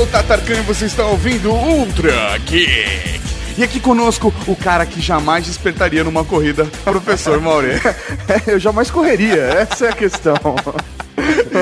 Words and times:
sou 0.00 0.06
o 0.06 0.06
Tatarkan 0.06 0.54
e 0.54 0.62
você 0.62 0.86
está 0.86 1.04
ouvindo 1.04 1.52
Ultra 1.52 2.38
Geek. 2.38 3.20
E 3.58 3.62
aqui 3.62 3.78
conosco 3.78 4.32
o 4.46 4.56
cara 4.56 4.86
que 4.86 4.98
jamais 4.98 5.44
despertaria 5.44 6.02
numa 6.02 6.24
corrida, 6.24 6.64
professor 6.84 7.38
Maurê. 7.38 7.74
Eu 8.46 8.58
jamais 8.58 8.90
correria, 8.90 9.42
essa 9.42 9.86
é 9.86 9.88
a 9.90 9.92
questão. 9.92 10.34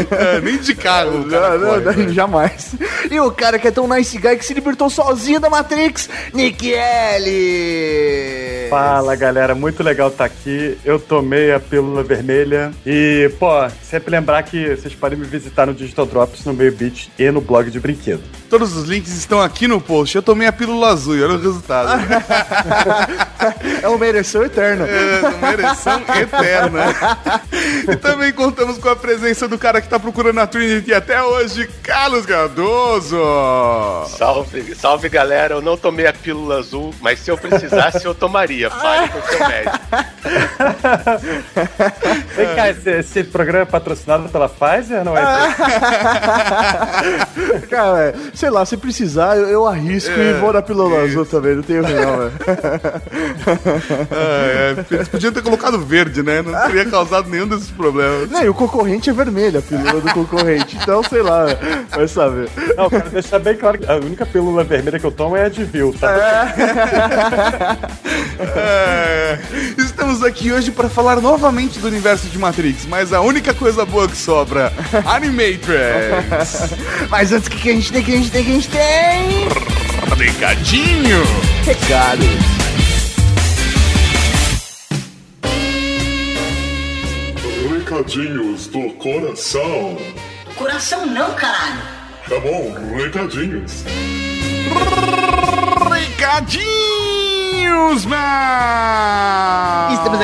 É, 0.11 0.41
nem 0.41 0.59
de 0.59 0.75
carro. 0.75 1.21
o 1.21 1.29
cara 1.31 1.51
Não, 1.51 1.59
não, 1.59 1.69
corre, 1.71 1.85
não, 1.85 1.93
velho. 1.93 2.13
jamais. 2.13 2.75
E 3.11 3.21
o 3.21 3.31
cara 3.31 3.59
que 3.59 3.69
é 3.69 3.71
tão 3.71 3.87
nice 3.89 4.17
guy 4.19 4.37
que 4.37 4.45
se 4.45 4.55
libertou 4.55 4.89
sozinho 4.91 5.41
da 5.41 5.49
Matrix, 5.51 6.09
Nick 6.35 6.73
L. 6.73 8.69
Fala 8.71 9.15
galera, 9.17 9.55
muito 9.55 9.83
legal 9.83 10.09
estar 10.09 10.25
aqui. 10.25 10.77
Eu 10.85 10.99
tomei 10.99 11.53
a 11.53 11.61
pílula 11.61 12.03
vermelha 12.03 12.71
e, 12.85 13.31
pô, 13.39 13.49
sempre 13.83 14.11
lembrar 14.11 14.43
que 14.43 14.77
vocês 14.77 14.95
podem 14.95 15.19
me 15.19 15.27
visitar 15.27 15.67
no 15.67 15.75
Digital 15.75 16.07
Drops, 16.07 16.45
no 16.45 16.53
meio 16.53 16.73
beat 16.73 17.09
e 17.19 17.31
no 17.31 17.41
blog 17.41 17.71
de 17.71 17.81
brinquedo. 17.81 18.23
Todos 18.49 18.77
os 18.77 18.89
links 18.89 19.13
estão 19.13 19.41
aqui 19.41 19.69
no 19.69 19.81
post. 19.81 20.17
Eu 20.17 20.23
tomei 20.23 20.49
a 20.49 20.53
pílula 20.53 20.89
azul 20.89 21.17
e 21.17 21.23
olha 21.23 21.35
o 21.35 21.41
resultado. 21.41 21.99
É 23.81 23.89
uma 23.89 24.07
ereção 24.07 24.43
eterna. 24.43 24.87
É, 24.87 25.29
uma 25.29 25.53
ereção 25.53 26.03
eterna. 26.21 26.87
E 27.89 27.97
também 27.97 28.33
contamos 28.33 28.79
com 28.79 28.89
a 28.89 28.97
presença 28.97 29.47
do 29.47 29.57
cara 29.57 29.81
que 29.81 29.89
tá 29.89 29.99
procurando 29.99 30.41
a 30.41 30.47
Trinity 30.47 30.93
até 30.93 31.23
hoje, 31.23 31.69
Carlos 31.83 32.27
Cardoso. 32.27 33.17
Salve, 34.09 34.75
salve 34.75 35.09
galera, 35.09 35.55
eu 35.55 35.63
não 35.63 35.77
tomei 35.77 36.07
a 36.07 36.13
pílula 36.13 36.59
azul, 36.59 36.93
mas 37.01 37.21
se 37.21 37.31
eu 37.31 37.39
precisasse 37.39 38.05
eu 38.05 38.15
tomaria. 38.15 38.71
Fale 38.71 39.09
com 39.09 39.19
o 39.19 39.23
seu 39.23 39.49
médico. 39.49 39.79
Vem 42.35 42.55
cá, 42.55 42.71
esse, 42.71 42.91
esse 42.91 43.25
programa 43.25 43.63
é 43.63 43.67
patrocinado 43.67 44.29
pela 44.29 44.49
Pfizer, 44.49 45.05
não 45.05 45.17
é? 45.17 45.23
Cara, 47.71 48.09
é, 48.09 48.15
sei 48.39 48.51
lá, 48.51 48.65
se 48.65 48.77
precisar, 48.77 49.37
eu, 49.37 49.49
eu 49.49 49.67
arrisco 49.67 50.13
e 50.13 50.33
vou 50.35 50.53
na 50.53 50.63
pílula 50.63 51.03
azul 51.03 51.27
também, 51.27 51.57
não 51.57 51.63
tenho 51.63 51.83
não, 51.83 51.89
velho. 51.91 52.33
É, 54.11 54.77
é, 54.77 54.95
eles 54.95 55.09
podiam 55.09 55.33
ter 55.33 55.43
colocado 55.43 55.79
verde, 55.79 56.23
né? 56.23 56.43
Não 56.43 56.53
teria 56.67 56.85
causado 56.85 57.29
nenhum 57.29 57.49
desses 57.49 57.71
problemas. 57.71 58.31
Não, 58.31 58.45
e 58.45 58.49
o 58.49 58.55
concorrente 58.55 59.09
é 59.09 59.13
vermelho, 59.13 59.59
a 59.59 59.63
pílula 59.63 60.01
do 60.01 60.13
concorrente, 60.13 60.77
então 60.77 61.03
sei 61.03 61.23
lá, 61.23 61.47
vai 61.91 62.07
saber. 62.07 62.49
Não, 62.77 62.91
quero 62.91 63.11
deixar 63.11 63.39
bem 63.39 63.57
claro 63.57 63.79
que 63.79 63.91
a 63.91 63.97
única 63.97 64.27
pílula 64.27 64.63
vermelha 64.65 64.99
que 64.99 65.07
eu 65.07 65.11
tomo 65.11 65.37
é 65.37 65.47
a 65.47 65.49
de 65.49 65.65
Vil, 65.65 65.95
tá? 65.99 66.55
É, 68.39 69.39
estamos 69.77 70.23
aqui 70.23 70.53
hoje 70.53 70.71
para 70.71 70.89
falar 70.89 71.21
novamente 71.21 71.81
do 71.81 71.89
universo 71.89 72.29
de 72.29 72.39
Matrix, 72.39 72.87
mas 72.87 73.13
a 73.13 73.21
única 73.21 73.53
coisa 73.53 73.85
boa 73.85 74.07
que 74.07 74.17
sobra, 74.17 74.73
Animatrix. 75.05 75.69
Mas 77.11 77.33
antes, 77.33 77.49
o 77.49 77.51
que, 77.51 77.71
a 77.71 77.73
gente 77.73 77.93
tem, 77.93 78.03
que 78.03 78.13
a 78.13 78.17
gente 78.17 78.28
tem, 78.31 78.41
o 78.41 78.45
que 78.45 78.51
a 78.51 78.55
gente 78.55 78.69
tem? 78.69 79.49
Recadinho. 80.17 81.23
Recados. 81.65 82.27
Recadinhos 87.71 88.67
do 88.69 88.91
coração. 88.95 89.97
Coração 90.57 91.07
não, 91.07 91.33
caralho. 91.35 91.83
Tá 92.29 92.39
bom, 92.41 92.75
recadinhos. 92.97 93.85
Recadinhos, 96.19 98.05
man! 98.05 99.48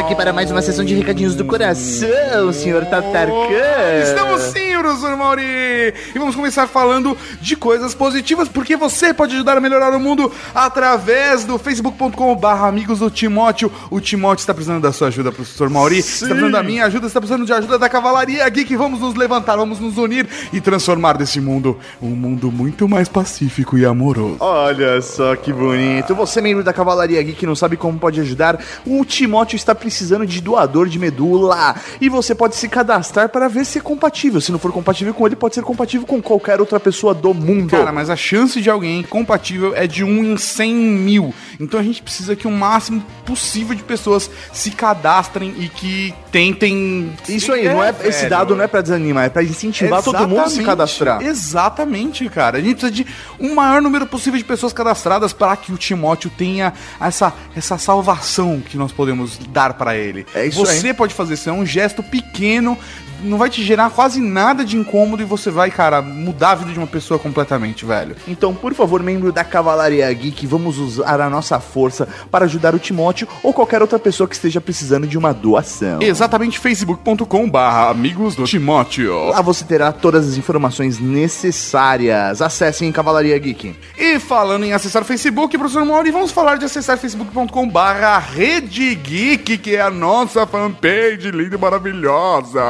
Aqui 0.04 0.14
para 0.14 0.34
mais 0.34 0.50
uma 0.50 0.60
sessão 0.60 0.84
de 0.84 0.94
recadinhos 0.94 1.34
do 1.34 1.46
coração, 1.46 2.52
senhor 2.52 2.84
Tatarkan. 2.84 4.02
Estamos 4.02 4.42
sim, 4.42 4.76
professor 4.78 5.16
Mauri! 5.16 5.94
E 6.14 6.18
vamos 6.18 6.36
começar 6.36 6.66
falando 6.66 7.16
de 7.40 7.56
coisas 7.56 7.94
positivas, 7.94 8.46
porque 8.46 8.76
você 8.76 9.14
pode 9.14 9.34
ajudar 9.34 9.56
a 9.56 9.62
melhorar 9.62 9.96
o 9.96 9.98
mundo 9.98 10.30
através 10.54 11.46
do 11.46 11.58
facebook.com.br 11.58 12.46
amigos 12.46 12.98
do 12.98 13.10
Timóteo. 13.10 13.72
O 13.90 13.98
Timóteo 13.98 14.42
está 14.42 14.52
precisando 14.52 14.82
da 14.82 14.92
sua 14.92 15.08
ajuda, 15.08 15.32
professor 15.32 15.70
Mauri. 15.70 16.00
Está 16.00 16.26
precisando 16.26 16.52
da 16.52 16.62
minha 16.62 16.84
ajuda, 16.84 17.06
está 17.06 17.18
precisando 17.18 17.46
de 17.46 17.54
ajuda 17.54 17.78
da 17.78 17.88
Cavalaria 17.88 18.46
Geek. 18.46 18.76
Vamos 18.76 19.00
nos 19.00 19.14
levantar, 19.14 19.56
vamos 19.56 19.80
nos 19.80 19.96
unir 19.96 20.28
e 20.52 20.60
transformar 20.60 21.16
desse 21.16 21.40
mundo 21.40 21.78
um 22.02 22.10
mundo 22.10 22.52
muito 22.52 22.86
mais 22.86 23.08
pacífico 23.08 23.78
e 23.78 23.86
amoroso. 23.86 24.36
Olha 24.40 25.00
só 25.00 25.34
que 25.34 25.50
bonito. 25.50 26.14
Você, 26.14 26.42
membro 26.42 26.62
da 26.62 26.74
Cavalaria 26.74 27.22
Geek, 27.22 27.38
que 27.38 27.46
não 27.46 27.56
sabe 27.56 27.78
como 27.78 27.98
pode 27.98 28.20
ajudar, 28.20 28.62
o 28.84 29.02
Timóteo 29.02 29.56
está 29.56 29.74
precisando 29.74 29.93
de 30.26 30.40
doador 30.40 30.88
de 30.88 30.98
medula. 30.98 31.74
E 32.00 32.08
você 32.08 32.34
pode 32.34 32.56
se 32.56 32.68
cadastrar 32.68 33.28
para 33.28 33.48
ver 33.48 33.64
se 33.64 33.78
é 33.78 33.80
compatível. 33.80 34.40
Se 34.40 34.50
não 34.50 34.58
for 34.58 34.72
compatível 34.72 35.14
com 35.14 35.26
ele, 35.26 35.36
pode 35.36 35.54
ser 35.54 35.62
compatível 35.62 36.06
com 36.06 36.20
qualquer 36.20 36.60
outra 36.60 36.80
pessoa 36.80 37.14
do 37.14 37.32
mundo. 37.32 37.70
Cara, 37.70 37.92
mas 37.92 38.10
a 38.10 38.16
chance 38.16 38.60
de 38.60 38.70
alguém 38.70 39.02
compatível 39.02 39.74
é 39.74 39.86
de 39.86 40.04
1 40.04 40.24
em 40.24 40.36
100 40.36 40.74
mil. 40.74 41.34
Então 41.60 41.78
a 41.78 41.82
gente 41.82 42.02
precisa 42.02 42.34
que 42.34 42.46
o 42.46 42.50
máximo 42.50 43.04
possível 43.24 43.74
de 43.74 43.82
pessoas 43.82 44.30
se 44.52 44.70
cadastrem 44.70 45.54
e 45.58 45.68
que 45.68 46.14
tentem. 46.30 47.12
Isso 47.28 47.52
aí, 47.52 47.68
não 47.68 47.82
é, 47.82 47.90
esse 48.04 48.18
velho. 48.18 48.30
dado 48.30 48.56
não 48.56 48.64
é 48.64 48.66
pra 48.66 48.80
desanimar, 48.80 49.24
é 49.24 49.28
pra 49.28 49.42
incentivar 49.42 50.02
todo 50.02 50.28
mundo 50.28 50.40
a 50.40 50.48
se 50.48 50.62
cadastrar. 50.62 51.22
Exatamente, 51.22 52.28
cara. 52.28 52.58
A 52.58 52.60
gente 52.60 52.76
precisa 52.76 52.92
de 52.92 53.06
um 53.38 53.54
maior 53.54 53.80
número 53.80 54.06
possível 54.06 54.38
de 54.38 54.44
pessoas 54.44 54.72
cadastradas 54.72 55.32
para 55.32 55.56
que 55.56 55.72
o 55.72 55.76
Timóteo 55.76 56.30
tenha 56.36 56.72
essa, 57.00 57.32
essa 57.54 57.78
salvação 57.78 58.60
que 58.60 58.76
nós 58.76 58.92
podemos 58.92 59.38
dar 59.48 59.73
para 59.74 59.96
ele. 59.96 60.26
É 60.34 60.46
isso 60.46 60.58
Você 60.58 60.94
pode 60.94 61.14
fazer 61.14 61.34
isso, 61.34 61.48
é 61.48 61.52
um 61.52 61.66
gesto 61.66 62.02
pequeno, 62.02 62.78
não 63.22 63.38
vai 63.38 63.50
te 63.50 63.62
gerar 63.62 63.90
quase 63.90 64.20
nada 64.20 64.64
de 64.64 64.76
incômodo 64.76 65.22
e 65.22 65.26
você 65.26 65.50
vai, 65.50 65.70
cara, 65.70 66.02
mudar 66.02 66.50
a 66.50 66.54
vida 66.56 66.72
de 66.72 66.78
uma 66.78 66.86
pessoa 66.86 67.18
completamente, 67.18 67.84
velho. 67.84 68.16
Então, 68.26 68.54
por 68.54 68.74
favor, 68.74 69.02
membro 69.02 69.32
da 69.32 69.44
Cavalaria 69.44 70.12
Geek, 70.12 70.46
vamos 70.46 70.78
usar 70.78 71.20
a 71.20 71.30
nossa 71.30 71.58
força 71.60 72.08
para 72.30 72.44
ajudar 72.44 72.74
o 72.74 72.78
Timóteo 72.78 73.26
ou 73.42 73.52
qualquer 73.52 73.80
outra 73.80 73.98
pessoa 73.98 74.28
que 74.28 74.34
esteja 74.34 74.60
precisando 74.60 75.06
de 75.06 75.16
uma 75.16 75.32
doação. 75.32 76.02
Exatamente, 76.02 76.58
facebook.com 76.58 77.48
barra 77.48 77.90
amigos 77.90 78.34
do 78.34 78.44
Timóteo. 78.44 79.30
Lá 79.30 79.40
você 79.40 79.64
terá 79.64 79.92
todas 79.92 80.28
as 80.28 80.36
informações 80.36 80.98
necessárias. 80.98 82.40
Acessem 82.42 82.90
Cavalaria 82.92 83.38
Geek. 83.38 83.74
E 83.96 84.18
falando 84.18 84.64
em 84.64 84.72
acessar 84.72 85.02
o 85.02 85.04
Facebook, 85.04 85.56
professor 85.56 85.84
Mauri, 85.84 86.10
vamos 86.10 86.30
falar 86.30 86.56
de 86.56 86.64
acessar 86.64 86.98
facebook.com 86.98 87.68
barra 87.68 88.18
Rede 88.18 88.94
Geek, 88.94 89.58
que 89.58 89.76
é 89.76 89.80
a 89.80 89.90
nossa 89.90 90.46
fanpage 90.46 91.30
linda 91.30 91.56
e 91.56 91.58
maravilhosa. 91.58 92.60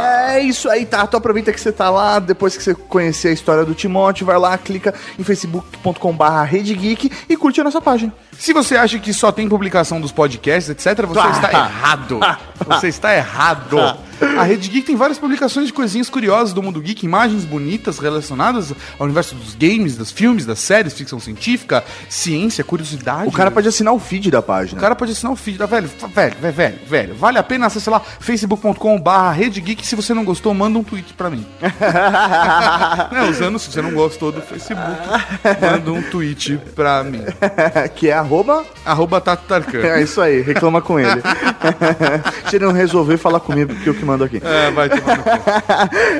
É 0.00 0.40
isso 0.40 0.68
aí, 0.70 0.86
tá? 0.86 1.04
Então 1.04 1.18
aproveita 1.18 1.52
que 1.52 1.60
você 1.60 1.72
tá 1.72 1.90
lá, 1.90 2.18
depois 2.18 2.56
que 2.56 2.62
você 2.62 2.74
conhecer 2.74 3.28
a 3.28 3.32
história 3.32 3.64
do 3.64 3.74
Timóteo, 3.74 4.26
vai 4.26 4.38
lá, 4.38 4.56
clica 4.56 4.94
em 5.18 5.24
facebook.com/barra 5.24 6.48
e 7.28 7.36
curte 7.36 7.60
a 7.60 7.64
nossa 7.64 7.80
página. 7.80 8.12
Se 8.38 8.52
você 8.52 8.76
acha 8.76 8.98
que 8.98 9.12
só 9.12 9.32
tem 9.32 9.48
publicação 9.48 10.00
dos 10.00 10.12
podcasts, 10.12 10.70
etc., 10.70 11.04
você 11.06 11.18
Ah. 11.20 11.30
está 11.30 11.50
errado. 11.52 12.20
Você 12.66 12.88
está 12.88 13.14
errado. 13.16 13.76
A 14.36 14.42
Rede 14.42 14.68
Geek 14.68 14.84
tem 14.86 14.96
várias 14.96 15.16
publicações 15.18 15.68
de 15.68 15.72
coisinhas 15.72 16.10
curiosas 16.10 16.52
do 16.52 16.60
mundo 16.60 16.80
geek, 16.80 17.04
imagens 17.06 17.44
bonitas 17.44 17.98
relacionadas 18.00 18.72
ao 18.98 19.04
universo 19.06 19.34
dos 19.36 19.54
games, 19.54 19.96
dos 19.96 20.10
filmes, 20.10 20.44
das 20.44 20.58
séries, 20.58 20.92
ficção 20.92 21.20
científica, 21.20 21.84
ciência, 22.08 22.64
curiosidade. 22.64 23.28
O 23.28 23.32
cara 23.32 23.48
pode 23.50 23.68
assinar 23.68 23.94
o 23.94 23.98
feed 24.00 24.28
da 24.30 24.42
página. 24.42 24.76
O 24.76 24.80
cara 24.80 24.96
pode 24.96 25.12
assinar 25.12 25.32
o 25.32 25.36
feed 25.36 25.56
da 25.58 25.66
velho, 25.66 25.88
velho, 25.88 26.36
velho, 26.40 26.52
velho, 26.52 26.78
velho. 26.86 27.14
Vale 27.14 27.38
a 27.38 27.42
pena 27.44 27.66
acessar 27.66 27.94
lá 27.94 28.00
facebook.com/barra 28.20 29.30
Rede 29.32 29.60
Geek. 29.60 29.86
Se 29.86 29.94
você 29.94 30.12
não 30.12 30.24
gostou, 30.24 30.52
manda 30.52 30.78
um 30.78 30.82
tweet 30.84 31.12
pra 31.14 31.30
mim. 31.30 31.46
não, 33.12 33.30
usando, 33.30 33.58
se 33.58 33.70
você 33.70 33.80
não 33.82 33.92
gostou 33.92 34.32
do 34.32 34.40
Facebook, 34.42 34.84
manda 35.60 35.92
um 35.92 36.02
tweet 36.02 36.58
pra 36.74 37.04
mim. 37.04 37.22
que 37.94 38.08
é 38.10 38.14
arroba. 38.28 38.64
Arroba 38.84 39.20
Tato 39.20 39.44
Tarkan. 39.46 39.78
É 39.80 40.02
isso 40.02 40.20
aí, 40.20 40.40
reclama 40.42 40.80
com 40.82 41.00
ele. 41.00 41.20
Se 42.48 42.56
ele 42.56 42.64
não 42.66 42.72
resolver, 42.72 43.16
fala 43.16 43.40
comigo, 43.40 43.74
porque 43.74 43.88
eu 43.88 43.94
que 43.94 44.04
mando 44.04 44.24
aqui. 44.24 44.40
É, 44.44 44.70
vai 44.70 44.88
tomar 44.88 45.16
no 45.16 45.22
cu. 45.22 45.30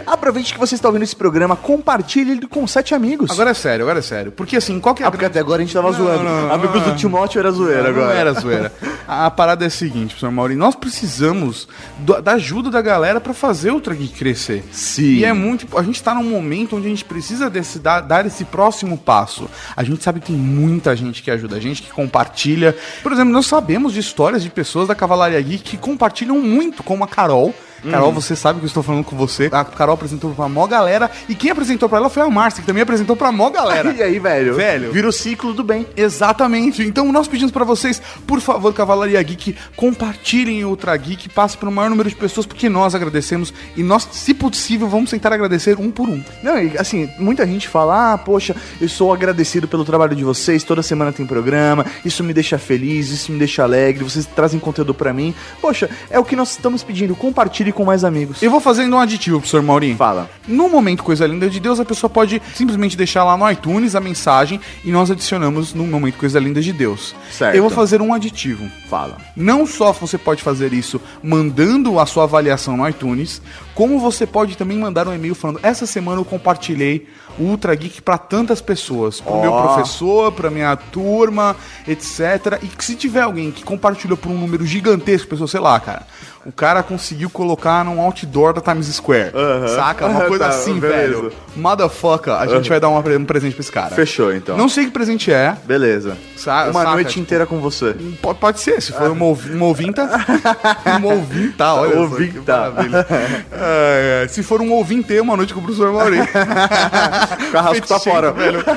Aproveite 0.10 0.52
que 0.54 0.58
você 0.60 0.74
está 0.74 0.88
ouvindo 0.88 1.02
esse 1.02 1.14
programa, 1.16 1.56
compartilhe 1.56 2.32
ele 2.32 2.46
com 2.46 2.66
sete 2.66 2.94
amigos. 2.94 3.30
Agora 3.30 3.50
é 3.50 3.54
sério, 3.54 3.84
agora 3.84 3.98
é 3.98 4.02
sério. 4.02 4.32
Porque 4.32 4.56
assim, 4.56 4.78
qual 4.80 4.94
que 4.94 5.02
é 5.02 5.06
a 5.06 5.08
Ah, 5.08 5.10
porque 5.10 5.24
até 5.26 5.38
agora 5.40 5.62
a 5.62 5.64
gente 5.64 5.74
tava 5.74 5.90
zoando. 5.92 6.24
não, 6.24 6.48
não, 6.48 6.52
Amigos 6.54 6.80
não. 6.82 6.90
do 6.90 6.96
Timóteo 6.96 7.38
era 7.38 7.50
zoeira 7.50 7.82
Não, 7.84 7.90
agora. 7.90 8.06
Não 8.06 8.12
era 8.12 8.32
zoeira. 8.34 8.72
A, 9.06 9.26
a 9.26 9.30
parada 9.30 9.64
é 9.64 9.68
a 9.68 9.70
seguinte, 9.70 10.08
professor 10.14 10.30
Mauri. 10.30 10.54
Nós 10.54 10.74
precisamos 10.74 11.68
do- 11.98 12.20
da 12.20 12.32
ajuda 12.32 12.70
da 12.70 12.80
galera 12.82 13.20
pra 13.20 13.32
fazer 13.34 13.70
o 13.70 13.74
Ultra 13.74 13.94
Geek 13.94 14.14
crescer. 14.18 14.64
Sim. 14.72 15.02
E 15.16 15.24
é 15.24 15.32
muito. 15.32 15.66
A 15.78 15.82
gente 15.82 16.02
tá 16.02 16.14
num 16.14 16.24
momento 16.24 16.76
onde 16.76 16.86
a 16.86 16.90
gente 16.90 17.04
precisa 17.04 17.48
desse, 17.48 17.78
dar, 17.78 18.00
dar 18.00 18.26
esse 18.26 18.44
próximo 18.44 18.96
passo. 18.98 19.48
A 19.76 19.82
gente 19.84 20.02
sabe 20.02 20.20
que 20.20 20.26
tem 20.28 20.36
muita 20.36 20.94
gente 20.96 21.22
que 21.22 21.30
ajuda 21.30 21.56
a 21.56 21.60
gente, 21.60 21.82
que 21.82 21.90
compartilha. 21.98 22.76
Por 23.02 23.10
exemplo, 23.10 23.32
nós 23.32 23.46
sabemos 23.46 23.92
de 23.92 23.98
histórias 23.98 24.40
de 24.40 24.48
pessoas 24.48 24.86
da 24.86 24.94
Cavalaria 24.94 25.40
Geek 25.40 25.64
que 25.64 25.76
compartilham 25.76 26.38
muito, 26.38 26.84
como 26.84 27.02
a 27.02 27.08
Carol. 27.08 27.52
Carol, 27.90 28.12
você 28.12 28.34
sabe 28.34 28.58
que 28.58 28.64
eu 28.64 28.68
estou 28.68 28.82
falando 28.82 29.04
com 29.04 29.16
você. 29.16 29.48
A 29.52 29.64
Carol 29.64 29.94
apresentou 29.94 30.30
pra 30.32 30.48
mó 30.48 30.66
galera. 30.66 31.10
E 31.28 31.34
quem 31.34 31.50
apresentou 31.50 31.88
pra 31.88 31.98
ela 31.98 32.10
foi 32.10 32.22
a 32.22 32.30
Márcia, 32.30 32.60
que 32.60 32.66
também 32.66 32.82
apresentou 32.82 33.16
pra 33.16 33.32
mó 33.32 33.50
galera. 33.50 33.88
E 33.98 34.02
aí, 34.02 34.18
velho? 34.18 34.54
Velho. 34.54 34.92
Vira 34.92 35.08
o 35.08 35.12
ciclo 35.12 35.52
do 35.52 35.64
bem. 35.64 35.86
Exatamente. 35.96 36.82
Então 36.82 37.10
nós 37.10 37.26
pedimos 37.26 37.50
pra 37.50 37.64
vocês, 37.64 38.00
por 38.26 38.40
favor, 38.40 38.72
Cavalaria 38.72 39.20
Geek, 39.22 39.56
compartilhem 39.74 40.64
o 40.64 40.68
Ultra 40.68 40.96
Geek, 40.96 41.28
passe 41.30 41.56
para 41.56 41.68
o 41.68 41.72
maior 41.72 41.90
número 41.90 42.08
de 42.08 42.14
pessoas, 42.14 42.46
porque 42.46 42.68
nós 42.68 42.94
agradecemos 42.94 43.52
e 43.76 43.82
nós, 43.82 44.08
se 44.12 44.32
possível, 44.34 44.88
vamos 44.88 45.10
tentar 45.10 45.32
agradecer 45.32 45.78
um 45.78 45.90
por 45.90 46.08
um. 46.08 46.22
Não, 46.42 46.60
e 46.62 46.78
assim, 46.78 47.10
muita 47.18 47.46
gente 47.46 47.66
fala, 47.66 48.12
ah, 48.14 48.18
poxa, 48.18 48.54
eu 48.80 48.88
sou 48.88 49.12
agradecido 49.12 49.66
pelo 49.66 49.84
trabalho 49.84 50.14
de 50.14 50.22
vocês, 50.22 50.62
toda 50.62 50.82
semana 50.82 51.12
tem 51.12 51.26
programa, 51.26 51.84
isso 52.04 52.22
me 52.22 52.32
deixa 52.32 52.58
feliz, 52.58 53.08
isso 53.08 53.32
me 53.32 53.38
deixa 53.38 53.62
alegre, 53.62 54.04
vocês 54.04 54.26
trazem 54.26 54.60
conteúdo 54.60 54.94
pra 54.94 55.12
mim. 55.12 55.34
Poxa, 55.60 55.90
é 56.10 56.18
o 56.18 56.24
que 56.24 56.36
nós 56.36 56.52
estamos 56.52 56.82
pedindo, 56.82 57.16
compartilhe 57.16 57.67
com 57.72 57.84
mais 57.84 58.04
amigos. 58.04 58.42
Eu 58.42 58.50
vou 58.50 58.60
fazendo 58.60 58.96
um 58.96 58.98
aditivo, 58.98 59.38
professor 59.38 59.62
Maurinho. 59.62 59.96
Fala. 59.96 60.28
No 60.46 60.68
momento 60.68 61.02
Coisa 61.02 61.26
Linda 61.26 61.48
de 61.48 61.60
Deus, 61.60 61.80
a 61.80 61.84
pessoa 61.84 62.10
pode 62.10 62.40
simplesmente 62.54 62.96
deixar 62.96 63.24
lá 63.24 63.36
no 63.36 63.50
iTunes 63.50 63.94
a 63.94 64.00
mensagem 64.00 64.60
e 64.84 64.90
nós 64.90 65.10
adicionamos 65.10 65.74
no 65.74 65.86
momento 65.86 66.18
Coisa 66.18 66.38
Linda 66.38 66.60
de 66.60 66.72
Deus. 66.72 67.14
Certo. 67.30 67.54
Eu 67.54 67.62
vou 67.62 67.70
fazer 67.70 68.00
um 68.00 68.12
aditivo. 68.12 68.68
Fala. 68.88 69.18
Não 69.36 69.66
só 69.66 69.92
você 69.92 70.18
pode 70.18 70.42
fazer 70.42 70.72
isso 70.72 71.00
mandando 71.22 71.98
a 71.98 72.06
sua 72.06 72.24
avaliação 72.24 72.76
no 72.76 72.88
iTunes, 72.88 73.42
como 73.78 74.00
você 74.00 74.26
pode 74.26 74.56
também 74.58 74.76
mandar 74.76 75.06
um 75.06 75.14
e-mail 75.14 75.36
falando: 75.36 75.60
essa 75.62 75.86
semana 75.86 76.20
eu 76.20 76.24
compartilhei 76.24 77.06
o 77.38 77.44
Ultra 77.44 77.72
Geek 77.76 78.02
para 78.02 78.18
tantas 78.18 78.60
pessoas, 78.60 79.20
pro 79.20 79.40
meu 79.40 79.52
Ó. 79.52 79.62
professor, 79.62 80.32
pra 80.32 80.50
minha 80.50 80.74
turma, 80.74 81.54
etc. 81.86 82.58
E 82.60 82.66
que 82.66 82.84
se 82.84 82.96
tiver 82.96 83.20
alguém 83.22 83.52
que 83.52 83.62
compartilhou 83.62 84.16
por 84.16 84.30
um 84.32 84.36
número 84.36 84.66
gigantesco 84.66 85.28
pessoas, 85.28 85.52
sei 85.52 85.60
lá, 85.60 85.78
cara. 85.78 86.02
O 86.46 86.50
cara 86.52 86.82
conseguiu 86.82 87.28
colocar 87.28 87.84
num 87.84 88.00
outdoor 88.00 88.54
da 88.54 88.60
Times 88.60 88.86
Square. 88.86 89.32
Saca? 89.76 90.06
Uma 90.06 90.22
coisa 90.26 90.44
Tá, 90.44 90.50
assim, 90.50 90.78
beleza. 90.80 90.98
velho. 91.14 91.32
Motherfucker, 91.54 92.32
a 92.32 92.46
gente 92.46 92.68
vai 92.68 92.80
dar 92.80 92.88
uma- 92.88 93.00
um 93.00 93.24
presente 93.24 93.52
pra 93.54 93.60
esse 93.60 93.70
cara. 93.72 93.94
Fechou, 93.94 94.32
então. 94.34 94.56
Não 94.56 94.68
sei 94.68 94.86
que 94.86 94.90
presente 94.90 95.30
é. 95.30 95.54
Beleza. 95.64 96.16
Sa- 96.36 96.64
Uma 96.70 96.72
saca, 96.72 96.90
noite 96.92 97.08
tipo, 97.10 97.20
inteira 97.20 97.44
com 97.46 97.58
você. 97.58 97.94
Pode, 98.22 98.38
pode 98.38 98.60
ser, 98.60 98.80
se 98.80 98.92
for 98.92 99.10
uma, 99.10 99.26
ouvi- 99.26 99.52
uma 99.52 99.66
ouvinta. 99.66 100.08
uma 100.98 101.12
ouvinta, 101.14 101.74
olha 101.74 101.98
Ouvinta. 102.00 102.70
maravilha. 102.70 103.06
É, 103.70 104.26
se 104.28 104.42
for 104.42 104.60
um 104.62 104.70
ouvinte, 104.72 105.18
uma 105.20 105.36
noite 105.36 105.52
com 105.54 105.60
o 105.60 105.62
professor 105.62 105.92
Maurício. 105.92 106.28
O 107.48 107.50
carrasco 107.50 107.86
tá 107.88 107.98
fora. 107.98 108.30
velho. 108.32 108.62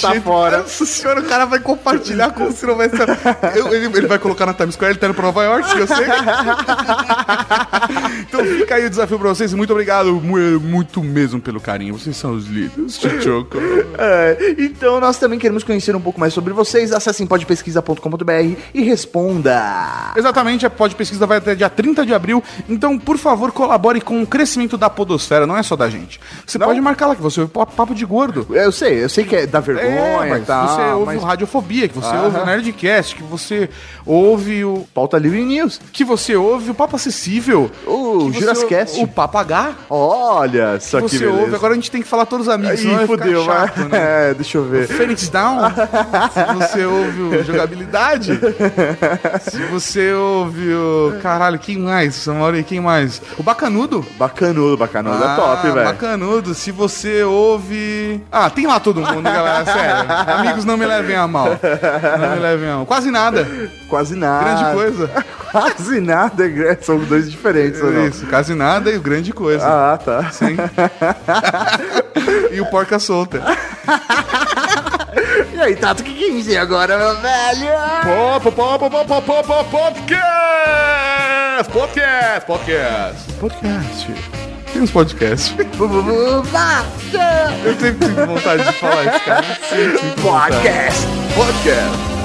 Tá 0.00 0.20
fora. 0.20 0.58
Nossa 0.58 0.84
senhora, 0.86 1.20
o 1.20 1.24
cara 1.24 1.44
vai 1.46 1.58
compartilhar 1.60 2.30
como 2.32 2.52
se 2.52 2.66
não 2.66 2.76
vai 2.76 2.88
ser. 2.90 3.06
Eu- 3.56 3.72
ele, 3.72 3.86
ele 3.86 4.06
vai 4.06 4.18
colocar 4.18 4.44
na 4.46 4.52
Times 4.54 4.74
Square, 4.74 4.92
ele 4.92 4.98
tá 4.98 5.06
indo 5.06 5.14
pra 5.14 5.24
Nova 5.24 5.42
York, 5.44 5.78
eu 5.78 5.86
sei. 5.86 6.06
então 8.28 8.44
fica 8.44 8.74
aí 8.74 8.86
o 8.86 8.90
desafio 8.90 9.18
pra 9.18 9.28
vocês. 9.28 9.52
Muito 9.54 9.70
obrigado, 9.72 10.12
mu- 10.14 10.60
muito 10.60 11.02
mesmo 11.02 11.40
pelo 11.40 11.60
carinho. 11.60 11.96
Vocês 11.98 12.16
são 12.16 12.32
os 12.34 12.46
líderes. 12.46 12.98
Chichoco. 12.98 13.56
É, 13.98 14.54
então 14.58 15.00
nós 15.00 15.18
também 15.18 15.38
queremos 15.38 15.64
conhecer 15.64 15.94
um 15.96 16.00
pouco 16.00 16.20
mais 16.20 16.32
sobre 16.34 16.52
vocês. 16.52 16.92
Acessem 16.92 17.26
podpesquisa.com.br 17.26 18.32
e 18.74 18.82
responda. 18.82 20.12
Exatamente, 20.16 20.66
a 20.66 20.70
Pod 20.70 20.94
Pesquisa 20.94 21.26
vai 21.26 21.38
até 21.38 21.54
dia 21.54 21.68
30 21.70 22.04
de 22.06 22.14
abril. 22.14 22.42
Então, 22.68 22.98
por 22.98 23.16
favor, 23.18 23.52
colabore 23.52 24.00
com 24.00 24.22
o 24.22 24.26
crescimento 24.38 24.78
da 24.78 24.88
podosfera, 24.88 25.48
não 25.48 25.56
é 25.56 25.64
só 25.64 25.74
da 25.74 25.90
gente. 25.90 26.20
Você 26.46 26.60
pode 26.60 26.80
marcar 26.80 27.08
lá 27.08 27.16
que 27.16 27.22
você 27.22 27.40
ouve 27.40 27.52
papo 27.52 27.92
de 27.92 28.04
gordo. 28.04 28.46
Eu 28.54 28.70
sei, 28.70 29.02
eu 29.02 29.08
sei 29.08 29.24
que 29.24 29.34
é 29.34 29.46
da 29.48 29.58
vergonha 29.58 29.88
É, 30.36 30.38
e 30.38 30.40
tal, 30.42 30.68
você 30.68 30.82
ouve 30.92 31.06
mas 31.06 31.22
o 31.22 31.26
Radiofobia, 31.26 31.88
que 31.88 31.94
você 31.96 32.14
Aham. 32.14 32.24
ouve 32.26 32.38
o 32.38 32.46
Nerdcast, 32.46 33.16
que 33.16 33.22
você 33.24 33.68
ouve 34.06 34.64
o. 34.64 34.86
pauta 34.94 35.18
livre 35.18 35.42
news. 35.42 35.80
Que 35.92 36.04
você 36.04 36.36
ouve 36.36 36.70
o 36.70 36.74
Papo 36.74 36.94
Acessível. 36.94 37.68
O 37.84 37.90
ouve 37.90 38.38
O 39.02 39.08
Papo 39.08 39.38
H. 39.38 39.74
Olha, 39.90 40.78
só 40.78 41.00
que 41.00 41.08
você 41.08 41.18
beleza. 41.18 41.40
ouve. 41.40 41.54
Agora 41.56 41.72
a 41.72 41.74
gente 41.76 41.90
tem 41.90 42.00
que 42.00 42.06
falar 42.08 42.26
todos 42.26 42.46
os 42.46 42.52
amigos, 42.52 42.80
Ih, 42.80 43.06
fudeu, 43.06 43.44
chato, 43.44 43.80
mas... 43.80 43.88
né? 43.90 43.98
É, 44.30 44.34
deixa 44.34 44.58
eu 44.58 44.64
ver. 44.64 44.86
Phoenix 44.86 45.28
Down, 45.28 45.58
se 45.70 46.54
você 46.54 46.84
ouve 46.84 47.22
o 47.22 47.44
jogabilidade, 47.44 48.38
se 49.50 49.58
você 49.66 50.12
ouve 50.12 50.72
o. 50.72 51.14
Caralho, 51.20 51.58
quem 51.58 51.78
mais? 51.78 52.14
Samori, 52.14 52.62
quem 52.62 52.80
mais? 52.80 53.20
O 53.36 53.42
Bacanudo. 53.42 54.06
Bacanudo, 54.18 54.76
bacanudo 54.76 55.22
é 55.22 55.36
top, 55.36 55.62
velho. 55.70 55.80
Ah, 55.80 55.92
Bacanudo, 55.92 56.52
se 56.52 56.72
você 56.72 57.22
ouve. 57.22 58.20
Ah, 58.32 58.50
tem 58.50 58.66
lá 58.66 58.80
todo 58.80 59.00
mundo, 59.00 59.22
galera, 59.22 59.64
sério. 59.64 60.06
Amigos, 60.40 60.64
não 60.64 60.76
me 60.76 60.84
levem 60.84 61.14
a 61.14 61.28
mal. 61.28 61.50
Não 62.18 62.30
me 62.30 62.40
levem 62.40 62.68
a 62.68 62.76
mal. 62.78 62.86
Quase 62.86 63.12
nada. 63.12 63.46
Quase 63.88 64.16
nada. 64.16 64.44
Grande 64.44 64.74
coisa. 64.74 65.10
Quase 65.50 66.00
nada, 66.00 66.46
é- 66.46 66.76
são 66.82 66.98
dois 66.98 67.30
diferentes, 67.30 67.80
ou 67.80 67.90
não? 67.90 68.06
Isso, 68.06 68.26
quase 68.26 68.54
nada 68.54 68.90
e 68.90 68.98
o 68.98 69.00
grande 69.00 69.32
coisa. 69.32 69.64
Ah, 69.66 69.96
tá. 69.96 70.30
Sim. 70.30 70.58
e 72.52 72.60
o 72.60 72.66
porca 72.66 72.98
solta. 72.98 73.42
E 75.58 75.60
aí, 75.60 75.74
Tato, 75.74 76.02
o 76.02 76.04
que 76.04 76.14
que 76.14 76.44
tem 76.44 76.56
agora, 76.56 76.96
meu 76.96 77.16
velho? 77.20 77.66
Pop, 78.04 78.52
pop, 78.52 78.78
pop, 78.88 79.08
pop, 79.08 79.26
pop, 79.26 79.46
pop, 79.48 79.70
podcast! 79.70 80.22
Podcast, 81.72 82.46
podcast. 82.46 83.32
Podcast. 83.40 84.06
Tem 84.72 84.82
uns 84.82 84.92
podcasts. 84.92 85.52
Eu 87.64 87.74
sempre 87.74 88.06
tive 88.06 88.24
vontade 88.24 88.62
de 88.62 88.72
falar 88.74 89.04
isso, 89.06 89.24
cara. 89.24 89.42
Sempre 89.68 89.98
tive 89.98 90.22
vontade. 90.22 90.54
Podcast. 90.54 91.06
Podcast. 91.34 92.17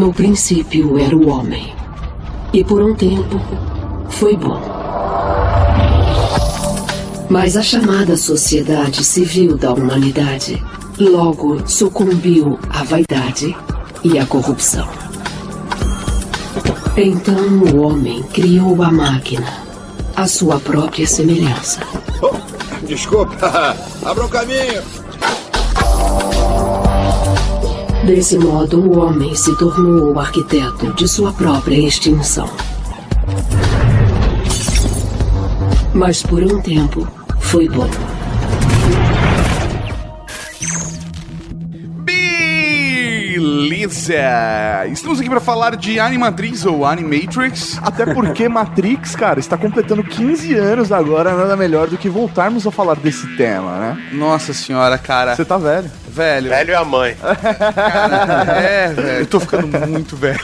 No 0.00 0.14
princípio 0.14 0.98
era 0.98 1.14
o 1.14 1.28
homem. 1.28 1.74
E 2.54 2.64
por 2.64 2.80
um 2.80 2.94
tempo 2.94 3.38
foi 4.08 4.34
bom. 4.34 4.58
Mas 7.28 7.54
a 7.54 7.60
chamada 7.60 8.16
sociedade 8.16 9.04
civil 9.04 9.58
da 9.58 9.74
humanidade 9.74 10.64
logo 10.98 11.68
sucumbiu 11.68 12.58
à 12.70 12.82
vaidade 12.82 13.54
e 14.02 14.18
à 14.18 14.24
corrupção. 14.24 14.88
Então 16.96 17.58
o 17.70 17.82
homem 17.82 18.22
criou 18.22 18.82
a 18.82 18.90
máquina, 18.90 19.52
à 20.16 20.26
sua 20.26 20.58
própria 20.58 21.06
semelhança. 21.06 21.80
Desculpa, 22.88 23.76
abra 24.02 24.24
um 24.24 24.28
caminho. 24.30 24.82
Desse 28.10 28.36
modo, 28.36 28.80
o 28.80 28.98
homem 28.98 29.36
se 29.36 29.56
tornou 29.56 30.12
o 30.12 30.18
arquiteto 30.18 30.92
de 30.94 31.06
sua 31.06 31.32
própria 31.32 31.76
extinção. 31.76 32.50
Mas 35.94 36.20
por 36.20 36.42
um 36.42 36.60
tempo 36.60 37.06
foi 37.38 37.68
bom. 37.68 37.88
Beleza! 44.10 44.86
Estamos 44.88 45.20
aqui 45.20 45.30
para 45.30 45.38
falar 45.38 45.76
de 45.76 46.00
Animatrix 46.00 46.66
ou 46.66 46.84
Animatrix. 46.84 47.78
Até 47.80 48.12
porque 48.12 48.48
Matrix, 48.48 49.14
cara, 49.14 49.38
está 49.38 49.56
completando 49.56 50.02
15 50.02 50.52
anos 50.56 50.90
agora, 50.90 51.32
nada 51.36 51.56
melhor 51.56 51.86
do 51.86 51.96
que 51.96 52.08
voltarmos 52.08 52.66
a 52.66 52.72
falar 52.72 52.96
desse 52.96 53.24
tema, 53.36 53.78
né? 53.78 54.08
Nossa 54.12 54.52
senhora, 54.52 54.98
cara. 54.98 55.36
Você 55.36 55.44
tá 55.44 55.56
velho. 55.56 55.88
Velho. 56.08 56.50
Velho 56.50 56.72
é 56.72 56.74
a 56.74 56.84
mãe. 56.84 57.16
É, 58.60 58.88
velho. 58.88 59.20
Eu 59.20 59.26
tô 59.26 59.38
ficando 59.38 59.68
muito 59.86 60.16
velho. 60.16 60.40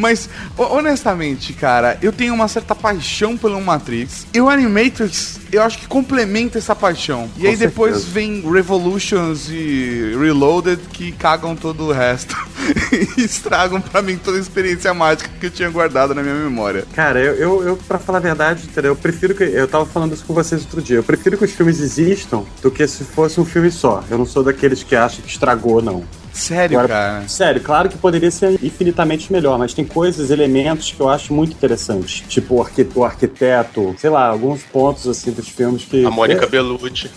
Mas, 0.00 0.28
ho- 0.56 0.62
honestamente, 0.76 1.52
cara, 1.52 1.98
eu 2.02 2.12
tenho 2.12 2.34
uma 2.34 2.48
certa 2.48 2.74
paixão 2.74 3.36
pelo 3.36 3.60
Matrix. 3.60 4.26
E 4.32 4.40
o 4.40 4.48
Animatrix, 4.48 5.38
eu 5.52 5.62
acho 5.62 5.78
que 5.78 5.86
complementa 5.86 6.58
essa 6.58 6.74
paixão. 6.74 7.28
E 7.36 7.46
aí 7.46 7.56
depois 7.56 7.92
certeza. 7.96 8.12
vem 8.12 8.50
Revolutions 8.52 9.48
e 9.50 10.16
Reloaded 10.18 10.80
que 10.92 11.12
cagam 11.12 11.54
todo 11.54 11.84
o 11.88 11.92
resto. 11.92 12.36
e 13.16 13.22
estragam 13.22 13.80
pra 13.80 14.00
mim 14.02 14.16
toda 14.16 14.36
a 14.36 14.40
experiência 14.40 14.92
mágica 14.94 15.28
que 15.40 15.46
eu 15.46 15.50
tinha 15.50 15.68
guardado 15.70 16.14
na 16.14 16.22
minha 16.22 16.34
memória. 16.34 16.84
Cara, 16.94 17.20
eu, 17.20 17.34
eu, 17.34 17.62
eu 17.68 17.76
pra 17.76 17.98
falar 17.98 18.18
a 18.18 18.20
verdade, 18.20 18.64
entendeu? 18.64 18.92
Eu 18.92 18.96
prefiro 18.96 19.34
que. 19.34 19.44
Eu 19.44 19.66
tava 19.68 19.84
falando 19.86 20.14
isso 20.14 20.24
com 20.24 20.34
vocês 20.34 20.62
outro 20.62 20.80
dia. 20.80 20.96
Eu 20.96 21.02
prefiro 21.02 21.36
que 21.36 21.44
os 21.44 21.50
filmes 21.52 21.80
existam 21.80 22.44
do 22.62 22.70
que 22.70 22.86
se 22.86 23.04
fosse 23.04 23.40
um 23.40 23.44
filme 23.44 23.70
só. 23.70 24.02
Eu 24.10 24.18
não 24.18 24.26
sou 24.26 24.42
daqueles 24.42 24.82
que 24.82 24.94
acham 24.96 25.20
que 25.22 25.30
estragou, 25.30 25.82
não. 25.82 26.04
Sério, 26.40 26.78
Agora, 26.78 26.94
cara. 26.94 27.28
Sério, 27.28 27.60
claro 27.60 27.88
que 27.88 27.98
poderia 27.98 28.30
ser 28.30 28.52
infinitamente 28.64 29.30
melhor, 29.32 29.58
mas 29.58 29.74
tem 29.74 29.84
coisas, 29.84 30.30
elementos 30.30 30.90
que 30.90 30.98
eu 31.00 31.08
acho 31.08 31.34
muito 31.34 31.52
interessantes. 31.52 32.22
Tipo 32.28 32.56
o, 32.56 32.62
arqui- 32.62 32.88
o 32.94 33.04
arquiteto, 33.04 33.94
sei 33.98 34.08
lá, 34.10 34.26
alguns 34.26 34.62
pontos 34.62 35.06
assim 35.06 35.30
dos 35.32 35.48
filmes 35.48 35.84
que. 35.84 36.04
A 36.04 36.10
Mônica 36.10 36.46
Bellucci. 36.46 37.10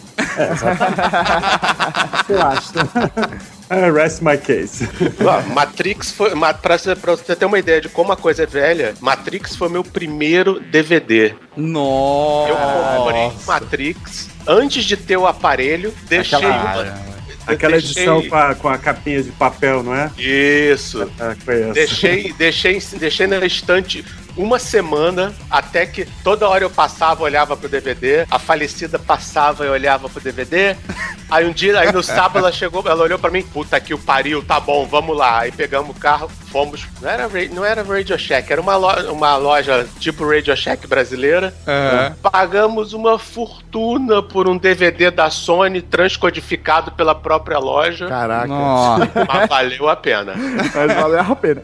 Eu 2.30 2.42
acho. 2.42 2.74
Ah, 3.70 3.90
rest 3.92 4.22
my 4.22 4.38
case. 4.38 4.88
Matrix 5.52 6.12
foi. 6.12 6.32
Pra, 6.62 6.78
você- 6.78 6.96
pra 6.96 7.14
você 7.16 7.36
ter 7.36 7.46
uma 7.46 7.58
ideia 7.58 7.82
de 7.82 7.90
como 7.90 8.12
a 8.12 8.16
coisa 8.16 8.44
é 8.44 8.46
velha, 8.46 8.94
Matrix 9.00 9.56
foi 9.56 9.68
meu 9.68 9.84
primeiro 9.84 10.60
DVD. 10.60 11.34
Nossa. 11.58 12.52
Eu 12.52 12.56
comprei 12.98 13.32
Matrix 13.48 14.30
antes 14.46 14.84
de 14.84 14.96
ter 14.96 15.18
o 15.18 15.26
aparelho, 15.26 15.92
deixei 16.08 16.38
Aquela- 16.38 16.84
uma. 16.84 17.13
Aquela 17.46 17.74
deixei- 17.74 18.04
edição 18.04 18.30
com 18.30 18.36
a, 18.36 18.56
com 18.56 18.70
a 18.70 18.78
capinha 18.78 19.22
de 19.22 19.32
papel, 19.32 19.84
não 19.84 19.94
é? 19.96 20.12
Isso. 20.18 21.10
Ah. 21.20 21.36
Deixei, 21.74 22.34
deixei, 22.34 22.80
deixei 22.98 23.28
na 23.28 23.46
estante 23.46 24.04
uma 24.36 24.58
semana, 24.60 25.34
até 25.50 25.86
que 25.86 26.06
toda 26.24 26.48
hora 26.48 26.64
eu 26.64 26.70
passava, 26.70 27.24
olhava 27.24 27.56
pro 27.56 27.70
DVD, 27.70 28.26
a 28.30 28.40
falecida 28.40 28.98
passava 28.98 29.66
e 29.66 29.70
olhava 29.70 30.10
pro 30.10 30.22
DVD. 30.22 30.76
Aí 31.30 31.46
um 31.48 31.52
dia, 31.52 31.80
aí 31.80 31.92
no 31.92 32.04
sábado 32.04 32.38
ela 32.40 32.52
chegou, 32.52 32.84
ela 32.86 33.04
olhou 33.04 33.18
pra 33.18 33.32
mim, 33.32 33.42
puta 33.42 33.80
que 33.80 33.94
o 33.94 33.98
pariu, 33.98 34.44
tá 34.44 34.60
bom, 34.60 34.86
vamos 34.86 35.18
lá. 35.18 35.40
Aí 35.40 35.52
pegamos 35.52 35.96
o 35.96 36.00
carro, 36.00 36.30
fomos. 36.52 36.86
Não 37.02 37.10
era, 37.10 37.24
Ra- 37.28 37.50
não 37.52 37.66
era 37.66 37.84
Radio 37.84 38.18
Shack, 38.20 38.52
era 38.52 38.62
uma 38.62 38.76
loja, 38.76 39.12
uma 39.12 39.36
loja 39.38 39.88
tipo 40.00 40.28
Radio 40.30 40.56
Shack 40.56 40.86
brasileira. 40.88 41.54
Aham. 41.68 42.16
Pagamos 42.22 42.94
uma 42.94 43.18
fortuna 43.18 44.22
por 44.22 44.48
um 44.48 44.58
DVD 44.58 45.10
da 45.10 45.30
Sony 45.30 45.82
transcodificado 45.82 46.92
pela 46.92 47.16
própria 47.16 47.58
loja. 47.58 48.08
Caraca. 48.08 48.48
Nossa. 48.48 49.12
Mas 49.28 49.50
valeu 49.50 49.90
a 49.90 49.96
pena. 49.96 50.34
Mas 50.36 50.94
valeu 50.96 51.20
a 51.20 51.36
pena. 51.36 51.62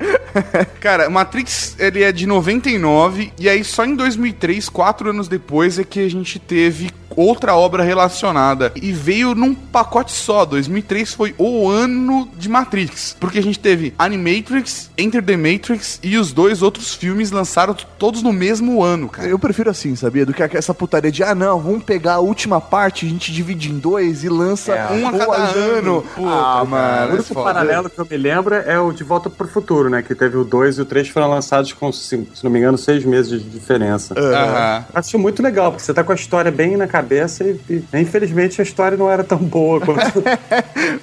Cara, 0.80 1.10
Matrix, 1.10 1.76
ele 1.80 2.04
é 2.04 2.12
de 2.12 2.26
99, 2.60 3.32
e 3.40 3.48
aí 3.48 3.64
só 3.64 3.86
em 3.86 3.96
2003, 3.96 4.68
quatro 4.70 5.10
anos 5.10 5.28
depois, 5.28 5.80
é 5.80 5.84
que 5.84 6.00
a 6.02 6.10
gente 6.10 6.38
teve 6.38 6.92
outra 7.20 7.56
obra 7.56 7.84
relacionada. 7.84 8.72
E 8.76 8.92
veio 8.92 9.36
num 9.36 9.54
pacote 9.54 10.12
só. 10.12 10.46
2003 10.46 11.14
foi 11.14 11.36
o 11.38 11.70
ano 11.70 12.30
de 12.38 12.48
Matrix. 12.48 13.16
Porque 13.20 13.40
a 13.40 13.44
gente 13.44 13.60
teve 13.60 13.94
Animatrix, 13.98 14.90
Enter 14.98 15.24
the 15.24 15.36
Matrix 15.36 16.00
e 16.02 16.18
os 16.18 16.32
dois 16.32 16.62
outros 16.62 16.94
filmes 16.94 17.32
lançaram 17.32 17.76
todos 17.98 18.24
no 18.24 18.32
mesmo 18.32 18.82
ano, 18.82 19.10
cara. 19.10 19.28
Eu 19.28 19.38
prefiro 19.38 19.70
assim, 19.70 19.96
sabia? 19.96 20.26
Do 20.26 20.34
que 20.34 20.44
essa 20.44 20.74
putaria 20.74 21.12
de, 21.12 21.24
ah, 21.24 21.36
não, 21.36 21.60
vamos 21.60 21.84
pegar 21.84 22.16
a 22.16 22.20
última 22.20 22.62
parte, 22.62 23.06
a 23.06 23.10
gente 23.10 23.32
divide 23.32 23.70
em 23.70 23.78
dois 23.78 24.24
e 24.24 24.30
lança 24.30 24.74
um 24.92 25.08
a 25.08 25.12
cada 25.12 25.36
ano. 25.36 26.02
Puta, 26.16 26.30
ah, 26.30 26.54
cara, 26.54 26.66
mano. 26.66 27.12
O 27.12 27.16
único 27.16 27.34
paralelo 27.34 27.90
que 27.90 28.00
eu 28.00 28.08
me 28.10 28.18
lembro 28.18 28.56
é 28.56 28.80
o 28.80 28.92
De 28.92 29.04
Volta 29.04 29.30
pro 29.30 29.48
Futuro, 29.48 29.90
né? 29.90 30.02
Que 30.02 30.16
teve 30.16 30.38
o 30.38 30.44
2 30.44 30.78
e 30.78 30.82
o 30.82 30.86
3 30.86 31.10
foram 31.10 31.30
lançados 31.30 31.74
com, 31.74 31.92
se 31.92 32.26
não 32.44 32.50
me 32.52 32.60
engano, 32.60 32.78
seis 32.78 33.04
meses 33.04 33.42
de 33.42 33.50
diferença. 33.50 34.14
Aham. 34.18 34.86
Acho 34.94 35.20
muito 35.20 35.44
legal, 35.44 35.72
porque 35.72 35.84
você 35.84 35.94
tá 35.94 36.04
com 36.04 36.12
a 36.12 36.16
história 36.16 36.52
bem 36.52 36.78
na 36.78 36.88
cabeça 36.88 37.09
e, 37.14 37.60
e, 37.70 37.84
infelizmente 38.00 38.60
a 38.62 38.64
história 38.64 38.98
não 38.98 39.10
era 39.10 39.24
tão 39.24 39.38
boa 39.38 39.80
quanto. 39.82 40.24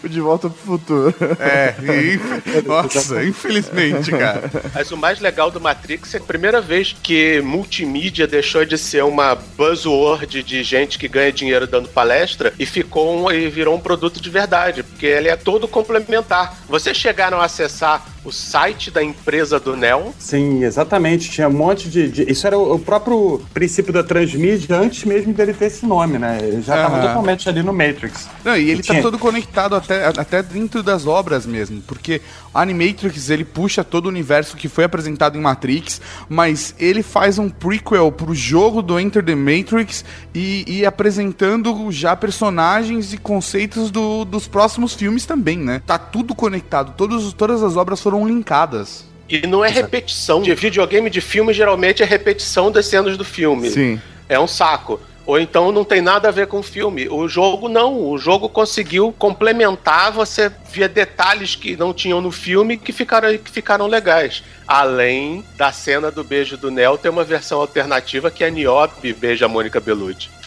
O 0.05 0.09
De 0.09 0.21
Volta 0.21 0.49
pro 0.49 0.59
Futuro. 0.79 1.15
É, 1.41 1.75
e- 1.83 2.67
nossa, 2.67 3.23
infelizmente, 3.25 4.11
cara. 4.11 4.51
Mas 4.75 4.91
o 4.91 4.97
mais 4.97 5.21
legal 5.21 5.51
do 5.51 5.61
Matrix 5.61 6.15
é 6.15 6.19
a 6.19 6.21
primeira 6.21 6.61
vez 6.61 6.95
que 7.03 7.41
multimídia 7.43 8.27
deixou 8.27 8.65
de 8.65 8.77
ser 8.79 9.05
uma 9.05 9.35
buzzword 9.57 10.43
de 10.43 10.63
gente 10.63 10.99
que 10.99 11.09
ganha 11.09 11.33
dinheiro 11.33 11.67
dando 11.67 11.89
palestra 11.89 12.53
e 12.59 12.65
ficou 12.67 13.27
um, 13.27 13.31
e 13.31 13.49
virou 13.49 13.75
um 13.75 13.81
produto 13.81 14.21
de 14.21 14.31
verdade, 14.31 14.83
porque 14.83 15.07
ele 15.07 15.29
é 15.29 15.37
todo 15.37 15.67
complementar. 15.69 16.57
Vocês 16.69 16.97
chegaram 16.97 17.41
a 17.41 17.45
acessar 17.45 18.07
o 18.25 18.33
site 18.33 18.91
da 18.91 19.03
empresa 19.03 19.61
do 19.61 19.77
Neo? 19.77 20.13
Sim, 20.19 20.65
exatamente. 20.65 21.31
Tinha 21.31 21.49
um 21.49 21.53
monte 21.53 21.89
de. 21.89 22.09
de- 22.09 22.31
Isso 22.33 22.45
era 22.47 22.59
o, 22.59 22.75
o 22.75 22.79
próprio 22.79 23.41
princípio 23.55 23.93
da 23.93 24.03
transmídia 24.03 24.77
antes 24.77 25.05
mesmo 25.05 25.33
dele 25.33 25.53
ter 25.55 25.67
esse 25.67 25.86
nome, 25.87 26.19
né? 26.19 26.39
Ele 26.43 26.61
já 26.63 26.75
estava 26.77 27.01
totalmente 27.01 27.49
ali 27.49 27.63
no 27.63 27.73
Matrix. 27.73 28.29
Não, 28.45 28.57
e 28.57 28.71
ele 28.71 28.83
tá 28.83 28.93
Tinha- 28.93 29.03
todo 29.03 29.19
conectado 29.19 29.75
até, 29.75 30.07
até 30.07 30.43
dentro 30.43 30.83
das 30.83 31.07
obras 31.07 31.47
mesmo, 31.47 31.81
porque 31.83 32.21
o 32.53 32.59
Animatrix 32.59 33.31
ele 33.31 33.45
puxa 33.45 33.83
todo 33.85 34.07
o 34.07 34.09
universo 34.09 34.57
que 34.57 34.69
foi 34.69 34.85
apresentado 34.85 35.39
em 35.39 35.41
Matrix, 35.41 36.01
mas 36.29 36.75
ele 36.79 37.03
faz 37.03 37.39
um 37.39 37.49
prequel 37.49 38.11
pro 38.13 38.35
jogo 38.35 38.83
do 38.83 38.99
Enter 39.01 39.25
the 39.25 39.35
Matrix 39.35 40.05
e, 40.35 40.65
e 40.67 40.85
apresentando 40.85 41.91
já 41.91 42.15
personagens 42.17 43.13
e 43.13 43.19
conceitos 43.19 43.91
do- 43.91 44.25
dos 44.25 44.47
próximos 44.47 44.95
filmes 44.95 45.25
também, 45.25 45.59
né? 45.59 45.81
Tá 45.87 45.99
tudo 45.99 46.35
conectado, 46.35 46.93
todos, 46.97 47.33
todas 47.33 47.63
as 47.63 47.77
obras 47.77 48.01
foram 48.01 48.27
linkadas. 48.27 49.05
E 49.29 49.45
não 49.47 49.65
é 49.65 49.69
repetição. 49.69 50.41
De 50.41 50.55
videogame 50.55 51.11
de 51.11 51.21
filme, 51.21 51.53
geralmente 51.53 52.03
é 52.03 52.07
repetição 52.07 52.71
das 52.71 52.87
cenas 52.87 53.17
do 53.17 53.25
filme. 53.25 53.69
Sim. 53.71 54.01
É 54.29 54.39
um 54.39 54.47
saco. 54.47 55.01
Ou 55.27 55.41
então 55.41 55.73
não 55.73 55.85
tem 55.85 56.01
nada 56.01 56.29
a 56.29 56.31
ver 56.31 56.47
com 56.47 56.61
o 56.61 56.63
filme. 56.63 57.09
O 57.09 57.27
jogo 57.27 57.69
não. 57.69 58.09
O 58.09 58.17
jogo 58.17 58.49
conseguiu 58.49 59.13
complementar, 59.19 60.13
você 60.13 60.51
via 60.71 60.89
detalhes 60.89 61.57
que 61.57 61.77
não 61.77 61.93
tinham 61.93 62.21
no 62.21 62.31
filme 62.31 62.77
que 62.77 62.93
ficaram, 62.93 63.37
que 63.37 63.51
ficaram 63.51 63.89
legais. 63.89 64.45
Além 64.67 65.45
da 65.57 65.71
cena 65.71 66.11
do 66.11 66.25
beijo 66.25 66.57
do 66.57 66.71
Neo, 66.71 66.99
tem 66.99 67.11
uma 67.11 67.25
versão 67.25 67.61
alternativa 67.61 68.31
que 68.31 68.43
é 68.43 68.49
a 68.49 68.51
Niobe 68.51 69.13
beija 69.13 69.47
a 69.47 69.49
Mônica 69.49 69.81
Bellucci. 69.81 70.29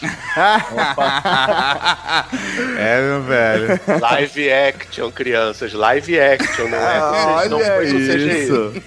é, 2.78 3.00
meu 3.02 3.22
velho. 3.22 3.80
Live 4.00 4.50
action, 4.50 5.10
crianças. 5.10 5.72
Live 5.72 6.18
action, 6.18 6.68
não 6.68 6.78
é? 6.78 7.00
Vocês 7.00 7.50
não 7.50 7.60
foi 7.60 7.92
com 7.92 7.98
CGI. 7.98 8.82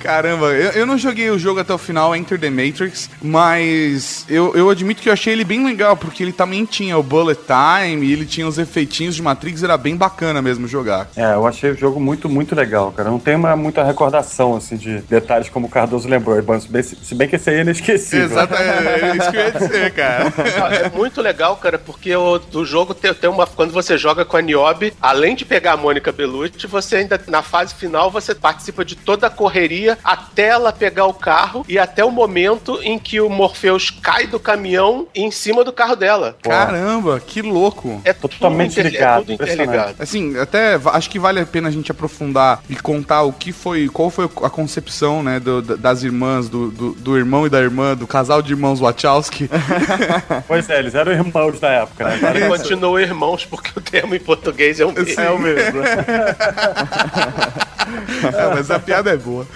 Caramba, 0.00 0.46
eu, 0.52 0.70
eu 0.72 0.86
não 0.86 0.96
joguei 0.96 1.30
o 1.30 1.38
jogo 1.38 1.60
até 1.60 1.74
o 1.74 1.78
final, 1.78 2.14
Enter 2.14 2.38
the 2.38 2.48
Matrix, 2.48 3.10
mas 3.20 4.24
eu, 4.28 4.54
eu 4.54 4.70
admito 4.70 5.02
que 5.02 5.08
eu 5.08 5.12
achei 5.12 5.32
ele 5.32 5.44
bem 5.44 5.64
legal, 5.64 5.96
porque 5.96 6.22
ele 6.22 6.32
também 6.32 6.64
tinha 6.64 6.96
o 6.96 7.02
bullet 7.02 7.40
time, 7.46 8.06
e 8.06 8.12
ele 8.12 8.24
tinha 8.24 8.46
os 8.46 8.58
efeitinhos 8.58 9.16
de 9.16 9.22
Matrix, 9.22 9.62
era 9.62 9.76
bem 9.76 9.96
bacana 9.96 10.40
mesmo 10.40 10.68
jogar. 10.68 11.08
É, 11.16 11.34
eu 11.34 11.46
achei 11.46 11.72
o 11.72 11.76
jogo 11.76 11.98
muito, 12.00 12.28
muito 12.28 12.54
legal, 12.54 12.92
cara. 12.92 13.10
Não 13.10 13.18
tem 13.18 13.34
uma, 13.34 13.56
muita 13.56 13.82
recordação, 13.82 14.25
assim, 14.56 14.76
de 14.76 14.98
detalhes 15.02 15.48
como 15.48 15.66
o 15.66 15.70
Cardoso 15.70 16.08
lembrou. 16.08 16.36
Se 16.60 16.68
bem, 16.68 16.82
se 16.82 17.14
bem 17.14 17.28
que 17.28 17.36
esse 17.36 17.50
aí 17.50 17.56
é 17.56 17.60
inesquecível. 17.60 18.26
Exatamente, 18.26 19.04
é 19.04 19.16
isso 19.16 19.30
que 19.30 19.36
eu 19.36 19.40
ia 19.40 19.52
dizer, 19.52 19.92
cara. 19.92 20.32
É 20.86 20.90
muito 20.90 21.20
legal, 21.20 21.56
cara, 21.56 21.78
porque 21.78 22.14
o 22.14 22.38
do 22.38 22.64
jogo 22.64 22.92
tem, 22.94 23.12
tem 23.14 23.30
uma. 23.30 23.46
Quando 23.46 23.72
você 23.72 23.96
joga 23.96 24.24
com 24.24 24.36
a 24.36 24.42
Niobe, 24.42 24.92
além 25.00 25.34
de 25.34 25.44
pegar 25.44 25.72
a 25.72 25.76
Mônica 25.76 26.12
Bellucci, 26.12 26.66
você 26.66 26.96
ainda, 26.96 27.20
na 27.28 27.42
fase 27.42 27.74
final, 27.74 28.10
você 28.10 28.34
participa 28.34 28.84
de 28.84 28.96
toda 28.96 29.26
a 29.26 29.30
correria 29.30 29.98
até 30.04 30.48
ela 30.48 30.72
pegar 30.72 31.06
o 31.06 31.14
carro 31.14 31.64
e 31.68 31.78
até 31.78 32.04
o 32.04 32.10
momento 32.10 32.80
em 32.82 32.98
que 32.98 33.20
o 33.20 33.28
Morpheus 33.28 33.90
cai 33.90 34.26
do 34.26 34.38
caminhão 34.38 35.06
em 35.14 35.30
cima 35.30 35.64
do 35.64 35.72
carro 35.72 35.96
dela. 35.96 36.36
Caramba, 36.42 37.20
que 37.20 37.42
louco. 37.42 38.00
É 38.04 38.12
Totalmente 38.12 38.80
ligado, 38.82 39.18
É 39.18 39.20
tudo 39.20 39.32
interligado. 39.32 39.94
Assim, 39.98 40.38
até 40.38 40.78
acho 40.92 41.10
que 41.10 41.18
vale 41.18 41.40
a 41.40 41.46
pena 41.46 41.68
a 41.68 41.72
gente 41.72 41.90
aprofundar 41.90 42.62
e 42.68 42.76
contar 42.76 43.22
o 43.22 43.32
que 43.32 43.52
foi, 43.52 43.88
qual 43.88 44.10
foi 44.16 44.28
a 44.44 44.50
concepção, 44.50 45.22
né, 45.22 45.38
do- 45.38 45.60
da- 45.60 45.76
das 45.76 46.02
irmãs, 46.02 46.48
do, 46.48 46.70
do, 46.70 46.92
do 46.92 47.16
irmão 47.16 47.46
e 47.46 47.50
da 47.50 47.60
irmã, 47.60 47.94
do 47.94 48.06
casal 48.06 48.40
de 48.40 48.52
irmãos 48.52 48.80
Wachowski. 48.80 49.48
Pois 50.48 50.68
é, 50.70 50.78
eles 50.78 50.94
eram 50.94 51.12
irmãos 51.12 51.60
da 51.60 51.68
época, 51.68 52.04
né? 52.04 52.14
Agora 52.16 52.38
E 52.40 52.48
continua 52.48 53.02
irmãos, 53.02 53.44
porque 53.44 53.70
o 53.76 53.80
termo 53.82 54.14
em 54.14 54.18
português 54.20 54.80
é 54.80 54.86
um 54.86 54.92
mesmo. 54.92 55.20
É 55.20 55.30
o 55.30 55.38
mesmo. 55.38 55.80
É, 58.36 58.52
mas 58.52 58.68
a 58.68 58.80
piada 58.80 59.10
é 59.10 59.16
boa. 59.16 59.46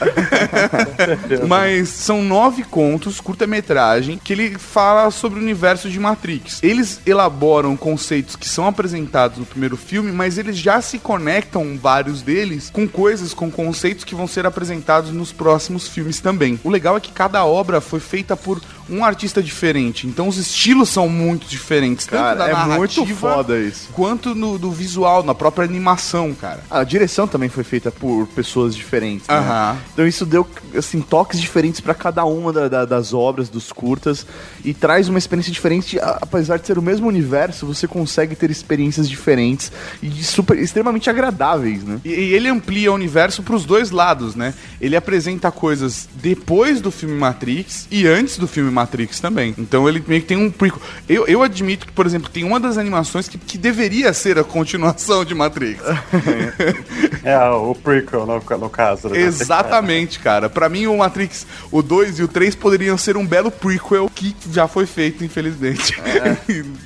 mas 1.49 1.89
são 1.89 2.23
nove 2.23 2.63
contos, 2.63 3.21
curta-metragem, 3.21 4.21
que 4.23 4.33
ele 4.33 4.57
fala 4.57 5.11
sobre 5.11 5.41
o 5.41 5.43
universo 5.43 5.91
de 5.91 5.99
Matrix. 5.99 6.63
Eles 6.63 7.01
elaboram 7.05 7.77
conceitos 7.77 8.37
que 8.37 8.49
são 8.49 8.69
apresentados 8.69 9.39
no 9.39 9.45
primeiro 9.45 9.77
filme, 9.77 10.13
mas 10.13 10.39
eles 10.39 10.57
já 10.57 10.81
se 10.81 10.99
conectam, 11.01 11.77
vários 11.81 12.23
deles, 12.23 12.71
com 12.73 12.87
coisas, 12.87 13.35
com 13.35 13.51
conceitos 13.51 14.05
que 14.05 14.15
vão 14.15 14.29
ser 14.29 14.47
apresentados 14.51 15.11
nos 15.11 15.33
próximos 15.33 15.89
filmes 15.89 16.21
também. 16.21 16.61
O 16.63 16.69
legal 16.71 16.97
é 16.97 17.01
que 17.01 17.11
cada 17.13 17.45
obra 17.45 17.81
foi 17.81 18.01
feita 18.01 18.37
por 18.37 18.61
um 18.89 19.05
artista 19.05 19.41
diferente, 19.41 20.07
então 20.09 20.27
os 20.27 20.37
estilos 20.37 20.89
são 20.89 21.09
muito 21.09 21.47
diferentes, 21.47 22.07
tanto 22.07 22.21
Cara, 22.23 22.35
da 22.35 22.49
é 22.49 22.77
muito 22.77 23.07
foda 23.15 23.57
isso. 23.57 23.89
quanto 23.93 24.35
no, 24.35 24.59
do 24.59 24.73
visual, 24.73 25.23
na 25.23 25.33
própria 25.35 25.65
animação, 25.65 26.35
cara. 26.35 26.61
A 26.69 26.83
direção 26.83 27.29
também 27.29 27.49
foi 27.49 27.63
feita 27.63 27.93
por 27.93 28.27
pessoas 28.29 28.75
diferentes. 28.75 29.29
né? 29.29 29.37
Então 29.93 30.05
isso 30.07 30.27
deu 30.27 30.45
assim 30.77 31.01
toques 31.01 31.41
diferentes 31.41 31.81
pra 31.81 31.95
cada 31.95 32.25
uma 32.25 32.53
da- 32.53 32.67
da- 32.69 32.85
das 32.85 33.15
obras, 33.15 33.49
dos 33.49 33.71
curtas 33.71 34.27
e 34.65 34.75
traz 34.75 35.09
uma 35.09 35.19
experiência 35.19 35.53
diferente. 35.53 35.97
Apesar 36.21 36.57
de 36.59 36.67
ser 36.67 36.77
o 36.77 36.83
mesmo 36.83 37.07
universo, 37.07 37.65
você 37.67 37.87
consegue 37.87 38.35
ter 38.35 38.51
experiências 38.51 39.09
diferentes 39.09 39.71
e 40.03 40.11
super 40.25 40.59
extremamente 40.59 41.09
agradáveis, 41.09 41.85
né? 41.85 42.01
E, 42.05 42.09
e 42.11 42.35
ele 42.35 42.49
amplia 42.49 42.91
o 42.91 42.95
universo 42.97 43.43
pros 43.45 43.65
dois 43.65 43.93
lados, 43.93 44.35
né? 44.35 44.40
Ele 44.81 44.97
apresenta 44.97 45.51
coisas 45.51 46.09
depois 46.15 46.81
do 46.81 46.91
filme 46.91 47.15
Matrix 47.15 47.87
e 47.91 48.07
antes 48.07 48.37
do 48.39 48.47
filme 48.47 48.71
Matrix 48.71 49.21
também. 49.21 49.55
Então 49.59 49.89
ele 49.89 50.03
meio 50.07 50.21
que 50.21 50.29
tem 50.29 50.37
um 50.37 50.51
prequel. 50.51 50.81
Eu, 51.09 51.27
eu 51.27 51.43
admito 51.43 51.87
que, 51.87 51.93
por 51.93 52.07
exemplo, 52.07 52.31
tem 52.31 52.45
uma 52.45 52.59
das 52.61 52.79
animações 52.79 53.29
que, 53.29 53.39
que 53.39 53.59
deveria 53.59 54.13
ser 54.13 54.39
a 54.39 54.45
continuação 54.45 55.25
de 55.25 55.35
Matrix. 55.35 55.83
É, 57.23 57.39
o 57.51 57.75
prequel, 57.75 58.25
no, 58.25 58.43
no 58.59 58.71
caso. 58.71 59.09
né? 59.11 59.21
Exatamente, 59.21 60.19
cara. 60.19 60.49
Pra 60.49 60.71
mim, 60.71 60.87
o 60.87 60.97
Matrix, 60.97 61.47
o 61.71 61.83
2 61.83 62.19
e 62.19 62.23
o 62.23 62.29
3 62.29 62.55
poderiam 62.55 62.97
ser 62.97 63.15
um 63.17 63.27
belo 63.27 63.51
prequel 63.51 64.11
que 64.15 64.35
já 64.51 64.67
foi 64.67 64.87
feito, 64.87 65.25
infelizmente. 65.25 66.01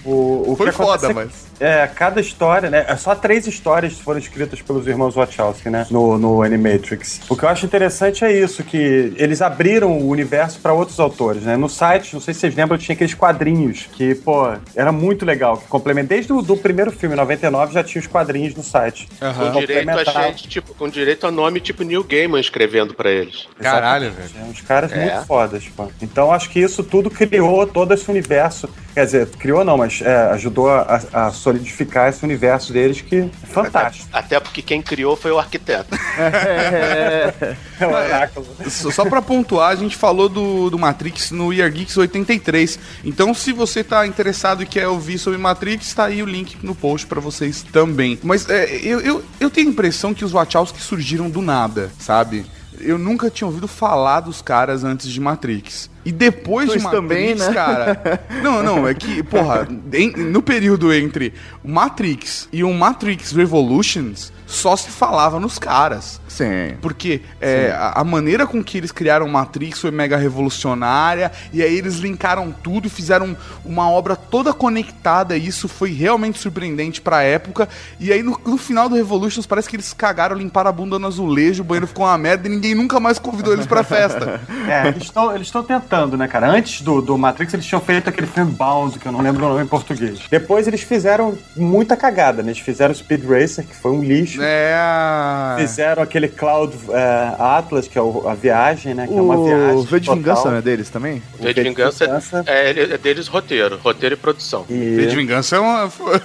O, 0.04 0.52
o 0.52 0.56
Foi 0.56 0.70
foda, 0.72 1.12
mas. 1.12 1.30
É, 1.60 1.86
cada 1.86 2.20
história, 2.20 2.68
né? 2.70 2.84
É 2.88 2.96
só 2.96 3.14
três 3.14 3.46
histórias 3.46 3.98
foram 3.98 4.18
escritas 4.18 4.60
pelos 4.60 4.86
irmãos 4.86 5.14
Wachowski, 5.14 5.70
né? 5.70 5.86
No, 5.90 6.18
no 6.18 6.42
Animatrix. 6.42 7.20
O 7.28 7.36
que 7.36 7.44
eu 7.44 7.48
acho 7.48 7.66
interessante 7.66 8.24
é 8.24 8.32
isso, 8.32 8.62
que 8.64 9.12
eles 9.16 9.40
abriram 9.42 9.92
o 9.98 10.08
universo 10.08 10.58
pra 10.60 10.72
outros 10.72 10.98
autores, 11.00 11.42
né? 11.42 11.56
No 11.56 11.68
site, 11.68 12.14
não 12.14 12.20
sei 12.20 12.34
se 12.34 12.40
vocês 12.40 12.54
lembram, 12.54 12.76
tinha 12.78 12.94
aqueles 12.94 13.14
quadrinhos 13.14 13.88
que, 13.92 14.14
pô, 14.14 14.52
era 14.74 14.92
muito 14.92 15.24
legal. 15.24 15.56
Que 15.58 15.66
complementa. 15.68 16.08
Desde 16.08 16.32
o 16.32 16.42
do 16.42 16.56
primeiro 16.56 16.90
filme, 16.90 17.14
99, 17.16 17.72
já 17.72 17.82
tinha 17.84 18.00
os 18.00 18.06
quadrinhos 18.06 18.54
no 18.54 18.62
site. 18.62 19.08
Aham. 19.20 19.52
Com 19.52 19.60
direito, 19.60 19.90
a 19.90 20.04
gente, 20.04 20.48
tipo, 20.48 20.74
com 20.74 20.88
direito 20.88 21.26
a 21.26 21.30
nome 21.30 21.60
tipo 21.60 21.82
Neil 21.82 22.04
Gaiman 22.04 22.40
escrevendo 22.40 22.94
pra 22.94 23.10
eles. 23.10 23.46
Caralho, 23.60 24.10
velho. 24.10 24.30
É, 24.40 24.44
uns 24.44 24.60
caras 24.60 24.92
É. 24.92 24.96
muito 25.12 25.26
fodas, 25.26 25.64
pô. 25.76 25.88
Então 26.02 26.32
acho 26.32 26.50
que 26.50 26.60
isso 26.60 26.82
tudo 26.82 27.10
criou 27.10 27.66
todo 27.66 27.94
esse 27.94 28.10
universo. 28.10 28.68
Quer 28.94 29.04
dizer, 29.04 29.26
criou 29.30 29.64
não, 29.64 29.76
mas 29.76 30.00
é, 30.00 30.14
ajudou 30.32 30.70
a, 30.70 31.00
a 31.12 31.30
solidificar 31.30 32.08
esse 32.08 32.24
universo 32.24 32.72
deles 32.72 33.00
que 33.00 33.16
é 33.16 33.46
fantástico. 33.46 34.08
Até 34.12 34.40
porque 34.40 34.62
quem 34.62 34.80
criou 34.80 35.16
foi 35.16 35.30
o 35.30 35.38
arquiteto. 35.38 35.94
É 36.16 37.56
um 37.84 37.92
oráculo. 37.92 38.46
Só 38.68 39.04
só 39.04 39.10
pra 39.10 39.20
pontuar, 39.20 39.70
a 39.70 39.76
gente 39.76 39.96
falou 39.96 40.28
do, 40.28 40.70
do 40.70 40.78
Matrix 40.78 41.30
no 41.30 41.52
Year 41.52 41.70
Geeks 41.70 41.96
83. 41.96 42.78
Então, 43.04 43.34
se 43.34 43.52
você 43.52 43.84
tá 43.84 44.06
interessado 44.06 44.62
e 44.62 44.66
quer 44.66 44.88
ouvir 44.88 45.18
sobre 45.18 45.38
Matrix, 45.38 45.92
tá 45.92 46.04
aí 46.04 46.22
o 46.22 46.26
link 46.26 46.56
no 46.62 46.74
post 46.74 47.06
pra 47.06 47.20
vocês 47.20 47.62
também. 47.62 48.18
Mas 48.22 48.48
é, 48.48 48.76
eu, 48.82 49.00
eu, 49.00 49.24
eu 49.38 49.50
tenho 49.50 49.68
a 49.68 49.70
impressão 49.72 50.14
que 50.14 50.24
os 50.24 50.32
Wachowski 50.32 50.80
surgiram 50.80 51.28
do 51.28 51.42
nada, 51.42 51.90
sabe? 51.98 52.46
Eu 52.80 52.98
nunca 52.98 53.30
tinha 53.30 53.46
ouvido 53.46 53.66
falar 53.68 54.20
dos 54.20 54.42
caras 54.42 54.84
antes 54.84 55.08
de 55.10 55.20
Matrix. 55.20 55.88
E 56.04 56.12
depois 56.12 56.66
de 56.68 56.78
Dois 56.78 56.82
Matrix, 56.82 57.02
também, 57.02 57.34
né? 57.34 57.52
cara. 57.54 58.24
Não, 58.42 58.62
não, 58.62 58.86
é 58.86 58.92
que, 58.92 59.22
porra, 59.22 59.66
em- 59.92 60.10
no 60.10 60.42
período 60.42 60.92
entre 60.92 61.32
Matrix 61.64 62.46
e 62.52 62.62
o 62.62 62.72
Matrix 62.74 63.32
Revolutions, 63.32 64.30
só 64.46 64.76
se 64.76 64.90
falava 64.90 65.40
nos 65.40 65.58
caras. 65.58 66.20
Sim. 66.28 66.74
Porque 66.80 67.22
é, 67.40 67.70
a, 67.70 68.00
a 68.00 68.04
maneira 68.04 68.46
com 68.46 68.62
que 68.62 68.78
eles 68.78 68.92
criaram 68.92 69.28
Matrix 69.28 69.80
foi 69.80 69.90
mega 69.90 70.16
revolucionária, 70.16 71.30
e 71.52 71.62
aí 71.62 71.76
eles 71.76 71.96
linkaram 71.96 72.52
tudo 72.52 72.86
e 72.86 72.90
fizeram 72.90 73.36
uma 73.64 73.90
obra 73.90 74.16
toda 74.16 74.52
conectada, 74.52 75.36
e 75.36 75.46
isso 75.46 75.68
foi 75.68 75.92
realmente 75.92 76.38
surpreendente 76.38 77.00
pra 77.00 77.22
época. 77.22 77.68
E 77.98 78.12
aí 78.12 78.22
no, 78.22 78.40
no 78.44 78.56
final 78.56 78.88
do 78.88 78.94
Revolutions 78.94 79.46
parece 79.46 79.68
que 79.68 79.76
eles 79.76 79.92
cagaram, 79.92 80.36
limparam 80.36 80.70
a 80.70 80.72
bunda 80.72 80.98
no 80.98 81.06
azulejo, 81.06 81.62
o 81.62 81.64
banheiro 81.64 81.86
ficou 81.86 82.06
uma 82.06 82.18
merda 82.18 82.48
e 82.48 82.50
ninguém 82.50 82.74
nunca 82.74 82.98
mais 82.98 83.18
convidou 83.18 83.52
eles 83.52 83.66
pra 83.66 83.82
festa. 83.82 84.40
É, 84.64 84.88
eles 84.88 85.02
estão 85.02 85.34
eles 85.34 85.46
estão 85.46 85.62
tentando, 85.62 86.16
né, 86.16 86.26
cara? 86.26 86.48
Antes 86.48 86.80
do, 86.80 87.02
do 87.02 87.18
Matrix, 87.18 87.52
eles 87.52 87.66
tinham 87.66 87.80
feito 87.80 88.08
aquele 88.08 88.26
filme 88.26 88.50
Bound, 88.52 88.98
que 88.98 89.06
eu 89.06 89.12
não 89.12 89.20
lembro 89.20 89.44
o 89.44 89.48
nome 89.48 89.62
em 89.62 89.66
português. 89.66 90.20
Depois 90.30 90.66
eles 90.66 90.82
fizeram 90.82 91.36
muita 91.54 91.96
cagada, 91.96 92.42
né? 92.42 92.50
Eles 92.50 92.60
fizeram 92.60 92.94
Speed 92.94 93.24
Racer, 93.24 93.66
que 93.66 93.74
foi 93.74 93.92
um 93.92 94.02
lixo. 94.02 94.33
É. 94.42 95.56
Fizeram 95.58 96.02
aquele 96.02 96.28
Cloud 96.28 96.74
é, 96.90 97.32
Atlas, 97.38 97.86
que 97.88 97.98
é 97.98 98.02
o- 98.02 98.28
a 98.28 98.34
viagem, 98.34 98.94
né? 98.94 99.06
Que 99.06 99.16
é 99.16 99.20
uma 99.20 99.36
viagem. 99.44 99.76
O 99.76 99.82
V 99.82 100.00
de 100.00 100.06
total. 100.06 100.16
Vingança, 100.22 100.50
né, 100.50 100.60
deles 100.60 100.90
também? 100.90 101.22
O 101.38 101.42
V 101.42 101.54
de 101.54 101.62
Vingança 101.62 102.04
Vingança. 102.06 102.44
é, 102.46 102.70
é 102.70 102.98
deles 102.98 103.28
roteiro, 103.28 103.78
roteiro 103.82 104.14
e 104.14 104.18
produção. 104.18 104.64
V 104.68 105.06
de 105.06 105.12
E... 105.12 105.16
Vingança 105.16 105.56
é 105.56 105.60
uma. 105.60 105.88
foi- 105.90 106.20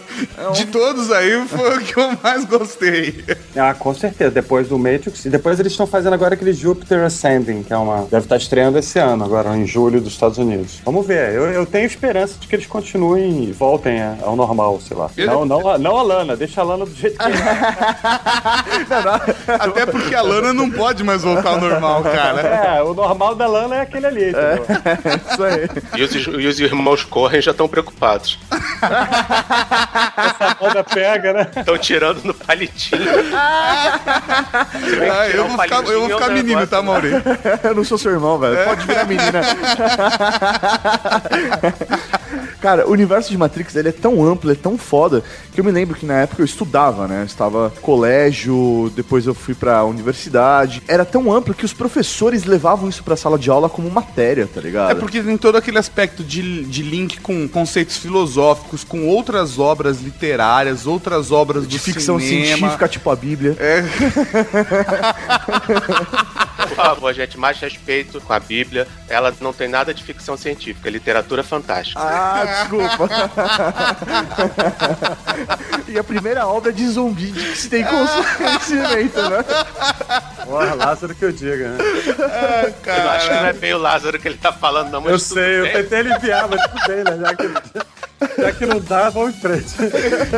De 0.53 0.65
todos 0.67 1.11
aí, 1.11 1.45
foi 1.47 1.77
o 1.77 1.81
que 1.81 1.97
eu 1.97 2.17
mais 2.23 2.45
gostei. 2.45 3.23
Ah, 3.55 3.73
com 3.73 3.93
certeza. 3.93 4.31
Depois 4.31 4.67
do 4.67 4.77
Matrix. 4.77 5.25
E 5.25 5.29
depois 5.29 5.59
eles 5.59 5.71
estão 5.73 5.87
fazendo 5.87 6.13
agora 6.13 6.33
aquele 6.33 6.53
Jupiter 6.53 7.03
Ascending, 7.03 7.63
que 7.63 7.73
é 7.73 7.77
uma. 7.77 8.07
Deve 8.09 8.25
estar 8.25 8.37
estreando 8.37 8.77
esse 8.77 8.97
ano, 8.99 9.23
agora 9.23 9.55
em 9.57 9.65
julho 9.65 9.99
dos 10.01 10.13
Estados 10.13 10.37
Unidos. 10.37 10.81
Vamos 10.85 11.05
ver. 11.05 11.33
Eu, 11.33 11.45
eu 11.51 11.65
tenho 11.65 11.85
esperança 11.85 12.35
de 12.39 12.47
que 12.47 12.55
eles 12.55 12.65
continuem 12.65 13.43
e 13.45 13.51
voltem 13.51 13.99
ao 14.21 14.35
normal, 14.35 14.79
sei 14.81 14.95
lá. 14.97 15.09
Não, 15.17 15.45
não, 15.45 15.67
a- 15.69 15.77
não 15.77 15.97
a 15.97 16.01
Lana, 16.03 16.35
deixa 16.35 16.61
a 16.61 16.63
Lana 16.63 16.85
do 16.85 16.93
jeito 16.95 17.17
que 17.17 17.23
é. 17.25 17.29
Até 19.59 19.85
porque 19.85 20.15
a 20.15 20.21
Lana 20.21 20.53
não 20.53 20.69
pode 20.69 21.03
mais 21.03 21.23
voltar 21.23 21.49
ao 21.49 21.59
normal, 21.59 22.03
cara. 22.03 22.41
É, 22.41 22.83
o 22.83 22.93
normal 22.93 23.35
da 23.35 23.47
Lana 23.47 23.77
é 23.77 23.81
aquele 23.81 24.05
ali, 24.05 24.29
entendeu? 24.29 24.65
Isso 25.31 25.43
aí. 25.43 25.67
E 25.95 26.03
os, 26.03 26.15
e 26.15 26.47
os 26.47 26.59
irmãos 26.59 27.03
Corren 27.03 27.41
já 27.41 27.51
estão 27.51 27.67
preocupados. 27.67 28.39
A 28.81 30.55
Lana 30.59 30.83
pega, 30.83 31.33
né? 31.33 31.47
Estão 31.55 31.77
tirando 31.77 32.23
no 32.23 32.33
palitinho. 32.33 33.01
Ah, 33.33 33.99
eu 35.33 35.45
um 35.45 35.49
vou 35.49 35.61
ficar, 35.61 35.83
eu 35.85 35.99
vou 36.01 36.09
ficar 36.09 36.31
menino, 36.31 36.65
tá, 36.67 36.81
Mauri? 36.81 37.11
Eu 37.63 37.75
não 37.75 37.83
sou 37.83 37.97
seu 37.97 38.11
irmão, 38.11 38.39
velho. 38.39 38.63
Pode 38.65 38.85
virar 38.85 39.05
menina. 39.05 39.41
Cara, 42.59 42.87
o 42.87 42.91
universo 42.91 43.29
de 43.29 43.37
Matrix 43.37 43.75
ele 43.75 43.89
é 43.89 43.91
tão 43.91 44.25
amplo, 44.25 44.51
é 44.51 44.55
tão 44.55 44.77
foda, 44.77 45.23
que 45.53 45.59
eu 45.59 45.63
me 45.63 45.71
lembro 45.71 45.95
que 45.95 46.05
na 46.05 46.21
época 46.21 46.41
eu 46.41 46.45
estudava, 46.45 47.07
né? 47.07 47.21
Eu 47.21 47.25
estava 47.25 47.69
no 47.69 47.81
colégio, 47.81 48.91
depois 48.95 49.25
eu 49.25 49.33
fui 49.33 49.53
pra 49.53 49.83
universidade. 49.83 50.81
Era 50.87 51.05
tão 51.05 51.31
amplo 51.31 51.53
que 51.53 51.65
os 51.65 51.73
professores 51.73 52.45
levavam 52.45 52.89
isso 52.89 53.03
pra 53.03 53.15
sala 53.15 53.37
de 53.37 53.49
aula 53.49 53.69
como 53.69 53.89
matéria, 53.89 54.47
tá 54.47 54.61
ligado? 54.61 54.91
É 54.91 54.95
porque 54.95 55.21
tem 55.21 55.37
todo 55.37 55.57
aquele 55.57 55.77
aspecto 55.77 56.23
de, 56.23 56.63
de 56.65 56.83
link 56.83 57.19
com 57.19 57.47
conceitos 57.47 57.97
filosóficos, 57.97 58.83
com 58.83 59.07
outras 59.07 59.59
obras 59.59 60.01
literárias, 60.01 60.85
outras 60.85 61.31
obras 61.31 61.67
de 61.67 61.79
ficção 61.79 62.19
cinema. 62.19 62.57
científica, 62.57 62.87
tipo 62.87 63.09
a 63.09 63.15
Bíblia. 63.15 63.57
Por 66.69 66.75
favor, 66.75 67.13
gente, 67.13 67.37
mais 67.37 67.59
respeito 67.59 68.21
com 68.21 68.31
a 68.31 68.39
Bíblia. 68.39 68.87
Ela 69.07 69.33
não 69.41 69.51
tem 69.51 69.67
nada 69.67 69.91
de 69.93 70.03
ficção 70.03 70.37
científica, 70.37 70.87
é 70.87 70.91
literatura 70.91 71.43
fantástica. 71.43 71.99
Ah, 71.99 72.45
desculpa. 72.45 73.09
e 75.87 75.97
a 75.97 76.03
primeira 76.03 76.45
obra 76.47 76.71
de 76.71 76.87
zumbi 76.87 77.31
de 77.31 77.43
que 77.43 77.57
se 77.57 77.67
tem 77.69 77.83
conhecimento, 77.83 79.19
né? 79.29 79.43
Porra, 80.45 80.75
Lázaro 80.75 81.15
que 81.15 81.25
eu 81.25 81.31
diga, 81.31 81.69
né? 81.69 81.77
Eu 82.85 83.09
acho 83.09 83.27
que 83.27 83.33
não 83.33 83.45
é 83.45 83.53
bem 83.53 83.73
o 83.73 83.77
Lázaro 83.79 84.19
que 84.19 84.27
ele 84.27 84.37
tá 84.37 84.51
falando, 84.53 84.91
não, 84.91 85.01
mas 85.01 85.13
Eu 85.13 85.17
tudo 85.19 85.33
sei, 85.33 85.59
eu 85.59 85.63
bem. 85.63 85.73
tentei 85.73 85.99
aliviar, 85.99 86.47
mas 86.47 86.61
tudo 86.61 86.81
bem, 86.87 87.03
né? 87.03 87.17
Já 87.19 87.35
que, 87.35 87.49
já 88.41 88.51
que 88.51 88.65
não 88.65 88.79
dá, 88.79 89.09
vamos 89.09 89.35
em 89.35 89.39
frente. 89.39 89.75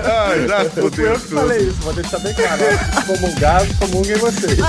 Ah, 0.04 0.48
já 0.48 0.70
fudeu 0.70 1.14
eu 1.14 1.20
que 1.20 1.28
falei 1.34 1.58
isso, 1.60 1.78
vou 1.82 1.94
deixar 1.94 2.20
bem 2.20 2.34
claro. 2.34 2.62
Comungar, 3.08 3.62
comunguem 3.80 4.16
vocês. 4.16 4.58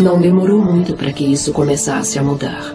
Não 0.00 0.18
demorou 0.18 0.64
muito 0.64 0.94
para 0.94 1.12
que 1.12 1.24
isso 1.24 1.52
começasse 1.52 2.18
a 2.18 2.22
mudar. 2.22 2.74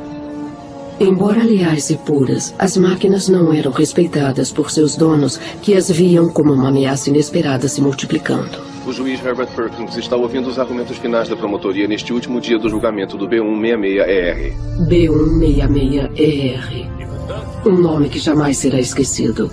Embora 0.99 1.43
leais 1.43 1.89
e 1.89 1.97
puras, 1.97 2.54
as 2.60 2.78
máquinas 2.78 3.28
não 3.28 3.51
eram 3.51 3.71
respeitadas 3.71 4.51
por 4.51 4.69
seus 4.69 4.95
donos, 4.95 5.39
que 5.62 5.73
as 5.73 5.89
viam 5.89 6.30
como 6.30 6.54
uma 6.54 6.69
ameaça 6.69 7.10
inesperada 7.10 7.67
se 7.67 7.82
multiplicando. 7.82 8.74
O 8.86 8.93
juiz 8.93 9.26
Herbert 9.26 9.48
Perkins 9.56 9.98
está 9.98 10.15
ouvindo 10.15 10.48
os 10.48 10.60
argumentos 10.60 10.98
finais 10.98 11.28
da 11.28 11.36
promotoria 11.36 11.88
neste 11.88 12.13
último 12.13 12.39
dia 12.39 12.60
do 12.60 12.69
julgamento 12.69 13.17
do 13.17 13.28
B166-ER. 13.28 14.54
B166ER. 14.88 16.88
Um 17.65 17.80
nome 17.80 18.10
que 18.10 18.19
jamais 18.19 18.58
será 18.58 18.80
esquecido, 18.80 19.50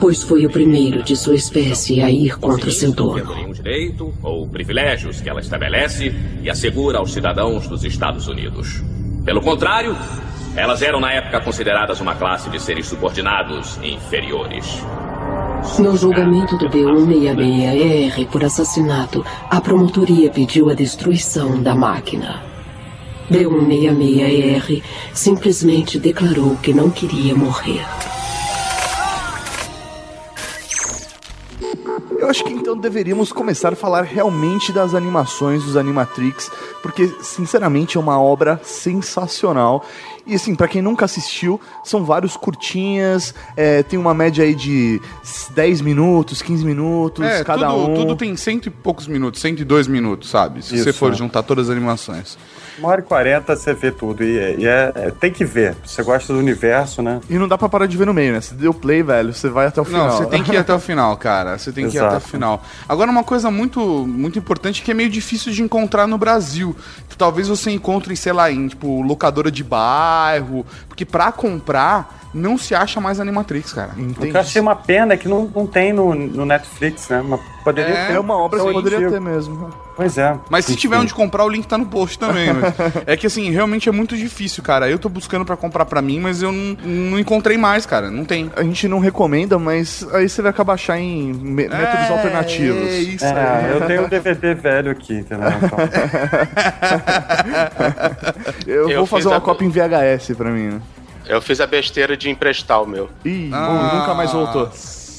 pois 0.00 0.24
foi 0.24 0.44
o 0.44 0.50
primeiro 0.50 1.04
de 1.04 1.14
sua 1.14 1.36
espécie 1.36 2.02
a 2.02 2.10
ir 2.10 2.36
contra 2.38 2.68
seu 2.72 2.90
dono. 2.90 3.32
nenhum 3.32 3.52
direito 3.52 4.12
ou 4.20 4.48
privilégios 4.48 5.20
que 5.20 5.28
ela 5.28 5.40
estabelece 5.40 6.12
e 6.42 6.50
assegura 6.50 6.98
aos 6.98 7.12
cidadãos 7.12 7.68
dos 7.68 7.84
Estados 7.84 8.26
Unidos. 8.26 8.82
Pelo 9.24 9.40
contrário, 9.40 9.96
elas 10.56 10.82
eram 10.82 10.98
na 10.98 11.12
época 11.12 11.40
consideradas 11.40 12.00
uma 12.00 12.16
classe 12.16 12.50
de 12.50 12.60
seres 12.60 12.86
subordinados 12.86 13.78
e 13.82 13.92
inferiores. 13.92 14.82
No 15.78 15.96
julgamento 15.96 16.56
do 16.56 16.70
B166ER 16.70 18.26
por 18.28 18.42
assassinato, 18.42 19.24
a 19.50 19.60
promotoria 19.60 20.30
pediu 20.30 20.70
a 20.70 20.74
destruição 20.74 21.62
da 21.62 21.74
máquina. 21.74 22.42
B166ER 23.30 24.82
simplesmente 25.12 25.98
declarou 25.98 26.56
que 26.56 26.72
não 26.72 26.88
queria 26.90 27.34
morrer. 27.34 27.84
Eu 32.18 32.30
acho 32.30 32.44
que 32.44 32.55
então 32.76 32.80
deveríamos 32.80 33.32
começar 33.32 33.72
a 33.72 33.76
falar 33.76 34.02
realmente 34.02 34.70
das 34.70 34.94
animações 34.94 35.64
dos 35.64 35.76
Animatrix, 35.76 36.50
porque 36.82 37.08
sinceramente 37.22 37.96
é 37.96 38.00
uma 38.00 38.20
obra 38.20 38.60
sensacional. 38.62 39.84
E 40.26 40.34
assim, 40.34 40.54
pra 40.54 40.68
quem 40.68 40.82
nunca 40.82 41.04
assistiu, 41.04 41.58
são 41.82 42.04
vários 42.04 42.36
curtinhas, 42.36 43.34
é, 43.56 43.82
tem 43.82 43.98
uma 43.98 44.12
média 44.12 44.44
aí 44.44 44.54
de 44.54 45.00
10 45.54 45.80
minutos, 45.80 46.42
15 46.42 46.64
minutos, 46.64 47.24
É, 47.24 47.42
cada 47.44 47.68
tudo, 47.70 47.90
um. 47.90 47.94
tudo 47.94 48.16
tem 48.16 48.36
cento 48.36 48.66
e 48.66 48.70
poucos 48.70 49.06
minutos, 49.06 49.40
102 49.40 49.86
minutos, 49.86 50.28
sabe? 50.28 50.62
Se 50.62 50.76
você 50.76 50.90
Isso, 50.90 50.98
for 50.98 51.12
é. 51.12 51.16
juntar 51.16 51.42
todas 51.44 51.70
as 51.70 51.76
animações. 51.76 52.36
Uma 52.78 52.88
hora 52.88 53.00
e 53.00 53.04
quarenta 53.04 53.56
você 53.56 53.72
vê 53.72 53.90
tudo. 53.90 54.22
E, 54.22 54.38
é- 54.38 54.54
e 54.58 54.66
é, 54.66 54.92
é- 54.94 55.10
tem 55.10 55.32
que 55.32 55.44
ver. 55.44 55.74
Você 55.84 56.02
gosta 56.02 56.32
do 56.32 56.38
universo, 56.38 57.00
né? 57.02 57.20
E 57.28 57.38
não 57.38 57.48
dá 57.48 57.56
pra 57.56 57.68
parar 57.68 57.86
de 57.86 57.96
ver 57.96 58.06
no 58.06 58.12
meio, 58.14 58.32
né? 58.32 58.40
Se 58.40 58.54
deu 58.54 58.74
play, 58.74 59.02
velho, 59.02 59.32
você 59.32 59.48
vai 59.48 59.66
até 59.66 59.80
o 59.80 59.84
final. 59.84 60.08
Não, 60.08 60.16
você 60.18 60.26
tem 60.26 60.42
que 60.42 60.52
ir 60.52 60.56
até 60.58 60.74
o 60.74 60.78
final, 60.78 61.16
cara. 61.16 61.56
Você 61.58 61.72
tem 61.72 61.88
que 61.88 61.96
ir 61.96 62.00
até 62.00 62.08
o 62.08 62.10
Exato. 62.18 62.28
final. 62.28 62.62
Agora, 62.88 63.10
uma 63.10 63.24
coisa 63.24 63.50
muito, 63.50 63.80
muito 64.06 64.38
importante 64.38 64.82
que 64.82 64.90
é 64.90 64.94
meio 64.94 65.08
difícil 65.08 65.52
de 65.52 65.62
encontrar 65.62 66.06
no 66.06 66.18
Brasil. 66.18 66.76
Que 67.08 67.16
talvez 67.16 67.48
você 67.48 67.70
encontre, 67.70 68.14
sei 68.16 68.32
lá, 68.32 68.50
em 68.50 68.68
tipo, 68.68 69.00
locadora 69.02 69.50
de 69.50 69.64
bairro. 69.64 70.66
Porque 70.96 71.04
pra 71.04 71.30
comprar, 71.30 72.18
não 72.32 72.56
se 72.56 72.74
acha 72.74 72.98
mais 73.02 73.20
Animatrix, 73.20 73.70
cara. 73.70 73.90
O 73.98 74.14
que 74.14 74.28
eu 74.34 74.40
achei 74.40 74.62
uma 74.62 74.74
pena 74.74 75.12
é 75.12 75.16
que 75.18 75.28
não, 75.28 75.44
não 75.54 75.66
tem 75.66 75.92
no, 75.92 76.14
no 76.14 76.46
Netflix, 76.46 77.10
né? 77.10 77.22
Mas 77.22 77.38
poderia 77.62 77.92
É, 77.94 78.06
ter. 78.06 78.12
É 78.14 78.18
uma 78.18 78.34
obra 78.38 78.58
que 78.58 78.64
Então, 78.66 78.82
poderia 78.82 79.10
ter 79.10 79.20
mesmo. 79.20 79.68
Pois 79.94 80.16
é. 80.16 80.34
Mas 80.50 80.64
se 80.64 80.74
tiver 80.76 80.96
onde 80.98 81.12
comprar, 81.12 81.44
o 81.44 81.48
link 81.50 81.66
tá 81.66 81.76
no 81.76 81.84
post 81.86 82.18
também. 82.18 82.50
mas 82.52 82.72
é 83.06 83.14
que 83.14 83.26
assim, 83.26 83.50
realmente 83.50 83.88
é 83.90 83.92
muito 83.92 84.16
difícil, 84.16 84.62
cara. 84.62 84.88
Eu 84.90 84.98
tô 84.98 85.10
buscando 85.10 85.44
pra 85.44 85.54
comprar 85.56 85.84
pra 85.84 86.00
mim, 86.00 86.18
mas 86.18 86.40
eu 86.40 86.50
não, 86.50 86.76
não 86.82 87.18
encontrei 87.18 87.58
mais, 87.58 87.84
cara. 87.84 88.10
Não 88.10 88.24
tem. 88.24 88.50
A 88.56 88.62
gente 88.62 88.88
não 88.88 88.98
recomenda, 88.98 89.58
mas 89.58 90.06
aí 90.14 90.26
você 90.30 90.40
vai 90.40 90.50
acabar 90.50 90.74
achar 90.74 90.98
em 90.98 91.32
me- 91.34 91.68
métodos 91.68 92.10
alternativos. 92.10 92.88
É 92.88 92.98
isso 93.00 93.24
É, 93.24 93.64
aí. 93.66 93.70
eu 93.72 93.86
tenho 93.86 94.04
um 94.06 94.08
DVD 94.08 94.54
velho 94.54 94.90
aqui, 94.90 95.12
entendeu? 95.12 95.46
Então, 95.56 95.78
Eu, 98.66 98.88
Eu 98.90 98.98
vou 98.98 99.06
fazer 99.06 99.28
uma 99.28 99.36
a- 99.36 99.40
cópia 99.40 99.64
em 99.66 99.70
VHS 99.70 100.34
pra 100.36 100.50
mim, 100.50 100.68
né? 100.68 100.80
Eu 101.28 101.40
fiz 101.42 101.60
a 101.60 101.66
besteira 101.66 102.16
de 102.16 102.30
emprestar 102.30 102.82
o 102.82 102.86
meu. 102.86 103.10
Ih, 103.24 103.50
Ah. 103.52 103.90
nunca 104.00 104.14
mais 104.14 104.32
voltou. 104.32 104.70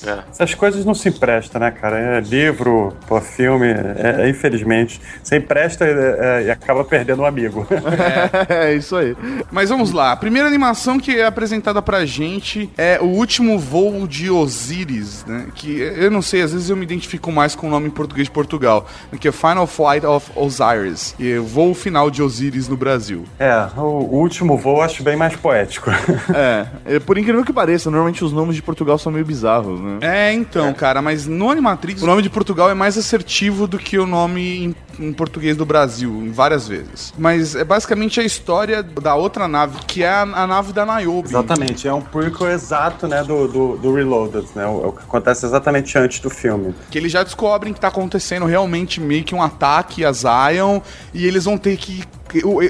É. 0.06 0.20
essas 0.30 0.54
coisas 0.54 0.86
não 0.86 0.94
se 0.94 1.10
emprestam, 1.10 1.62
né, 1.62 1.72
cara? 1.72 1.98
É 1.98 2.20
livro, 2.20 2.94
pô, 3.08 3.20
filme, 3.20 3.68
é, 3.68 4.24
é, 4.24 4.30
infelizmente. 4.30 5.02
Você 5.24 5.38
empresta 5.38 5.86
é, 5.86 5.90
é, 5.90 6.44
e 6.48 6.52
acaba 6.52 6.84
perdendo 6.84 7.22
um 7.22 7.26
amigo. 7.26 7.68
é 8.50 8.74
isso 8.74 8.96
aí. 8.96 9.16
Mas 9.52 9.70
vamos 9.70 9.92
lá. 9.92 10.12
A 10.12 10.16
primeira 10.16 10.48
animação 10.48 11.00
que 11.00 11.18
é 11.18 11.26
apresentada 11.26 11.82
pra 11.82 12.06
gente 12.06 12.70
é 12.78 13.00
o 13.02 13.06
último 13.06 13.58
voo 13.60 14.08
de 14.08 14.30
Osiris, 14.30 15.26
né? 15.26 15.48
Que 15.54 15.80
eu 15.80 16.12
não 16.12 16.22
sei, 16.22 16.42
às 16.42 16.54
vezes 16.54 16.70
eu 16.70 16.76
me 16.76 16.84
identifico 16.84 17.32
mais 17.32 17.56
com 17.56 17.68
o 17.68 17.70
nome 17.70 17.88
em 17.88 17.92
português 17.92 18.28
de 18.28 18.32
Portugal, 18.32 18.88
que 19.20 19.28
é 19.28 19.32
Final 19.32 19.68
Flight 19.68 20.06
of 20.06 20.32
Osiris, 20.36 21.16
e 21.20 21.32
é 21.32 21.40
o 21.40 21.44
voo 21.44 21.74
final 21.74 22.10
de 22.10 22.22
Osiris 22.22 22.68
no 22.68 22.78
Brasil. 22.78 23.24
É, 23.40 23.68
o, 23.78 24.18
último 24.18 24.58
voo 24.58 24.78
eu 24.78 24.82
acho 24.82 25.04
bem 25.04 25.16
mais 25.16 25.36
poético. 25.36 25.92
É, 26.34 26.68
é, 26.86 27.00
por 27.00 27.18
incrível 27.18 27.44
que 27.44 27.54
pareça, 27.54 27.90
normalmente 27.90 28.24
os 28.24 28.32
nomes 28.32 28.56
de 28.56 28.62
Portugal 28.62 28.98
são 28.98 29.12
meio 29.12 29.26
bizarros, 29.26 29.80
né? 29.80 29.87
É, 30.02 30.34
então, 30.34 30.74
cara, 30.74 31.02
mas 31.02 31.26
no 31.26 31.50
Animatrix 31.50 32.02
o 32.02 32.06
nome 32.06 32.22
de 32.22 32.30
Portugal 32.30 32.70
é 32.70 32.74
mais 32.74 32.98
assertivo 32.98 33.68
do 33.68 33.78
que 33.78 33.98
o 33.98 34.06
nome 34.06 34.66
em, 34.66 34.76
em 35.00 35.14
português 35.14 35.56
do 35.56 35.66
Brasil, 35.66 36.12
em 36.12 36.32
várias 36.32 36.68
vezes. 36.68 37.14
Mas 37.18 37.56
é 37.56 37.64
basicamente 37.64 38.20
a 38.20 38.24
história 38.24 38.82
da 38.84 39.16
outra 39.16 39.48
nave, 39.48 39.80
que 39.88 40.04
é 40.04 40.10
a, 40.10 40.22
a 40.22 40.48
nave 40.48 40.74
da 40.74 40.86
Niobe. 40.86 41.30
Exatamente, 41.30 41.88
é 41.88 41.94
um 41.94 42.02
prequel 42.02 42.50
exato, 42.50 43.08
né, 43.08 43.24
do, 43.24 43.48
do, 43.48 43.78
do 43.78 43.94
Reloaded, 43.94 44.48
né? 44.56 44.66
O, 44.66 44.88
o 44.88 44.92
que 44.92 45.04
acontece 45.04 45.46
exatamente 45.46 45.98
antes 45.98 46.20
do 46.20 46.30
filme. 46.30 46.74
Que 46.90 46.98
eles 46.98 47.12
já 47.12 47.24
descobrem 47.24 47.74
que 47.74 47.80
tá 47.80 47.88
acontecendo 47.88 48.46
realmente 48.46 49.00
meio 49.00 49.24
que 49.24 49.36
um 49.36 49.42
ataque 49.42 50.04
a 50.06 50.12
Zion 50.12 50.80
e 51.14 51.26
eles 51.26 51.46
vão 51.46 51.58
ter 51.58 51.78
que. 51.78 52.04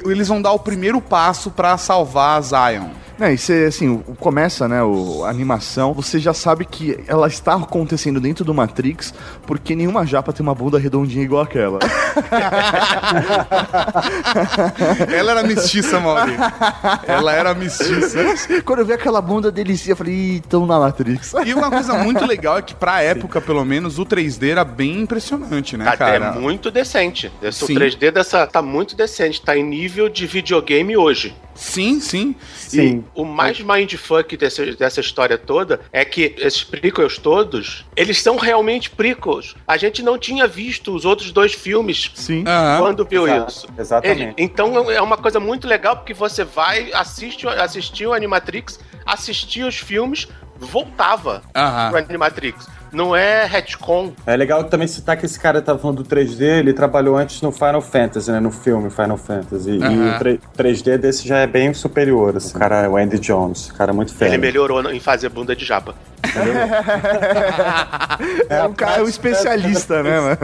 Eles 0.06 0.28
vão 0.28 0.40
dar 0.40 0.52
o 0.52 0.58
primeiro 0.58 1.00
passo 1.00 1.50
pra 1.50 1.76
salvar 1.76 2.38
a 2.38 2.40
Zion. 2.40 2.90
É, 3.20 3.32
e 3.32 3.38
você, 3.38 3.64
assim, 3.68 3.88
o- 3.88 4.14
começa, 4.16 4.68
né, 4.68 4.82
o, 4.82 5.24
a 5.24 5.30
animação, 5.30 5.92
você 5.92 6.18
já 6.20 6.32
sabe 6.32 6.64
que 6.64 6.98
ela 7.06 7.26
está 7.26 7.54
acontecendo 7.54 8.20
dentro 8.20 8.44
do 8.44 8.54
Matrix, 8.54 9.12
porque 9.46 9.74
nenhuma 9.74 10.06
japa 10.06 10.32
tem 10.32 10.44
uma 10.46 10.54
bunda 10.54 10.78
redondinha 10.78 11.24
igual 11.24 11.42
aquela. 11.42 11.78
Ela 15.12 15.32
era 15.32 15.42
mestiça, 15.42 15.98
Mauri. 16.00 16.32
Ela 17.06 17.32
era 17.32 17.54
mestiça. 17.54 18.18
Quando 18.64 18.80
eu 18.80 18.86
vi 18.86 18.92
aquela 18.92 19.20
bunda 19.20 19.50
delicia, 19.50 19.92
eu 19.92 19.96
falei, 19.96 20.14
ih, 20.14 20.40
tão 20.48 20.66
na 20.66 20.78
Matrix. 20.78 21.32
E 21.44 21.54
uma 21.54 21.70
coisa 21.70 21.94
muito 21.98 22.24
legal 22.26 22.58
é 22.58 22.62
que, 22.62 22.74
pra 22.74 23.02
época, 23.02 23.40
pelo 23.40 23.64
menos, 23.64 23.98
o 23.98 24.06
3D 24.06 24.50
era 24.50 24.64
bem 24.64 25.00
impressionante, 25.02 25.76
né, 25.76 25.86
Até 25.88 25.96
cara? 25.96 26.26
é 26.26 26.32
muito 26.38 26.70
decente. 26.70 27.32
Esse, 27.42 27.64
o 27.64 27.66
Sim. 27.66 27.74
3D 27.74 28.10
dessa 28.10 28.46
tá 28.46 28.62
muito 28.62 28.96
decente, 28.96 29.40
tá 29.42 29.56
em 29.56 29.64
nível 29.64 30.08
de 30.08 30.26
videogame 30.26 30.96
hoje. 30.96 31.34
Sim, 31.58 32.00
sim. 32.00 32.36
Sim. 32.56 33.04
O 33.14 33.24
mais 33.24 33.60
mindfuck 33.60 34.36
desse, 34.36 34.76
dessa 34.76 35.00
história 35.00 35.36
toda 35.36 35.80
é 35.92 36.04
que 36.04 36.34
esses 36.38 36.62
prequels 36.62 37.18
todos, 37.18 37.84
eles 37.96 38.22
são 38.22 38.36
realmente 38.36 38.88
prequels. 38.90 39.56
A 39.66 39.76
gente 39.76 40.00
não 40.00 40.16
tinha 40.16 40.46
visto 40.46 40.94
os 40.94 41.04
outros 41.04 41.32
dois 41.32 41.52
filmes 41.54 42.12
Sim. 42.14 42.44
Quando 42.78 43.04
viu 43.04 43.26
Exato, 43.26 43.50
isso. 43.50 43.68
exatamente. 43.76 44.22
Ele- 44.22 44.34
então 44.38 44.88
é 44.90 45.02
uma 45.02 45.16
coisa 45.16 45.40
muito 45.40 45.66
legal 45.66 45.96
porque 45.96 46.14
você 46.14 46.44
vai, 46.44 46.92
assiste, 46.92 47.46
assistir 47.48 48.06
o 48.06 48.12
Animatrix, 48.12 48.78
assistia 49.04 49.66
os 49.66 49.76
filmes, 49.78 50.28
voltava 50.60 51.42
Aham. 51.54 51.90
pro 51.90 51.98
Animatrix. 51.98 52.66
Não 52.90 53.14
é 53.14 53.44
retcon. 53.44 54.14
É 54.26 54.34
legal 54.34 54.64
também 54.64 54.88
citar 54.88 55.14
que 55.18 55.26
esse 55.26 55.38
cara 55.38 55.60
tava 55.60 55.78
falando 55.78 56.02
do 56.02 56.08
3D, 56.08 56.40
ele 56.40 56.72
trabalhou 56.72 57.18
antes 57.18 57.42
no 57.42 57.52
Final 57.52 57.82
Fantasy, 57.82 58.30
né? 58.32 58.40
No 58.40 58.50
filme 58.50 58.88
Final 58.88 59.18
Fantasy. 59.18 59.72
E 59.72 59.76
o 59.76 60.18
3- 60.18 60.40
3D 60.56 60.96
desse 60.96 61.28
já 61.28 61.36
é 61.36 61.46
bem 61.46 61.74
superior, 61.74 62.34
assim. 62.38 62.56
O 62.56 62.58
cara 62.58 62.84
é 62.84 62.88
o 62.88 62.96
Andy 62.96 63.18
Jones, 63.18 63.70
cara 63.72 63.92
muito 63.92 64.12
Ele 64.12 64.18
fera. 64.18 64.38
melhorou 64.38 64.90
em 64.90 65.00
fazer 65.00 65.28
bunda 65.28 65.54
de 65.54 65.66
japa. 65.66 65.94
É 68.48 68.62
um 68.64 68.72
cara, 68.72 69.00
é 69.00 69.02
um 69.02 69.08
especialista, 69.08 70.02
né, 70.02 70.20
mano? 70.20 70.38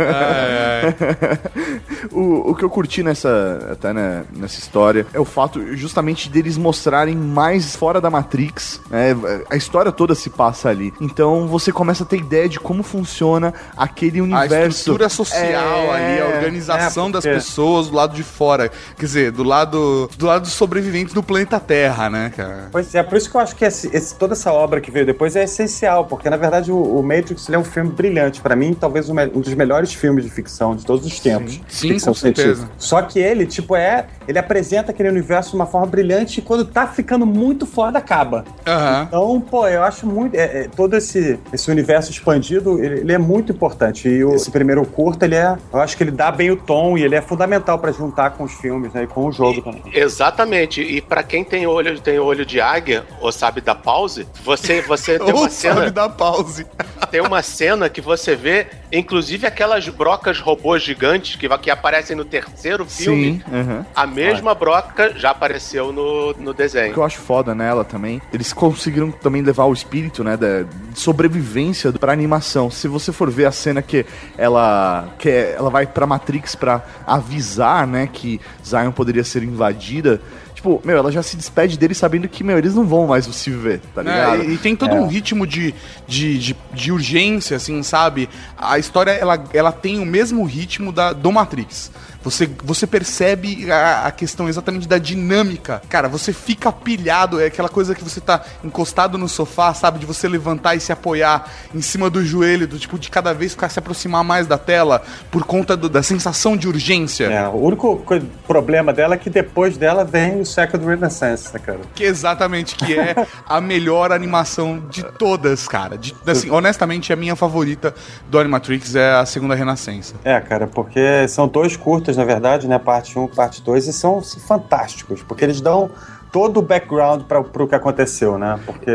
o, 2.13 2.51
o 2.51 2.55
que 2.55 2.65
eu 2.65 2.71
curti 2.71 3.03
nessa, 3.03 3.69
até 3.73 3.93
né, 3.93 4.25
nessa 4.37 4.59
história 4.59 5.07
é 5.13 5.21
o 5.21 5.25
fato 5.25 5.75
justamente 5.77 6.29
deles 6.29 6.57
mostrarem 6.57 7.17
mais 7.17 7.75
fora 7.75 8.01
da 8.01 8.11
Matrix. 8.11 8.81
né? 8.91 9.17
A 9.51 9.57
história 9.57 9.91
toda 9.91 10.04
se 10.13 10.29
passa 10.29 10.69
ali. 10.69 10.93
Então 11.01 11.47
você 11.47 11.71
começa 11.71 12.03
a 12.03 12.07
ter 12.07 12.17
ideia 12.17 12.49
de 12.49 12.59
como 12.59 12.83
funciona 12.83 13.55
aquele 13.77 14.19
A 14.19 14.23
universo. 14.25 14.79
estrutura 14.79 15.09
social 15.09 15.45
É, 15.45 15.91
ali, 16.17 16.21
a 16.21 16.27
organização 16.37 17.07
é, 17.09 17.13
das 17.13 17.25
porque- 17.25 17.37
pessoas 17.37 17.89
do 17.89 17.95
lado 17.95 18.15
de 18.17 18.25
fora. 18.25 18.69
Quer 18.99 19.05
dizer, 19.07 19.31
do 19.31 19.45
lado, 19.45 20.11
do 20.19 20.27
lado 20.27 20.43
dos 20.43 20.53
sobreviventes 20.53 21.15
do 21.15 21.23
planeta 21.23 21.61
Terra, 21.61 22.11
né, 22.11 22.33
cara? 22.37 22.69
Pois 22.73 22.93
é, 22.95 23.03
por 23.03 23.17
isso 23.17 23.31
que 23.31 23.37
eu 23.37 23.41
acho 23.41 23.55
que 23.55 23.65
esse- 23.65 23.89
esse- 23.95 24.15
toda 24.17 24.33
essa 24.35 24.53
obra 24.53 24.81
que 24.81 24.91
veio 24.91 25.07
depois 25.07 25.37
é 25.37 25.45
essencial, 25.45 26.07
porque 26.07 26.29
na 26.29 26.37
verdade 26.37 26.73
o, 26.73 26.77
o 26.99 27.03
Matrix 27.03 27.47
ele 27.49 27.57
é 27.57 27.59
um 27.59 27.65
filme 27.65 27.91
brilhante. 27.91 28.41
Pra 28.41 28.57
mim, 28.57 28.75
talvez 28.75 29.09
um, 29.09 29.15
um 29.19 29.41
dos 29.41 29.55
melhores 29.55 29.93
filmes 29.95 30.25
de 30.25 30.31
ficção 30.31 30.75
de 30.75 30.85
todos 30.85 31.07
os 31.07 31.21
tempos. 31.21 31.61
Sim, 31.69 31.89
ficção 31.91 32.13
com 32.13 32.19
certeza. 32.19 32.47
científica. 32.55 32.73
Só 32.79 33.03
que 33.03 33.19
ele, 33.19 33.47
tipo, 33.47 33.77
é. 33.77 34.07
Ele 34.27 34.39
apresenta 34.39 34.91
aquele 34.91 35.11
universo 35.11 35.51
de 35.51 35.57
uma 35.57 35.67
forma 35.67 35.87
brilhante 35.87 36.41
e 36.41 36.43
quando 36.43 36.65
tá 36.65 36.87
ficando 36.87 37.27
muito 37.27 37.67
foda, 37.67 37.99
acaba. 37.99 38.45
Aham. 38.67 39.05
Então, 39.07 39.41
pô, 39.41 39.69
eu 39.69 39.83
acho 39.83 39.94
muito. 40.03 40.35
é, 40.35 40.63
é, 40.65 40.69
todo 40.69 40.95
esse, 40.97 41.39
esse 41.53 41.71
universo 41.71 42.11
expandido, 42.11 42.83
ele, 42.83 43.01
ele 43.01 43.13
é 43.13 43.19
muito 43.19 43.53
importante. 43.53 44.09
E 44.09 44.25
o- 44.25 44.35
esse 44.35 44.51
primeiro 44.51 44.85
curta, 44.85 45.25
ele 45.25 45.35
é. 45.37 45.57
Eu 45.73 45.81
acho 45.81 45.97
que 45.97 46.03
ele 46.03 46.11
dá 46.11 46.31
bem 46.31 46.51
o 46.51 46.57
tom 46.57 46.97
e 46.99 47.03
ele 47.03 47.15
é 47.15 47.21
fundamental 47.23 47.79
pra 47.79 47.93
juntar 47.93 48.31
com 48.31 48.45
os 48.45 48.53
filmes, 48.55 48.93
né? 48.93 49.05
E 49.05 49.07
com 49.07 49.27
o 49.27 49.33
jogo 49.33 49.61
também. 49.63 49.83
Exatamente. 49.93 50.81
E 50.83 51.01
pra 51.01 51.23
quem 51.23 51.45
tem 51.45 51.67
olho, 51.67 51.99
tem 52.01 52.19
olho 52.19 52.45
de 52.47 52.61
águia 52.61 53.05
ou 53.21 53.31
sabe 53.33 53.61
da 53.61 53.75
pause, 53.75 54.27
você 54.45 54.81
você 54.83 55.19
tem 55.21 55.33
Ou 55.33 55.41
uma 55.43 55.51
sabe 55.51 55.75
cena, 55.81 55.91
da 55.91 56.09
pause. 56.09 56.67
Tem 57.15 57.21
uma 57.21 57.43
cena 57.45 57.89
que 57.89 58.01
você 58.01 58.35
vê, 58.35 58.67
inclusive 58.91 59.47
aquelas 59.47 59.89
brocas 59.89 60.41
robôs 60.41 60.83
gigantes 60.83 61.37
que, 61.37 61.49
que 61.59 61.71
aparecem 61.71 62.17
no 62.17 62.25
terceiro 62.25 62.85
filme. 62.85 63.41
Sim, 63.47 63.55
aham. 63.57 63.87
A 63.95 64.05
mesma 64.05 64.53
broca 64.53 65.13
já 65.17 65.31
apareceu 65.31 65.93
no, 65.93 66.33
no 66.33 66.51
O 66.51 66.55
desenho. 66.55 66.93
que 66.93 66.99
eu 66.99 67.05
acho 67.05 67.21
foda 67.21 67.55
nela 67.55 67.85
também, 67.85 68.21
eles 68.33 68.53
conseguiram 68.53 69.13
também 69.13 69.43
levar 69.43 69.67
o 69.67 69.73
espírito, 69.73 70.25
né, 70.25 70.37
da 70.37 70.63
de 70.63 70.99
sobrevivência 70.99 71.93
pra 71.93 72.13
animação. 72.13 72.69
Se 72.69 72.89
você 72.89 73.13
for 73.13 73.31
ver 73.31 73.47
a 73.47 73.53
cena 73.53 73.81
que 73.81 74.05
ela 74.37 75.07
que 75.17 75.29
ela 75.29 75.71
vai 75.71 75.87
pra 75.87 76.09
Matrix 76.09 76.57
pra 76.57 76.83
avisar, 77.07 77.87
né, 77.87 78.09
que 78.13 78.41
Zion 78.67 78.91
poderia 78.91 79.23
ser 79.23 79.45
invadida, 79.45 80.21
tipo, 80.65 80.81
meu, 80.85 80.97
ela 80.97 81.13
já 81.13 81.23
se 81.23 81.37
despede 81.37 81.79
deles 81.79 81.99
sabendo 81.99 82.27
que, 82.27 82.43
meu, 82.43 82.57
eles 82.57 82.75
não 82.75 82.85
vão 82.87 83.07
mais 83.07 83.27
se 83.27 83.51
ver, 83.51 83.81
tá 83.95 84.03
ligado? 84.03 84.43
É, 84.43 84.47
e, 84.47 84.55
e 84.55 84.59
tem 84.59 84.75
todo 84.75 84.95
É. 84.95 85.01
um 85.01 85.07
ritmo 85.07 85.47
de, 85.47 85.75
de, 86.09 86.39
de, 86.39 86.57
de 86.73 86.91
urgência, 86.93 87.57
assim, 87.57 87.83
sabe? 87.83 88.29
A 88.57 88.79
história, 88.79 89.11
ela, 89.11 89.45
ela 89.53 89.71
tem 89.71 89.99
o 90.01 90.07
mesmo 90.07 90.43
ritmo 90.45 90.91
da, 90.91 91.13
do 91.13 91.31
Matrix. 91.31 91.93
Você, 92.25 92.49
você 92.65 92.87
percebe 92.87 93.71
a, 93.71 94.07
a 94.07 94.11
questão 94.11 94.49
exatamente 94.49 94.89
da 94.89 94.99
dinâmica. 94.99 95.83
Cara, 95.89 96.09
você 96.09 96.33
fica 96.33 96.73
pilhado, 96.73 97.41
é 97.41 97.47
aquela 97.47 97.69
coisa 97.69 97.95
que 97.95 98.03
você 98.03 98.21
tá 98.21 98.43
encostado 98.65 99.19
no 99.19 99.29
sofá, 99.29 99.73
sabe? 99.75 99.99
De 99.99 100.07
você 100.07 100.27
levantar 100.29 100.75
e 100.75 100.81
se 100.81 100.91
apoiar 100.93 101.49
em 101.75 101.81
cima 101.83 102.09
do 102.09 102.25
joelho, 102.25 102.67
do 102.67 102.79
tipo, 102.79 102.99
de 102.99 103.11
cada 103.11 103.33
vez 103.35 103.53
ficar 103.53 103.69
se 103.69 103.79
aproximar 103.79 104.25
mais 104.25 104.47
da 104.47 104.57
tela, 104.59 105.03
por 105.31 105.45
conta 105.45 105.77
do- 105.77 105.89
da 105.89 106.03
sensação 106.03 106.57
de 106.57 106.67
urgência. 106.67 107.27
É, 107.27 107.47
o 107.49 107.57
único 107.57 107.97
co- 107.99 108.21
problema 108.47 108.93
dela 108.93 109.15
é 109.15 109.19
que 109.19 109.29
depois 109.31 109.77
dela 109.77 110.05
vem 110.05 110.41
os 110.41 110.49
Second 110.53 110.85
Renaissance, 110.87 111.53
né, 111.53 111.61
cara? 111.65 111.81
Que 111.95 112.05
exatamente, 112.05 112.75
que 112.75 112.99
é 112.99 113.15
a 113.47 113.61
melhor 113.61 114.13
animação 114.13 114.83
de 114.91 115.03
todas, 115.19 115.69
cara. 115.69 115.99
De- 115.99 116.15
assim, 116.27 116.51
honestamente, 116.51 117.13
a 117.13 117.17
minha 117.17 117.37
favorita 117.37 117.95
do 118.31 118.39
Animatrix 118.39 118.95
é 118.95 119.13
a 119.13 119.27
segunda 119.27 119.55
Renascença. 119.55 120.15
É, 120.25 120.41
cara, 120.41 120.67
porque 120.67 121.29
são 121.29 121.47
dois 121.47 121.77
curtas, 121.77 122.14
na 122.17 122.25
verdade, 122.25 122.67
né? 122.69 122.79
Parte 122.79 123.19
1 123.19 123.25
e 123.27 123.29
parte 123.29 123.63
2, 123.63 123.87
e 123.89 123.93
são 123.93 124.19
assim, 124.19 124.41
fantásticos, 124.41 125.23
porque 125.23 125.45
eles 125.45 125.61
dão 125.61 125.91
todo 126.33 126.57
o 126.59 126.63
background 126.63 127.23
para 127.23 127.41
pro 127.45 127.69
que 127.69 127.77
aconteceu, 127.77 128.37
né? 128.39 128.59
Porque. 128.67 128.91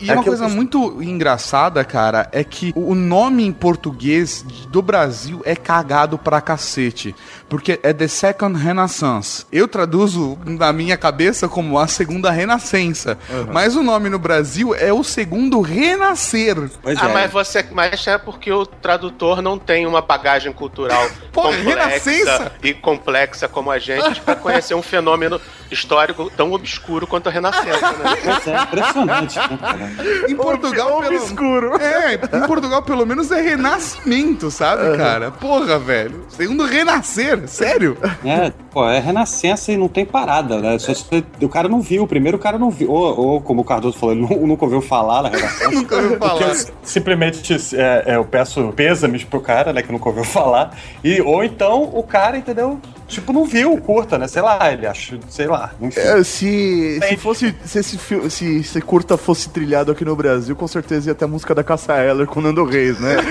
E 0.00 0.10
é 0.10 0.14
uma 0.14 0.22
coisa 0.22 0.46
que- 0.46 0.52
muito 0.52 1.02
engraçada, 1.02 1.82
cara, 1.82 2.28
é 2.30 2.44
que 2.44 2.72
o 2.76 2.94
nome 2.94 3.42
em 3.46 3.52
português 3.52 4.42
do 4.68 4.82
Brasil 4.82 5.40
é 5.46 5.56
cagado 5.56 6.18
pra 6.18 6.40
cacete. 6.42 7.14
Porque 7.48 7.78
é 7.82 7.92
The 7.92 8.08
Second 8.08 8.58
Renaissance. 8.58 9.46
Eu 9.52 9.68
traduzo 9.68 10.38
na 10.44 10.72
minha 10.72 10.96
cabeça 10.96 11.48
como 11.48 11.78
a 11.78 11.86
segunda 11.86 12.30
renascença. 12.30 13.18
Mas 13.52 13.76
o 13.76 13.82
nome 13.82 14.08
no 14.08 14.18
Brasil 14.18 14.74
é 14.74 14.92
o 14.92 15.04
segundo 15.04 15.60
renascer. 15.60 16.56
Pois 16.82 16.98
ah, 17.00 17.08
é. 17.08 17.12
mas 17.12 17.30
você. 17.30 17.64
Mas 17.70 18.06
é 18.06 18.18
porque 18.18 18.50
o 18.52 18.66
tradutor 18.66 19.42
não 19.42 19.58
tem 19.58 19.86
uma 19.86 20.00
bagagem 20.00 20.52
cultural 20.52 21.08
Pô, 21.34 21.50
Renascença? 21.50 22.02
complexa 22.04 22.52
e 22.62 22.74
complexa 22.74 23.48
como 23.48 23.70
a 23.70 23.78
gente 23.78 24.20
pra 24.20 24.36
conhecer 24.36 24.74
um 24.74 24.82
fenômeno 24.82 25.40
histórico 25.70 26.30
tão 26.36 26.52
obscuro 26.52 27.06
quanto 27.06 27.28
a 27.28 27.32
Renascença, 27.32 27.92
né? 27.92 28.14
Pois 28.24 28.46
é, 28.46 28.62
impressionante, 28.62 29.38
né? 29.38 29.96
Em 30.28 30.36
Portugal, 30.36 31.00
pelo... 31.00 31.16
Obscuro. 31.16 31.74
É, 31.84 32.14
em 32.14 32.46
Portugal 32.46 32.82
pelo 32.82 33.04
menos 33.04 33.30
é 33.30 33.40
renascimento, 33.40 34.50
sabe, 34.50 34.96
cara? 34.96 35.30
Porra, 35.30 35.78
velho. 35.78 36.24
Segundo 36.28 36.64
renascer, 36.64 37.33
sério? 37.46 37.96
É, 38.24 38.52
pô, 38.70 38.88
é 38.88 38.98
renascença 38.98 39.72
e 39.72 39.76
não 39.76 39.88
tem 39.88 40.04
parada, 40.04 40.58
né? 40.60 40.78
Só 40.78 40.92
se 40.94 41.04
o 41.40 41.48
cara 41.48 41.68
não 41.68 41.80
viu, 41.80 42.06
primeiro 42.06 42.36
o 42.36 42.40
cara 42.40 42.58
não 42.58 42.70
viu. 42.70 42.90
Ou, 42.90 43.18
ou 43.18 43.40
como 43.40 43.62
o 43.62 43.64
Cardoso 43.64 43.98
falou, 43.98 44.14
ele 44.14 44.22
nu- 44.26 44.46
nunca 44.46 44.64
ouviu 44.64 44.80
falar 44.80 45.22
na 45.22 45.28
renascença. 45.28 45.70
Nunca 45.74 45.96
ouviu 45.96 46.18
falar. 46.18 46.42
Eu 46.42 46.54
simplesmente 46.82 47.54
é, 47.76 48.04
é, 48.06 48.16
eu 48.16 48.24
peço 48.24 48.72
pêsames 48.76 49.24
pro 49.24 49.40
cara, 49.40 49.72
né, 49.72 49.82
que 49.82 49.90
nunca 49.92 50.08
ouviu 50.08 50.24
falar. 50.24 50.76
E, 51.02 51.20
ou 51.20 51.42
então 51.44 51.82
o 51.94 52.02
cara, 52.02 52.36
entendeu? 52.38 52.78
Tipo, 53.06 53.32
não 53.34 53.44
viu 53.44 53.72
o 53.74 53.80
curta, 53.80 54.16
né? 54.18 54.26
Sei 54.26 54.40
lá, 54.40 54.72
ele 54.72 54.86
achou, 54.86 55.18
sei 55.28 55.46
lá, 55.46 55.72
enfim. 55.80 56.00
É, 56.00 56.24
se, 56.24 56.98
se 57.06 57.16
fosse. 57.18 57.54
Se 57.64 57.78
esse, 57.78 57.98
se 58.30 58.56
esse 58.60 58.80
curta 58.80 59.16
fosse 59.18 59.50
trilhado 59.50 59.92
aqui 59.92 60.04
no 60.04 60.16
Brasil, 60.16 60.56
com 60.56 60.66
certeza 60.66 61.10
ia 61.10 61.14
ter 61.14 61.26
a 61.26 61.28
música 61.28 61.54
da 61.54 61.62
Caça 61.62 61.94
Eller 62.02 62.26
com 62.26 62.40
o 62.40 62.42
Nando 62.42 62.64
Reis, 62.64 62.98
né? 62.98 63.16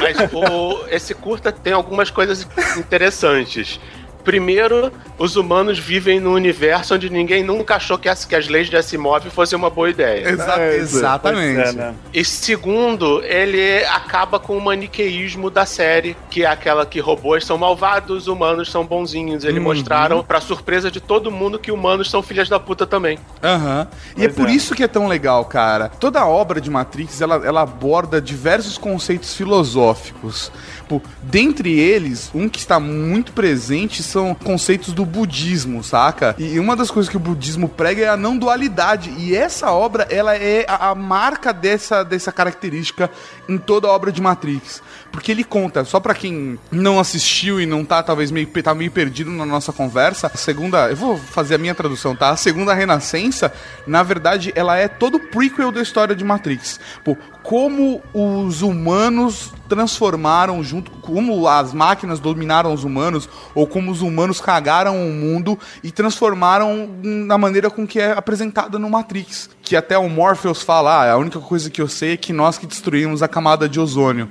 Mas 0.00 0.32
o- 0.32 0.84
esse 0.90 1.14
curta 1.14 1.52
tem 1.52 1.72
algumas 1.72 2.10
coisas 2.10 2.46
interessantes. 2.76 3.80
Primeiro, 4.24 4.90
os 5.18 5.36
humanos 5.36 5.78
vivem 5.78 6.18
num 6.18 6.32
universo 6.32 6.94
onde 6.94 7.10
ninguém 7.10 7.44
nunca 7.44 7.76
achou 7.76 7.98
que 7.98 8.08
as, 8.08 8.24
que 8.24 8.34
as 8.34 8.48
leis 8.48 8.68
de 8.70 8.76
Asimov 8.76 9.28
fossem 9.30 9.56
uma 9.58 9.68
boa 9.70 9.90
ideia. 9.90 10.28
Exa- 10.30 10.54
É, 10.58 10.76
exatamente. 10.76 11.60
É, 11.68 11.72
né? 11.72 11.94
E 12.12 12.24
segundo, 12.24 13.22
ele 13.24 13.84
acaba 13.84 14.38
com 14.38 14.56
o 14.56 14.60
maniqueísmo 14.60 15.50
da 15.50 15.66
série, 15.66 16.16
que 16.30 16.42
é 16.42 16.46
aquela 16.46 16.86
que 16.86 16.98
robôs 17.00 17.44
são 17.44 17.58
malvados, 17.58 18.26
humanos 18.26 18.70
são 18.70 18.84
bonzinhos. 18.86 19.44
Eles 19.44 19.62
mostraram, 19.62 20.24
pra 20.24 20.40
surpresa 20.40 20.90
de 20.90 21.00
todo 21.00 21.30
mundo, 21.30 21.58
que 21.58 21.70
humanos 21.70 22.10
são 22.10 22.22
filhas 22.22 22.48
da 22.48 22.58
puta 22.58 22.86
também. 22.86 23.18
Aham. 23.42 23.86
E 24.16 24.24
é 24.24 24.28
Pois 24.28 24.34
por 24.36 24.48
é. 24.48 24.52
isso 24.52 24.74
que 24.74 24.82
é 24.82 24.88
tão 24.88 25.06
legal, 25.06 25.44
cara. 25.44 25.88
Toda 25.90 26.20
a 26.20 26.26
obra 26.26 26.60
de 26.60 26.70
Matrix, 26.70 27.20
ela, 27.20 27.42
ela 27.44 27.60
aborda 27.62 28.20
diversos 28.20 28.78
conceitos 28.78 29.34
filosóficos. 29.34 30.50
Pô, 30.94 31.02
dentre 31.22 31.76
eles, 31.76 32.30
um 32.32 32.48
que 32.48 32.58
está 32.58 32.78
muito 32.78 33.32
presente 33.32 34.00
são 34.00 34.32
conceitos 34.32 34.92
do 34.92 35.04
budismo, 35.04 35.82
saca? 35.82 36.36
E 36.38 36.60
uma 36.60 36.76
das 36.76 36.88
coisas 36.90 37.10
que 37.10 37.16
o 37.16 37.20
budismo 37.20 37.68
prega 37.68 38.04
é 38.04 38.08
a 38.08 38.16
não 38.16 38.36
dualidade. 38.38 39.12
E 39.18 39.34
essa 39.34 39.72
obra, 39.72 40.06
ela 40.08 40.36
é 40.36 40.64
a, 40.68 40.90
a 40.90 40.94
marca 40.94 41.52
dessa, 41.52 42.04
dessa 42.04 42.30
característica 42.30 43.10
em 43.48 43.58
toda 43.58 43.88
a 43.88 43.90
obra 43.90 44.12
de 44.12 44.22
Matrix. 44.22 44.82
Porque 45.14 45.30
ele 45.30 45.44
conta, 45.44 45.84
só 45.84 46.00
pra 46.00 46.12
quem 46.12 46.58
não 46.72 46.98
assistiu 46.98 47.60
e 47.60 47.66
não 47.66 47.84
tá 47.84 48.02
talvez 48.02 48.32
meio, 48.32 48.48
tá 48.48 48.74
meio 48.74 48.90
perdido 48.90 49.30
na 49.30 49.46
nossa 49.46 49.72
conversa, 49.72 50.26
a 50.26 50.36
segunda, 50.36 50.90
eu 50.90 50.96
vou 50.96 51.16
fazer 51.16 51.54
a 51.54 51.58
minha 51.58 51.72
tradução, 51.72 52.16
tá? 52.16 52.30
A 52.30 52.36
segunda 52.36 52.74
renascença, 52.74 53.52
na 53.86 54.02
verdade, 54.02 54.52
ela 54.56 54.76
é 54.76 54.88
todo 54.88 55.14
o 55.14 55.20
prequel 55.20 55.70
da 55.70 55.80
história 55.80 56.16
de 56.16 56.24
Matrix. 56.24 56.80
Pô, 57.04 57.16
como 57.44 58.02
os 58.12 58.60
humanos 58.60 59.52
transformaram 59.68 60.64
junto, 60.64 60.90
como 60.90 61.46
as 61.46 61.72
máquinas 61.72 62.18
dominaram 62.18 62.74
os 62.74 62.82
humanos, 62.82 63.28
ou 63.54 63.68
como 63.68 63.92
os 63.92 64.02
humanos 64.02 64.40
cagaram 64.40 64.96
o 64.96 65.12
mundo 65.12 65.56
e 65.82 65.92
transformaram 65.92 66.90
na 67.02 67.38
maneira 67.38 67.70
com 67.70 67.86
que 67.86 68.00
é 68.00 68.10
apresentada 68.12 68.80
no 68.80 68.90
Matrix. 68.90 69.48
Que 69.64 69.74
até 69.76 69.96
o 69.96 70.08
Morpheus 70.08 70.62
fala, 70.62 71.04
ah, 71.04 71.12
a 71.12 71.16
única 71.16 71.40
coisa 71.40 71.70
que 71.70 71.80
eu 71.80 71.88
sei 71.88 72.12
é 72.12 72.16
que 72.16 72.32
nós 72.32 72.58
que 72.58 72.66
destruímos 72.66 73.22
a 73.22 73.28
camada 73.28 73.68
de 73.68 73.80
ozônio. 73.80 74.28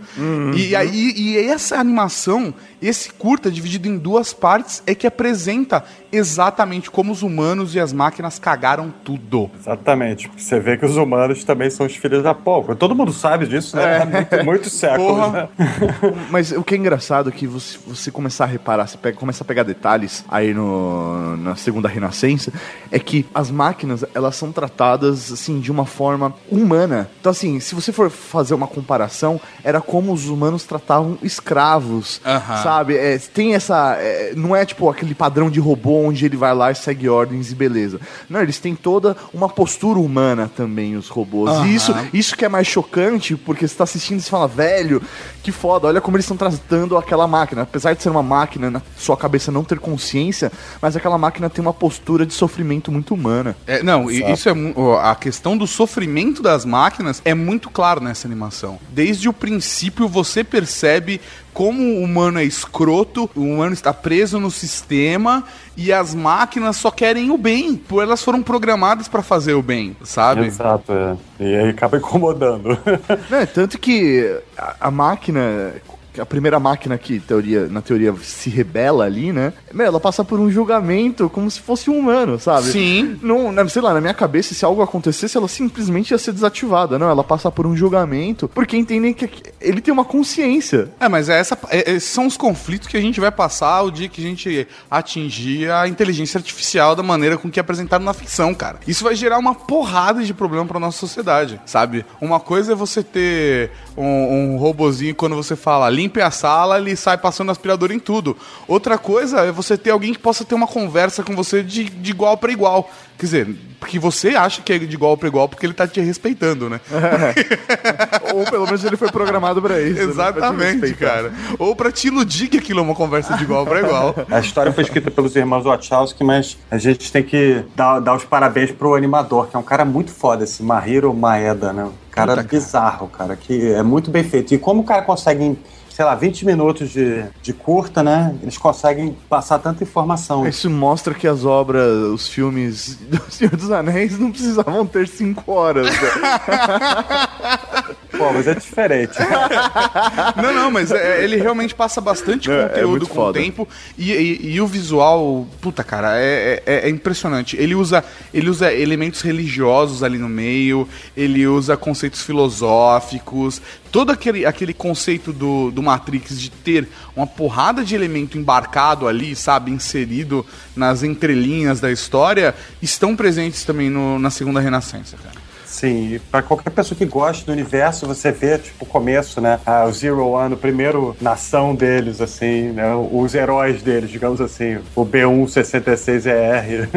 E 0.55 0.75
aí, 0.75 1.13
e 1.15 1.37
essa 1.37 1.77
animação, 1.77 2.53
esse 2.81 3.11
curta 3.11 3.49
dividido 3.49 3.87
em 3.87 3.97
duas 3.97 4.31
partes, 4.33 4.83
é 4.85 4.93
que 4.93 5.07
apresenta 5.07 5.83
exatamente 6.11 6.91
como 6.91 7.11
os 7.11 7.23
humanos 7.23 7.73
e 7.73 7.79
as 7.79 7.91
máquinas 7.91 8.37
cagaram 8.37 8.93
tudo. 9.03 9.49
Exatamente. 9.59 10.27
porque 10.27 10.43
Você 10.43 10.59
vê 10.59 10.77
que 10.77 10.85
os 10.85 10.95
humanos 10.95 11.43
também 11.43 11.69
são 11.71 11.87
os 11.87 11.95
filhos 11.95 12.21
da 12.21 12.35
porra. 12.35 12.75
Todo 12.75 12.93
mundo 12.93 13.11
sabe 13.11 13.47
disso, 13.47 13.75
né? 13.75 14.03
Há 14.39 14.43
muito, 14.43 14.69
séculos, 14.69 15.17
Porra. 15.17 15.49
né? 15.57 15.69
Mas 16.29 16.51
o 16.51 16.63
que 16.63 16.75
é 16.75 16.77
engraçado 16.77 17.29
é 17.29 17.31
que 17.31 17.47
você, 17.47 17.79
você 17.87 18.11
começar 18.11 18.43
a 18.43 18.47
reparar, 18.47 18.85
você 18.87 18.97
pega, 18.97 19.17
começa 19.17 19.43
a 19.43 19.47
pegar 19.47 19.63
detalhes 19.63 20.23
aí 20.29 20.53
no, 20.53 21.35
na 21.37 21.55
segunda 21.55 21.87
renascença, 21.87 22.53
é 22.91 22.99
que 22.99 23.25
as 23.33 23.49
máquinas, 23.49 24.05
elas 24.13 24.35
são 24.35 24.51
tratadas, 24.51 25.22
assim, 25.31 25.59
de 25.59 25.71
uma 25.71 25.85
forma 25.85 26.33
humana. 26.49 27.09
Então, 27.19 27.31
assim, 27.31 27.59
se 27.59 27.75
você 27.75 27.91
for 27.91 28.09
fazer 28.09 28.53
uma 28.53 28.67
comparação, 28.67 29.39
era 29.63 29.79
como 29.81 30.11
os 30.11 30.27
humanos 30.27 30.63
tratavam 30.63 31.17
escravos, 31.21 32.21
Aham. 32.25 32.63
sabe? 32.63 32.97
É, 32.97 33.17
tem 33.17 33.53
essa... 33.55 33.95
é, 33.99 34.33
não 34.35 34.55
é, 34.55 34.65
tipo, 34.65 34.89
aquele 34.89 35.15
padrão 35.15 35.49
de 35.49 35.59
robô 35.59 36.05
onde 36.05 36.25
ele 36.25 36.37
vai 36.37 36.53
lá 36.53 36.71
e 36.71 36.75
segue 36.75 37.07
ordens 37.07 37.51
e 37.51 37.55
beleza. 37.55 37.99
Não, 38.29 38.41
eles 38.41 38.59
têm 38.59 38.75
toda 38.75 39.15
uma 39.33 39.47
postura 39.49 39.99
humana 39.99 40.51
também, 40.55 40.95
os 40.95 41.09
robôs. 41.09 41.51
Aham. 41.51 41.67
E 41.67 41.75
isso, 41.75 41.95
isso 42.13 42.37
que 42.37 42.45
é 42.45 42.49
mais 42.49 42.67
chocante, 42.67 43.35
porque 43.35 43.67
você 43.67 43.75
tá 43.75 43.83
assistindo 43.83 44.19
e 44.19 44.21
você 44.21 44.29
fala, 44.29 44.47
velho, 44.47 45.01
que 45.41 45.51
foda, 45.51 45.87
olha 45.87 46.01
como 46.01 46.17
eles 46.17 46.25
estão 46.25 46.37
tratando 46.37 46.97
aquela 46.97 47.27
máquina. 47.27 47.63
Apesar 47.63 47.93
de 47.93 48.01
ser 48.01 48.09
uma 48.09 48.23
máquina, 48.23 48.71
na 48.71 48.81
sua 48.97 49.17
cabeça 49.17 49.51
não 49.51 49.63
ter 49.63 49.79
consciência, 49.79 50.51
mas 50.81 50.95
aquela 50.95 51.17
máquina 51.17 51.49
tem 51.49 51.61
uma 51.61 51.73
postura 51.73 52.25
de 52.25 52.33
sofrimento 52.33 52.91
muito 52.91 53.13
humana. 53.13 53.55
É, 53.67 53.83
não, 53.83 54.09
e 54.09 54.31
isso 54.31 54.49
é 54.49 54.53
ó, 54.75 54.99
a 55.13 55.15
questão 55.15 55.55
do 55.55 55.67
sofrimento 55.67 56.41
das 56.41 56.65
máquinas 56.65 57.21
é 57.23 57.33
muito 57.35 57.69
claro 57.69 58.01
nessa 58.01 58.27
animação. 58.27 58.79
Desde 58.89 59.29
o 59.29 59.33
princípio 59.33 60.07
você 60.07 60.43
percebe 60.43 61.21
como 61.53 61.83
o 61.83 62.03
humano 62.03 62.39
é 62.39 62.43
escroto, 62.43 63.29
o 63.35 63.41
humano 63.41 63.73
está 63.73 63.93
preso 63.93 64.39
no 64.39 64.49
sistema 64.49 65.43
e 65.77 65.93
as 65.93 66.15
máquinas 66.15 66.77
só 66.77 66.89
querem 66.89 67.29
o 67.29 67.37
bem, 67.37 67.75
por 67.75 68.01
elas 68.01 68.23
foram 68.23 68.41
programadas 68.41 69.07
para 69.07 69.21
fazer 69.21 69.53
o 69.53 69.61
bem, 69.61 69.95
sabe? 70.03 70.47
Exato, 70.47 70.91
é. 70.91 71.15
E 71.39 71.55
aí 71.55 71.69
acaba 71.69 71.97
incomodando. 71.97 72.77
Né? 73.29 73.45
Tanto 73.45 73.77
que 73.77 74.39
a, 74.57 74.87
a 74.87 74.91
máquina. 74.91 75.73
A 76.19 76.25
primeira 76.25 76.59
máquina 76.59 76.97
que 76.97 77.19
teoria, 77.19 77.67
na 77.67 77.81
teoria 77.81 78.13
se 78.21 78.49
rebela 78.49 79.05
ali, 79.05 79.31
né? 79.33 79.53
Meu, 79.73 79.85
ela 79.87 79.99
passa 79.99 80.23
por 80.23 80.39
um 80.39 80.49
julgamento 80.51 81.29
como 81.29 81.49
se 81.49 81.59
fosse 81.59 81.89
um 81.89 81.97
humano, 81.97 82.39
sabe? 82.39 82.67
Sim. 82.67 83.17
Não, 83.21 83.67
sei 83.69 83.81
lá, 83.81 83.93
na 83.93 84.01
minha 84.01 84.13
cabeça, 84.13 84.53
se 84.53 84.63
algo 84.63 84.81
acontecesse, 84.81 85.35
ela 85.37 85.47
simplesmente 85.47 86.11
ia 86.11 86.17
ser 86.17 86.31
desativada. 86.33 86.99
Não, 86.99 87.09
ela 87.09 87.23
passa 87.23 87.49
por 87.51 87.65
um 87.65 87.75
julgamento 87.75 88.47
porque 88.47 88.77
entendem 88.77 89.13
que 89.13 89.29
ele 89.59 89.81
tem 89.81 89.91
uma 89.93 90.05
consciência. 90.05 90.89
É, 90.99 91.09
mas 91.09 91.29
é 91.29 91.39
essa, 91.39 91.57
é- 91.69 91.91
esses 91.93 92.09
são 92.09 92.27
os 92.27 92.37
conflitos 92.37 92.87
que 92.87 92.97
a 92.97 93.01
gente 93.01 93.19
vai 93.19 93.31
passar 93.31 93.81
o 93.81 93.91
dia 93.91 94.07
que 94.07 94.21
a 94.21 94.27
gente 94.27 94.67
atingir 94.89 95.69
a 95.71 95.87
inteligência 95.87 96.37
artificial 96.37 96.95
da 96.95 97.03
maneira 97.03 97.37
com 97.37 97.49
que 97.49 97.59
é 97.59 97.61
apresentado 97.61 98.03
na 98.03 98.13
ficção, 98.13 98.53
cara. 98.53 98.79
Isso 98.87 99.03
vai 99.03 99.15
gerar 99.15 99.37
uma 99.39 99.55
porrada 99.55 100.23
de 100.23 100.33
problema 100.33 100.65
pra 100.65 100.79
nossa 100.79 100.97
sociedade, 100.99 101.59
sabe? 101.65 102.05
Uma 102.21 102.39
coisa 102.39 102.73
é 102.73 102.75
você 102.75 103.03
ter 103.03 103.71
um, 103.97 104.53
um 104.53 104.57
robozinho 104.57 105.15
quando 105.15 105.35
você 105.35 105.55
fala 105.55 105.89
limpe 105.89 106.21
a 106.21 106.31
sala, 106.31 106.77
ele 106.77 106.95
sai 106.95 107.17
passando 107.17 107.51
aspirador 107.51 107.91
em 107.91 107.99
tudo. 107.99 108.35
Outra 108.67 108.97
coisa 108.97 109.41
é 109.41 109.51
você 109.51 109.77
ter 109.77 109.91
alguém 109.91 110.13
que 110.13 110.19
possa 110.19 110.43
ter 110.45 110.55
uma 110.55 110.67
conversa 110.67 111.23
com 111.23 111.35
você 111.35 111.63
de, 111.63 111.85
de 111.85 112.11
igual 112.11 112.37
pra 112.37 112.51
igual. 112.51 112.89
Quer 113.17 113.25
dizer, 113.25 113.55
porque 113.79 113.99
você 113.99 114.29
acha 114.29 114.61
que 114.61 114.73
é 114.73 114.79
de 114.79 114.93
igual 114.93 115.15
pra 115.15 115.27
igual 115.27 115.47
porque 115.47 115.65
ele 115.65 115.73
tá 115.73 115.87
te 115.87 116.01
respeitando, 116.01 116.69
né? 116.69 116.81
Ou 118.33 118.43
pelo 118.45 118.65
menos 118.65 118.83
ele 118.83 118.97
foi 118.97 119.11
programado 119.11 119.61
pra 119.61 119.79
isso. 119.79 119.95
né? 119.97 120.03
Exatamente, 120.03 120.81
respeitar. 120.81 121.05
cara. 121.13 121.33
Ou 121.59 121.75
pra 121.75 121.91
te 121.91 122.07
iludir 122.07 122.47
que 122.47 122.57
aquilo 122.57 122.79
é 122.79 122.83
uma 122.83 122.95
conversa 122.95 123.37
de 123.37 123.43
igual 123.43 123.65
pra 123.65 123.79
igual. 123.81 124.15
A 124.29 124.39
história 124.39 124.71
foi 124.71 124.83
escrita 124.83 125.11
pelos 125.11 125.35
irmãos 125.35 125.63
Wachowski, 125.63 126.23
mas 126.23 126.57
a 126.71 126.77
gente 126.77 127.11
tem 127.11 127.23
que 127.23 127.63
dar, 127.75 127.99
dar 127.99 128.15
os 128.15 128.23
parabéns 128.23 128.71
pro 128.71 128.95
animador, 128.95 129.47
que 129.47 129.55
é 129.55 129.59
um 129.59 129.63
cara 129.63 129.85
muito 129.85 130.11
foda, 130.11 130.43
esse 130.43 130.63
Mahiro 130.63 131.13
Maeda, 131.13 131.71
né? 131.71 131.87
Cara 132.13 132.33
Puta, 132.33 132.43
cara. 132.43 132.47
bizarro, 132.47 133.07
cara, 133.07 133.35
que 133.35 133.71
é 133.71 133.81
muito 133.81 134.11
bem 134.11 134.23
feito. 134.23 134.53
E 134.53 134.57
como 134.59 134.81
o 134.81 134.83
cara 134.83 135.01
consegue 135.01 135.57
sei 135.95 136.03
lá, 136.03 136.15
20 136.15 136.45
minutos 136.45 136.89
de, 136.89 137.23
de 137.41 137.53
curta, 137.53 138.01
né? 138.01 138.35
Eles 138.41 138.57
conseguem 138.57 139.15
passar 139.29 139.59
tanta 139.59 139.83
informação. 139.83 140.47
Isso 140.47 140.67
mostra 140.69 141.13
que 141.13 141.27
as 141.27 141.45
obras, 141.45 141.87
os 142.09 142.27
filmes 142.27 142.95
do 142.95 143.21
Senhor 143.31 143.55
dos 143.55 143.71
Anéis 143.71 144.17
não 144.17 144.31
precisavam 144.31 144.85
ter 144.87 145.07
cinco 145.07 145.51
horas. 145.51 145.85
né? 145.85 145.91
Pô, 148.17 148.31
mas 148.31 148.47
é 148.47 148.53
diferente. 148.53 149.17
Não, 150.41 150.53
não, 150.53 150.71
mas 150.71 150.91
é, 150.91 151.23
ele 151.23 151.35
realmente 151.37 151.73
passa 151.73 151.99
bastante 151.99 152.49
É, 152.51 152.61
é 152.61 152.67
conteúdo 152.69 152.89
muito 152.91 153.07
com 153.07 153.15
foda. 153.15 153.39
o 153.39 153.43
tempo 153.43 153.67
e, 153.97 154.11
e- 154.11 154.51
e 154.53 154.61
o 154.61 154.67
visual, 154.67 155.47
puta 155.61 155.83
cara, 155.83 156.17
é, 156.19 156.61
é- 156.65 156.85
é 156.85 156.89
impressionante. 156.89 157.57
Ele 157.57 157.73
usa, 157.75 158.03
ele 158.33 158.49
usa 158.49 158.71
elementos 158.71 159.21
religiosos 159.21 160.03
ali 160.03 160.17
no 160.19 160.29
meio, 160.29 160.87
ele 161.17 161.45
usa 161.47 161.75
conceitos 161.75 162.21
filosóficos, 162.21 163.61
todo 163.91 164.11
aquele, 164.11 164.45
aquele 164.45 164.73
conceito 164.73 165.33
do, 165.33 165.71
do 165.71 165.81
Matrix 165.83 166.39
de 166.39 166.49
ter 166.49 166.87
uma 167.15 167.27
porrada 167.27 167.83
de 167.83 167.93
elemento 167.93 168.37
embarcado 168.37 169.07
ali, 169.07 169.35
sabe, 169.35 169.69
inserido 169.71 170.45
nas 170.75 171.03
entrelinhas 171.03 171.79
da 171.79 171.91
história, 171.91 172.55
estão 172.81 173.15
presentes 173.15 173.63
também 173.63 173.89
no- 173.89 174.17
na 174.17 174.29
segunda 174.29 174.59
Renascença, 174.59 175.17
cara. 175.17 175.52
Sim, 175.73 176.19
pra 176.29 176.43
qualquer 176.43 176.69
pessoa 176.69 176.95
que 176.95 177.03
goste 177.05 177.45
do 177.45 177.51
universo, 177.51 178.05
você 178.05 178.31
vê, 178.31 178.59
tipo, 178.59 178.83
o 178.85 178.87
começo, 178.87 179.41
né? 179.41 179.59
Ah, 179.65 179.85
o 179.85 179.91
Zero 179.91 180.23
One, 180.27 180.53
o 180.53 180.57
primeiro 180.57 181.15
nação 181.19 181.73
deles, 181.73 182.21
assim, 182.21 182.69
né? 182.71 182.93
Os 183.11 183.33
heróis 183.33 183.81
deles, 183.81 184.11
digamos 184.11 184.39
assim. 184.39 184.77
O 184.95 185.03
B166ER. 185.03 186.87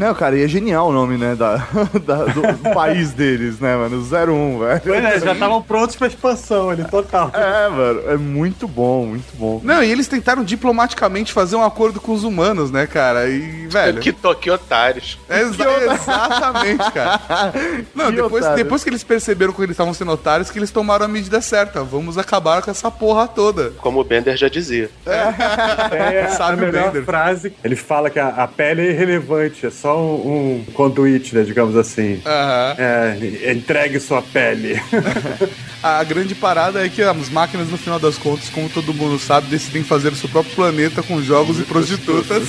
Não, 0.00 0.14
cara, 0.14 0.36
e 0.36 0.44
é 0.44 0.48
genial 0.48 0.88
o 0.88 0.92
nome, 0.92 1.16
né, 1.16 1.34
da, 1.34 1.56
da- 2.04 2.24
do, 2.26 2.42
do 2.42 2.70
país 2.74 3.12
deles, 3.12 3.58
né, 3.58 3.74
mano? 3.76 4.02
01, 4.02 4.58
velho. 4.58 4.80
Pois 4.84 5.04
é, 5.04 5.20
já 5.20 5.32
estavam 5.32 5.62
prontos 5.62 5.96
pra 5.96 6.06
expansão 6.08 6.68
ali, 6.70 6.84
total. 6.84 7.30
É, 7.32 7.68
mano, 7.70 8.02
é 8.10 8.16
muito 8.18 8.68
bom, 8.68 9.06
muito 9.06 9.34
bom. 9.36 9.60
Não, 9.64 9.82
e 9.82 9.90
eles 9.90 10.06
tentaram 10.08 10.44
diplomaticamente 10.44 11.32
fazer 11.32 11.56
um 11.56 11.64
acordo 11.64 12.00
com 12.00 12.12
os 12.12 12.22
humanos, 12.24 12.70
né, 12.70 12.86
cara? 12.86 13.28
E, 13.28 13.66
velho. 13.68 14.00
Que 14.00 14.12
toque 14.12 14.50
otários. 14.50 15.18
Exa- 15.28 15.64
exatamente, 15.94 16.90
cara. 16.92 17.20
Não, 17.94 18.06
Que 18.10 18.16
depois, 18.22 18.44
otário. 18.44 18.64
depois 18.64 18.82
que 18.84 18.90
eles 18.90 19.04
perceberam 19.04 19.52
que 19.52 19.60
eles 19.60 19.70
estavam 19.72 19.94
sendo 19.94 20.12
otários, 20.12 20.50
que 20.50 20.58
eles 20.58 20.70
tomaram 20.70 21.04
a 21.04 21.08
medida 21.08 21.40
certa. 21.40 21.82
Vamos 21.82 22.16
acabar 22.18 22.62
com 22.62 22.70
essa 22.70 22.90
porra 22.90 23.26
toda. 23.28 23.70
Como 23.78 24.00
o 24.00 24.04
Bender 24.04 24.36
já 24.36 24.48
dizia. 24.48 24.90
É, 25.92 26.28
Sabe 26.28 26.52
a 26.52 26.54
o 26.54 26.66
melhor 26.66 26.84
Bender. 26.86 27.04
frase. 27.04 27.52
Ele 27.62 27.76
fala 27.76 28.08
que 28.10 28.18
a, 28.18 28.28
a 28.28 28.48
pele 28.48 28.82
é 28.82 28.90
irrelevante, 28.90 29.66
é 29.66 29.70
só 29.70 29.98
um, 29.98 30.64
um 30.66 30.72
conduíte, 30.72 31.34
né, 31.34 31.42
digamos 31.42 31.76
assim. 31.76 32.20
Aham. 32.24 32.74
É, 32.78 33.52
entregue 33.52 34.00
sua 34.00 34.22
pele. 34.22 34.80
A 35.82 36.04
grande 36.04 36.32
parada 36.36 36.84
é 36.86 36.88
que 36.88 37.02
as 37.02 37.28
máquinas, 37.28 37.68
no 37.68 37.76
final 37.76 37.98
das 37.98 38.16
contas, 38.16 38.48
como 38.48 38.68
todo 38.68 38.94
mundo 38.94 39.18
sabe, 39.18 39.48
decidem 39.48 39.82
fazer 39.82 40.12
o 40.12 40.14
seu 40.14 40.28
próprio 40.28 40.54
planeta 40.54 41.02
com 41.02 41.20
jogos 41.20 41.58
e 41.58 41.62
prostitutas. 41.64 42.44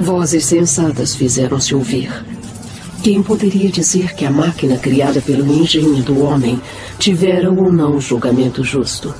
Vozes 0.00 0.44
sensatas 0.44 1.14
fizeram-se 1.14 1.74
ouvir. 1.74 2.24
Quem 3.02 3.22
poderia 3.22 3.68
dizer 3.68 4.14
que 4.14 4.24
a 4.24 4.30
máquina 4.30 4.78
criada 4.78 5.20
pelo 5.20 5.46
engenho 5.52 6.02
do 6.02 6.22
homem 6.22 6.60
tivera 6.98 7.50
ou 7.50 7.72
não 7.72 8.00
julgamento 8.00 8.62
justo? 8.62 9.12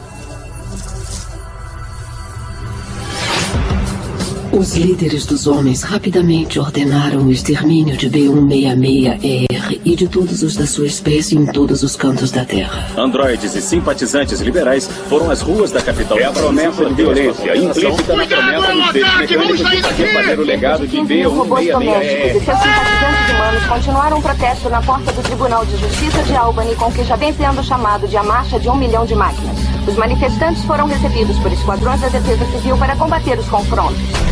Os 4.58 4.74
líderes 4.74 5.24
dos 5.24 5.46
homens 5.46 5.84
rapidamente 5.84 6.58
ordenaram 6.58 7.20
o 7.20 7.30
extermínio 7.30 7.96
de 7.96 8.10
B166ER 8.10 9.80
e 9.84 9.94
de 9.94 10.08
todos 10.08 10.42
os 10.42 10.56
da 10.56 10.66
sua 10.66 10.86
espécie 10.86 11.36
em 11.36 11.46
todos 11.46 11.84
os 11.84 11.94
cantos 11.94 12.32
da 12.32 12.44
Terra. 12.44 12.88
Androides 12.96 13.54
e 13.54 13.62
simpatizantes 13.62 14.40
liberais 14.40 14.88
foram 15.08 15.30
às 15.30 15.42
ruas 15.42 15.70
da 15.70 15.80
capital. 15.80 16.18
É 16.18 16.24
a 16.24 16.32
promessa 16.32 16.84
de 16.86 16.94
violência 16.94 17.56
implícita 17.56 18.16
na 18.16 18.26
promessa 18.26 18.72
dos 18.72 18.92
seres 18.92 19.16
mecânicos 19.16 19.58
de 19.96 20.02
refazer 20.02 20.40
o 20.40 20.42
legado 20.42 20.88
de 20.88 21.22
robôs 21.22 21.68
domésticos 21.68 22.34
e 22.34 22.40
B166ER. 22.40 22.44
seus 22.44 22.58
simpatizantes 22.58 23.34
humanos 23.36 23.64
continuaram 23.68 24.18
o 24.18 24.22
protesto 24.22 24.68
na 24.68 24.82
porta 24.82 25.12
do 25.12 25.22
Tribunal 25.22 25.64
de 25.66 25.76
Justiça 25.76 26.20
de 26.24 26.34
Albany, 26.34 26.74
com 26.74 26.86
o 26.86 26.92
que 26.92 27.04
já 27.04 27.14
vem 27.14 27.32
sendo 27.32 27.62
chamado 27.62 28.08
de 28.08 28.16
a 28.16 28.24
Marcha 28.24 28.58
de 28.58 28.68
um 28.68 28.74
Milhão 28.74 29.06
de 29.06 29.14
Máquinas. 29.14 29.56
Os 29.86 29.94
manifestantes 29.94 30.64
foram 30.64 30.88
recebidos 30.88 31.38
por 31.38 31.52
esquadrões 31.52 32.00
da 32.00 32.08
Defesa 32.08 32.44
Civil 32.50 32.76
para 32.76 32.96
combater 32.96 33.38
os 33.38 33.46
confrontos. 33.46 34.27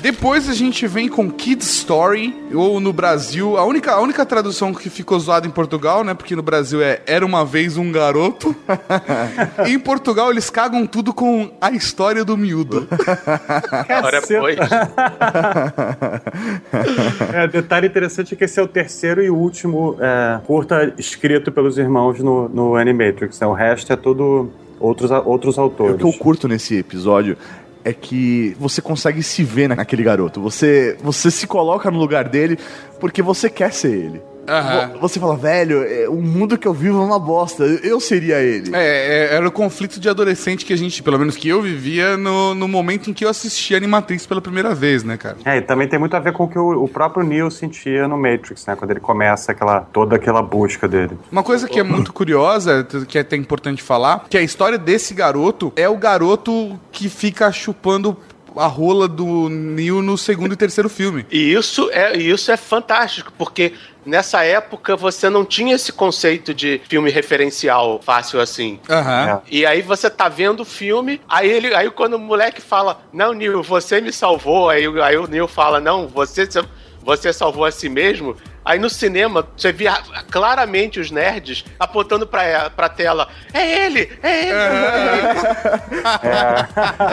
Depois 0.00 0.48
a 0.48 0.54
gente 0.54 0.86
vem 0.86 1.08
com 1.08 1.28
Kid 1.28 1.62
Story, 1.62 2.34
ou 2.54 2.78
no 2.78 2.92
Brasil, 2.92 3.56
a 3.56 3.64
única, 3.64 3.92
a 3.92 4.00
única 4.00 4.24
tradução 4.24 4.72
que 4.72 4.88
ficou 4.88 5.18
zoada 5.18 5.46
em 5.46 5.50
Portugal, 5.50 6.04
né? 6.04 6.14
Porque 6.14 6.36
no 6.36 6.42
Brasil 6.42 6.80
é 6.80 7.02
Era 7.04 7.26
uma 7.26 7.44
vez 7.44 7.76
um 7.76 7.90
garoto. 7.90 8.54
em 9.66 9.78
Portugal 9.78 10.30
eles 10.30 10.48
cagam 10.48 10.86
tudo 10.86 11.12
com 11.12 11.50
a 11.60 11.72
história 11.72 12.24
do 12.24 12.36
miúdo. 12.36 12.86
Ora, 14.04 14.22
pois. 14.22 14.58
É, 17.34 17.46
detalhe 17.46 17.86
interessante 17.86 18.34
é 18.34 18.36
que 18.36 18.44
esse 18.44 18.58
é 18.58 18.62
o 18.62 18.66
terceiro 18.66 19.22
e 19.22 19.30
último 19.30 19.96
é, 20.00 20.40
curta 20.46 20.94
escrito 20.96 21.50
pelos 21.52 21.76
irmãos 21.78 22.18
no, 22.20 22.48
no 22.48 22.76
Animatrix. 22.76 23.40
Né? 23.40 23.46
O 23.46 23.52
resto 23.52 23.92
é 23.92 23.96
tudo 23.96 24.50
outros, 24.78 25.10
outros 25.10 25.58
O 25.58 25.60
autores. 25.60 25.96
que 25.96 26.04
eu 26.04 26.12
curto 26.12 26.48
nesse 26.48 26.76
episódio 26.76 27.36
é 27.88 27.92
que 27.94 28.54
você 28.60 28.82
consegue 28.82 29.22
se 29.22 29.42
ver 29.42 29.68
naquele 29.68 30.02
garoto. 30.02 30.42
Você, 30.42 30.96
você 31.00 31.30
se 31.30 31.46
coloca 31.46 31.90
no 31.90 31.98
lugar 31.98 32.28
dele 32.28 32.58
porque 33.00 33.22
você 33.22 33.48
quer 33.48 33.72
ser 33.72 33.92
ele. 33.92 34.22
Vo- 34.92 34.98
Você 35.00 35.20
fala, 35.20 35.36
velho, 35.36 35.82
é, 35.84 36.08
o 36.08 36.14
mundo 36.16 36.56
que 36.58 36.66
eu 36.66 36.72
vivo 36.72 37.00
é 37.00 37.04
uma 37.04 37.18
bosta. 37.18 37.64
Eu 37.64 38.00
seria 38.00 38.40
ele. 38.40 38.74
É, 38.74 39.28
é, 39.32 39.34
era 39.36 39.46
o 39.46 39.52
conflito 39.52 40.00
de 40.00 40.08
adolescente 40.08 40.64
que 40.64 40.72
a 40.72 40.76
gente, 40.76 41.02
pelo 41.02 41.18
menos 41.18 41.36
que 41.36 41.48
eu 41.48 41.60
vivia 41.62 42.16
no, 42.16 42.54
no 42.54 42.66
momento 42.68 43.10
em 43.10 43.12
que 43.12 43.24
eu 43.24 43.28
assisti 43.28 43.74
Animatrix 43.74 44.26
pela 44.26 44.40
primeira 44.40 44.74
vez, 44.74 45.04
né, 45.04 45.16
cara? 45.16 45.36
É, 45.44 45.58
e 45.58 45.62
também 45.62 45.86
tem 45.88 45.98
muito 45.98 46.14
a 46.16 46.20
ver 46.20 46.32
com 46.32 46.44
o 46.44 46.48
que 46.48 46.58
o, 46.58 46.84
o 46.84 46.88
próprio 46.88 47.24
Neo 47.24 47.50
sentia 47.50 48.08
no 48.08 48.16
Matrix, 48.16 48.66
né? 48.66 48.74
Quando 48.76 48.90
ele 48.90 49.00
começa 49.00 49.52
aquela, 49.52 49.80
toda 49.92 50.16
aquela 50.16 50.42
busca 50.42 50.88
dele. 50.88 51.18
Uma 51.30 51.42
coisa 51.42 51.68
que 51.68 51.78
é 51.78 51.82
muito 51.82 52.12
curiosa, 52.12 52.86
que 53.06 53.18
é 53.18 53.20
até 53.20 53.36
importante 53.36 53.82
falar, 53.82 54.24
que 54.28 54.36
a 54.38 54.42
história 54.42 54.78
desse 54.78 55.14
garoto 55.14 55.72
é 55.76 55.88
o 55.88 55.96
garoto 55.96 56.78
que 56.90 57.08
fica 57.08 57.50
chupando 57.52 58.16
a 58.56 58.66
rola 58.66 59.08
do 59.08 59.48
Neo 59.48 60.02
no 60.02 60.16
segundo 60.16 60.52
e 60.52 60.56
terceiro 60.56 60.88
filme. 60.88 61.26
E 61.30 61.52
isso 61.52 61.90
é, 61.92 62.16
isso 62.16 62.50
é 62.50 62.56
fantástico, 62.56 63.32
porque 63.36 63.72
nessa 64.04 64.42
época 64.44 64.96
você 64.96 65.28
não 65.28 65.44
tinha 65.44 65.74
esse 65.74 65.92
conceito 65.92 66.54
de 66.54 66.80
filme 66.88 67.10
referencial 67.10 68.00
fácil 68.02 68.40
assim. 68.40 68.80
Aham. 68.88 69.42
E 69.50 69.66
aí 69.66 69.82
você 69.82 70.08
tá 70.08 70.28
vendo 70.28 70.60
o 70.60 70.64
filme, 70.64 71.20
aí 71.28 71.48
ele, 71.50 71.74
aí 71.74 71.90
quando 71.90 72.14
o 72.14 72.18
moleque 72.18 72.60
fala, 72.60 73.00
não, 73.12 73.32
Neil, 73.32 73.62
você 73.62 74.00
me 74.00 74.12
salvou, 74.12 74.70
aí, 74.70 74.84
aí 75.02 75.16
o 75.16 75.26
Neil 75.26 75.46
fala, 75.46 75.80
não, 75.80 76.06
você, 76.08 76.48
você 77.02 77.32
salvou 77.32 77.64
a 77.64 77.70
si 77.70 77.88
mesmo. 77.88 78.36
Aí 78.68 78.78
no 78.78 78.90
cinema, 78.90 79.48
você 79.56 79.72
via 79.72 79.94
claramente 80.30 81.00
os 81.00 81.10
nerds 81.10 81.64
apontando 81.80 82.26
pra, 82.26 82.68
pra 82.68 82.86
tela. 82.86 83.26
É 83.50 83.86
ele! 83.86 84.10
É 84.22 84.48
ele! 84.48 84.58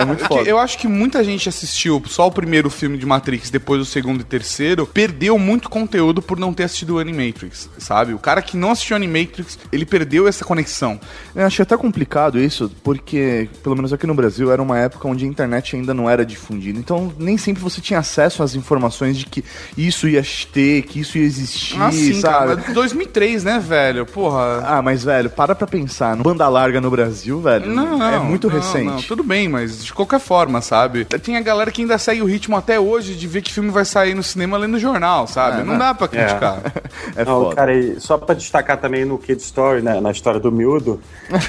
É 0.02 0.04
muito 0.04 0.24
Que 0.24 0.28
foda. 0.28 0.50
Eu 0.50 0.60
acho 0.60 0.78
que 0.78 0.86
muita 0.86 1.24
gente 1.24 1.48
assistiu 1.48 2.04
só 2.08 2.28
o 2.28 2.32
primeiro 2.32 2.70
filme 2.70 2.98
de 2.98 3.06
Matrix, 3.06 3.50
depois 3.50 3.82
o 3.82 3.86
segundo 3.86 4.20
e 4.20 4.26
terceiro, 4.26 4.86
perdeu 4.86 5.40
muito 5.40 5.70
conteúdo 5.70 6.22
por 6.22 6.38
não 6.38 6.54
ter 6.54 6.64
assistido 6.64 6.96
o 6.96 7.00
Animatrix, 7.00 7.70
sabe? 7.78 8.14
O 8.14 8.20
cara 8.20 8.42
que 8.42 8.58
não 8.58 8.72
assistiu 8.72 8.98
Animatrix, 8.98 9.58
ele 9.72 9.86
perdeu 9.86 10.28
essa 10.28 10.44
conexão. 10.44 11.00
Eu 11.34 11.46
achei 11.46 11.64
até 11.64 11.78
complicado 11.78 12.38
isso, 12.38 12.70
porque, 12.84 13.48
pelo 13.64 13.78
menos 13.78 13.94
aqui 13.94 14.06
no 14.06 14.14
Brasil, 14.14 14.52
era 14.52 14.62
uma 14.62 14.78
época 14.78 15.08
onde 15.08 15.24
a 15.24 15.28
internet 15.28 15.74
ainda 15.78 15.94
não 15.94 16.10
era 16.10 16.26
difundida. 16.26 16.78
Então, 16.78 17.14
nem 17.18 17.38
sempre 17.38 17.64
você 17.64 17.80
tinha 17.80 18.00
acesso 18.00 18.44
às 18.44 18.56
informações 18.56 19.18
de 19.18 19.26
que 19.26 19.42
isso 19.78 20.06
ia 20.10 20.22
ter, 20.52 20.82
que 20.82 21.00
isso 21.00 21.18
ia 21.18 21.24
existir, 21.24 21.45
Ah, 21.80 21.92
sim, 21.92 22.14
sabe? 22.20 22.56
cara. 22.56 22.64
mas 22.66 22.74
2003, 22.74 23.44
né, 23.44 23.60
velho? 23.60 24.06
Porra. 24.06 24.64
Ah, 24.66 24.82
mas, 24.82 25.04
velho, 25.04 25.30
para 25.30 25.54
pra 25.56 25.68
pensar. 25.68 26.16
No 26.16 26.24
banda 26.24 26.48
larga 26.48 26.80
no 26.82 26.90
Brasil, 26.90 27.40
velho, 27.42 27.68
Não, 27.70 28.02
é 28.04 28.20
muito 28.20 28.48
não, 28.50 28.56
recente. 28.56 28.86
não, 28.86 29.02
tudo 29.02 29.24
bem, 29.24 29.48
mas 29.48 29.84
de 29.86 29.94
qualquer 29.94 30.20
forma, 30.20 30.62
sabe? 30.62 31.06
Tem 31.06 31.38
a 31.38 31.42
galera 31.42 31.72
que 31.72 31.82
ainda 31.82 31.98
segue 31.98 32.22
o 32.22 32.26
ritmo 32.26 32.56
até 32.58 32.80
hoje 32.80 33.16
de 33.16 33.28
ver 33.28 33.42
que 33.42 33.52
filme 33.52 33.70
vai 33.70 33.86
sair 33.86 34.14
no 34.14 34.24
cinema 34.24 34.58
lendo 34.58 34.80
jornal, 34.80 35.28
sabe? 35.28 35.62
É, 35.62 35.64
não 35.64 35.74
né? 35.74 35.80
dá 35.80 35.94
pra 35.94 36.08
criticar. 36.08 36.62
É 37.16 37.24
Não, 37.24 37.44
foda. 37.44 37.56
cara, 37.56 37.74
e 37.76 38.00
só 38.00 38.18
pra 38.18 38.34
destacar 38.36 38.78
também 38.78 39.06
no 39.06 39.18
Kid 39.18 39.40
Story, 39.42 39.82
né, 39.82 40.00
na 40.02 40.12
história 40.12 40.40
do 40.40 40.52
miúdo, 40.52 41.00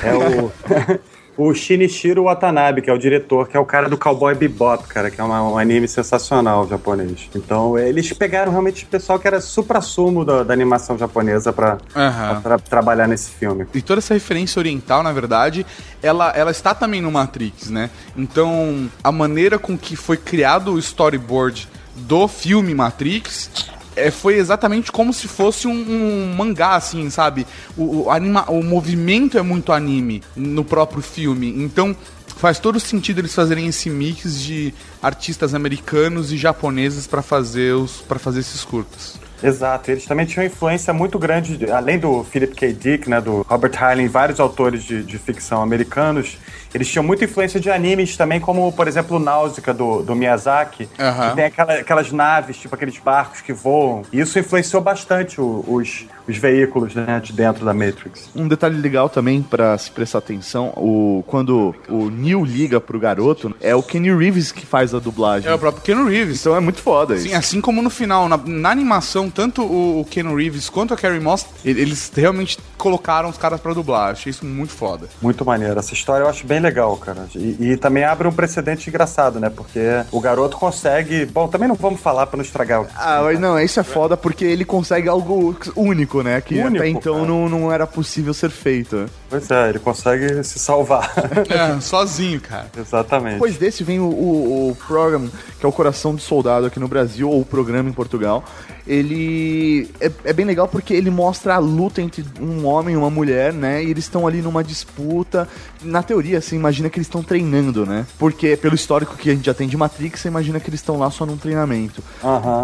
é 0.02 0.12
o... 0.14 0.52
o 1.36 1.52
Shinichiro 1.52 2.24
Watanabe, 2.24 2.80
que 2.80 2.88
é 2.88 2.92
o 2.92 2.98
diretor, 2.98 3.46
que 3.48 3.56
é 3.56 3.60
o 3.60 3.64
cara 3.64 3.88
do 3.88 3.96
Cowboy 3.98 4.34
Bebop, 4.34 4.86
cara, 4.88 5.10
que 5.10 5.20
é 5.20 5.24
uma- 5.24 5.42
um 5.50 5.58
anime 5.58 5.86
sensacional 5.86 6.66
japonês. 6.66 7.28
Então, 7.34 7.78
eles 7.78 8.10
pegaram 8.12 8.50
realmente 8.50 8.84
o 8.84 8.86
pessoal 8.88 9.18
que 9.18 9.26
era 9.28 9.40
supra-sumo 9.40 10.24
da, 10.24 10.42
da 10.42 10.52
animação 10.54 10.96
japonesa 10.96 11.52
pra, 11.52 11.78
Aham. 11.94 12.40
pra 12.40 12.58
trabalhar 12.58 13.06
nesse 13.06 13.30
filme. 13.30 13.66
E 13.74 13.82
toda 13.82 13.98
essa 13.98 14.14
referência 14.14 14.58
oriental, 14.58 15.02
na 15.02 15.12
verdade, 15.12 15.66
ela, 16.02 16.30
ela 16.30 16.50
está 16.50 16.74
também 16.74 17.00
no 17.02 17.10
Matrix, 17.10 17.68
né? 17.70 17.90
Então, 18.16 18.88
a 19.04 19.12
maneira 19.12 19.58
com 19.58 19.76
que 19.76 19.94
foi 19.94 20.16
criado 20.16 20.72
o 20.72 20.78
storyboard 20.78 21.68
do 21.96 22.26
filme 22.28 22.74
Matrix 22.74 23.50
é, 23.96 24.10
foi 24.10 24.36
exatamente 24.36 24.92
como 24.92 25.12
se 25.12 25.26
fosse 25.26 25.66
um, 25.66 25.72
um 25.72 26.34
mangá, 26.36 26.76
assim, 26.76 27.08
sabe? 27.10 27.46
O, 27.76 28.04
o, 28.04 28.10
anima, 28.10 28.44
o 28.50 28.62
movimento 28.62 29.38
é 29.38 29.42
muito 29.42 29.72
anime 29.72 30.22
no 30.36 30.64
próprio 30.64 31.02
filme. 31.02 31.48
Então, 31.48 31.96
faz 32.36 32.58
todo 32.58 32.78
sentido 32.78 33.20
eles 33.20 33.34
fazerem 33.34 33.66
esse 33.66 33.88
mix 33.88 34.40
de 34.40 34.72
artistas 35.02 35.54
americanos 35.54 36.30
e 36.32 36.36
japoneses 36.36 37.06
para 37.06 37.22
fazer 37.22 37.74
os 37.74 38.02
para 38.02 38.18
fazer 38.18 38.40
esses 38.40 38.62
curtas. 38.62 39.25
Exato, 39.42 39.90
eles 39.90 40.04
também 40.06 40.24
tinham 40.26 40.44
influência 40.46 40.92
muito 40.92 41.18
grande, 41.18 41.56
de- 41.58 41.70
além 41.70 41.98
do 41.98 42.24
Philip 42.24 42.54
K. 42.54 42.72
Dick, 42.72 43.08
né, 43.08 43.20
do 43.20 43.42
Robert 43.48 43.72
Heinlein, 43.80 44.08
vários 44.08 44.40
autores 44.40 44.82
de, 44.82 45.02
de 45.02 45.18
ficção 45.18 45.62
americanos, 45.62 46.38
eles 46.74 46.88
tinham 46.88 47.02
muita 47.04 47.24
influência 47.24 47.60
de 47.60 47.70
animes 47.70 48.16
também, 48.16 48.40
como, 48.40 48.72
por 48.72 48.88
exemplo, 48.88 49.16
o 49.16 49.20
Náusica, 49.20 49.72
do, 49.74 50.02
do 50.02 50.14
Miyazaki, 50.14 50.86
que 51.30 51.36
tem 51.36 51.44
aquela- 51.44 51.74
aquelas 51.74 52.10
naves, 52.12 52.56
tipo 52.56 52.74
aqueles 52.74 52.98
barcos 52.98 53.40
que 53.40 53.52
voam, 53.52 54.02
e 54.12 54.20
isso 54.20 54.38
influenciou 54.38 54.82
bastante 54.82 55.40
o- 55.40 55.64
os, 55.68 56.06
os 56.28 56.36
veículos 56.36 56.94
né, 56.94 57.20
de 57.22 57.32
dentro 57.32 57.64
da 57.64 57.72
Matrix. 57.72 58.30
Um 58.34 58.48
detalhe 58.48 58.78
legal 58.78 59.08
também 59.08 59.42
pra 59.42 59.76
se 59.78 59.90
prestar 59.90 60.18
atenção, 60.18 60.72
o 60.76 61.24
quando 61.26 61.74
o 61.88 62.10
Neil 62.10 62.44
liga 62.44 62.80
pro 62.80 62.98
garoto, 62.98 63.54
é 63.60 63.74
o 63.74 63.82
Kenny 63.82 64.14
Reeves 64.14 64.52
que 64.52 64.66
faz 64.66 64.94
a 64.94 64.98
dublagem. 64.98 65.50
É 65.50 65.54
o 65.54 65.58
próprio 65.58 65.82
Keanu 65.82 66.08
Reeves. 66.08 66.40
Então 66.40 66.56
é 66.56 66.60
muito 66.60 66.80
foda 66.80 67.14
isso. 67.14 67.28
Sim, 67.28 67.34
assim 67.34 67.60
como 67.60 67.82
no 67.82 67.90
final, 67.90 68.28
na, 68.28 68.36
na 68.36 68.70
animação, 68.70 69.30
tanto 69.30 69.62
o, 69.62 70.00
o 70.00 70.04
Keanu 70.04 70.34
Reeves 70.36 70.68
quanto 70.68 70.94
a 70.94 70.96
Carrie 70.96 71.20
Moss, 71.20 71.46
eles 71.64 72.10
realmente 72.14 72.58
colocaram 72.76 73.28
os 73.28 73.38
caras 73.38 73.60
pra 73.60 73.72
dublar. 73.72 74.12
Achei 74.12 74.30
isso 74.30 74.44
muito 74.44 74.72
foda. 74.72 75.08
Muito 75.20 75.44
maneiro. 75.44 75.78
Essa 75.78 75.94
história 75.94 76.24
eu 76.24 76.28
acho 76.28 76.46
bem 76.46 76.60
legal, 76.60 76.96
cara. 76.96 77.26
E, 77.34 77.72
e 77.72 77.76
também 77.76 78.04
abre 78.04 78.28
um 78.28 78.32
precedente 78.32 78.88
engraçado, 78.88 79.40
né? 79.40 79.50
Porque 79.50 79.80
o 80.10 80.20
garoto 80.20 80.56
consegue. 80.56 81.26
Bom, 81.26 81.48
também 81.48 81.68
não 81.68 81.74
vamos 81.74 82.00
falar 82.00 82.26
pra 82.26 82.36
não 82.36 82.44
estragar 82.44 82.82
o. 82.82 82.86
Ah, 82.96 83.20
mas 83.22 83.38
não, 83.38 83.58
isso 83.58 83.80
é 83.80 83.82
foda 83.82 84.16
porque 84.16 84.44
ele 84.44 84.64
consegue 84.64 85.08
algo 85.08 85.56
único, 85.74 86.15
né? 86.22 86.40
Que 86.40 86.58
Único, 86.58 86.76
até 86.76 86.88
então 86.88 87.14
cara. 87.14 87.26
não, 87.26 87.48
não 87.48 87.72
era 87.72 87.86
possível 87.86 88.32
ser 88.34 88.50
feito. 88.50 89.08
Pois 89.28 89.50
é, 89.50 89.70
ele 89.70 89.78
consegue 89.78 90.42
se 90.44 90.58
salvar. 90.58 91.12
É, 91.48 91.80
sozinho, 91.80 92.40
cara. 92.40 92.66
Exatamente. 92.76 93.34
Depois 93.34 93.56
desse 93.56 93.84
vem 93.84 94.00
o, 94.00 94.04
o, 94.04 94.70
o 94.70 94.74
Program, 94.74 95.28
que 95.58 95.64
é 95.64 95.68
o 95.68 95.72
Coração 95.72 96.14
do 96.14 96.20
Soldado 96.20 96.66
aqui 96.66 96.80
no 96.80 96.88
Brasil, 96.88 97.28
ou 97.28 97.40
o 97.40 97.44
programa 97.44 97.88
em 97.88 97.92
Portugal. 97.92 98.44
Ele 98.86 99.90
é, 100.00 100.10
é 100.24 100.32
bem 100.32 100.46
legal 100.46 100.68
porque 100.68 100.94
ele 100.94 101.10
mostra 101.10 101.56
a 101.56 101.58
luta 101.58 102.00
entre 102.00 102.24
um 102.40 102.64
homem 102.66 102.94
e 102.94 102.96
uma 102.96 103.10
mulher, 103.10 103.52
né? 103.52 103.82
E 103.82 103.90
eles 103.90 104.04
estão 104.04 104.26
ali 104.26 104.40
numa 104.40 104.62
disputa. 104.62 105.48
Na 105.82 106.02
teoria, 106.02 106.40
você 106.40 106.54
imagina 106.54 106.88
que 106.88 106.98
eles 106.98 107.08
estão 107.08 107.22
treinando, 107.22 107.84
né? 107.84 108.06
Porque 108.16 108.56
pelo 108.56 108.76
histórico 108.76 109.16
que 109.16 109.30
a 109.30 109.34
gente 109.34 109.44
já 109.44 109.54
tem 109.54 109.66
de 109.66 109.76
Matrix, 109.76 110.20
você 110.20 110.28
imagina 110.28 110.60
que 110.60 110.70
eles 110.70 110.80
estão 110.80 110.98
lá 110.98 111.10
só 111.10 111.26
num 111.26 111.36
treinamento. 111.36 112.02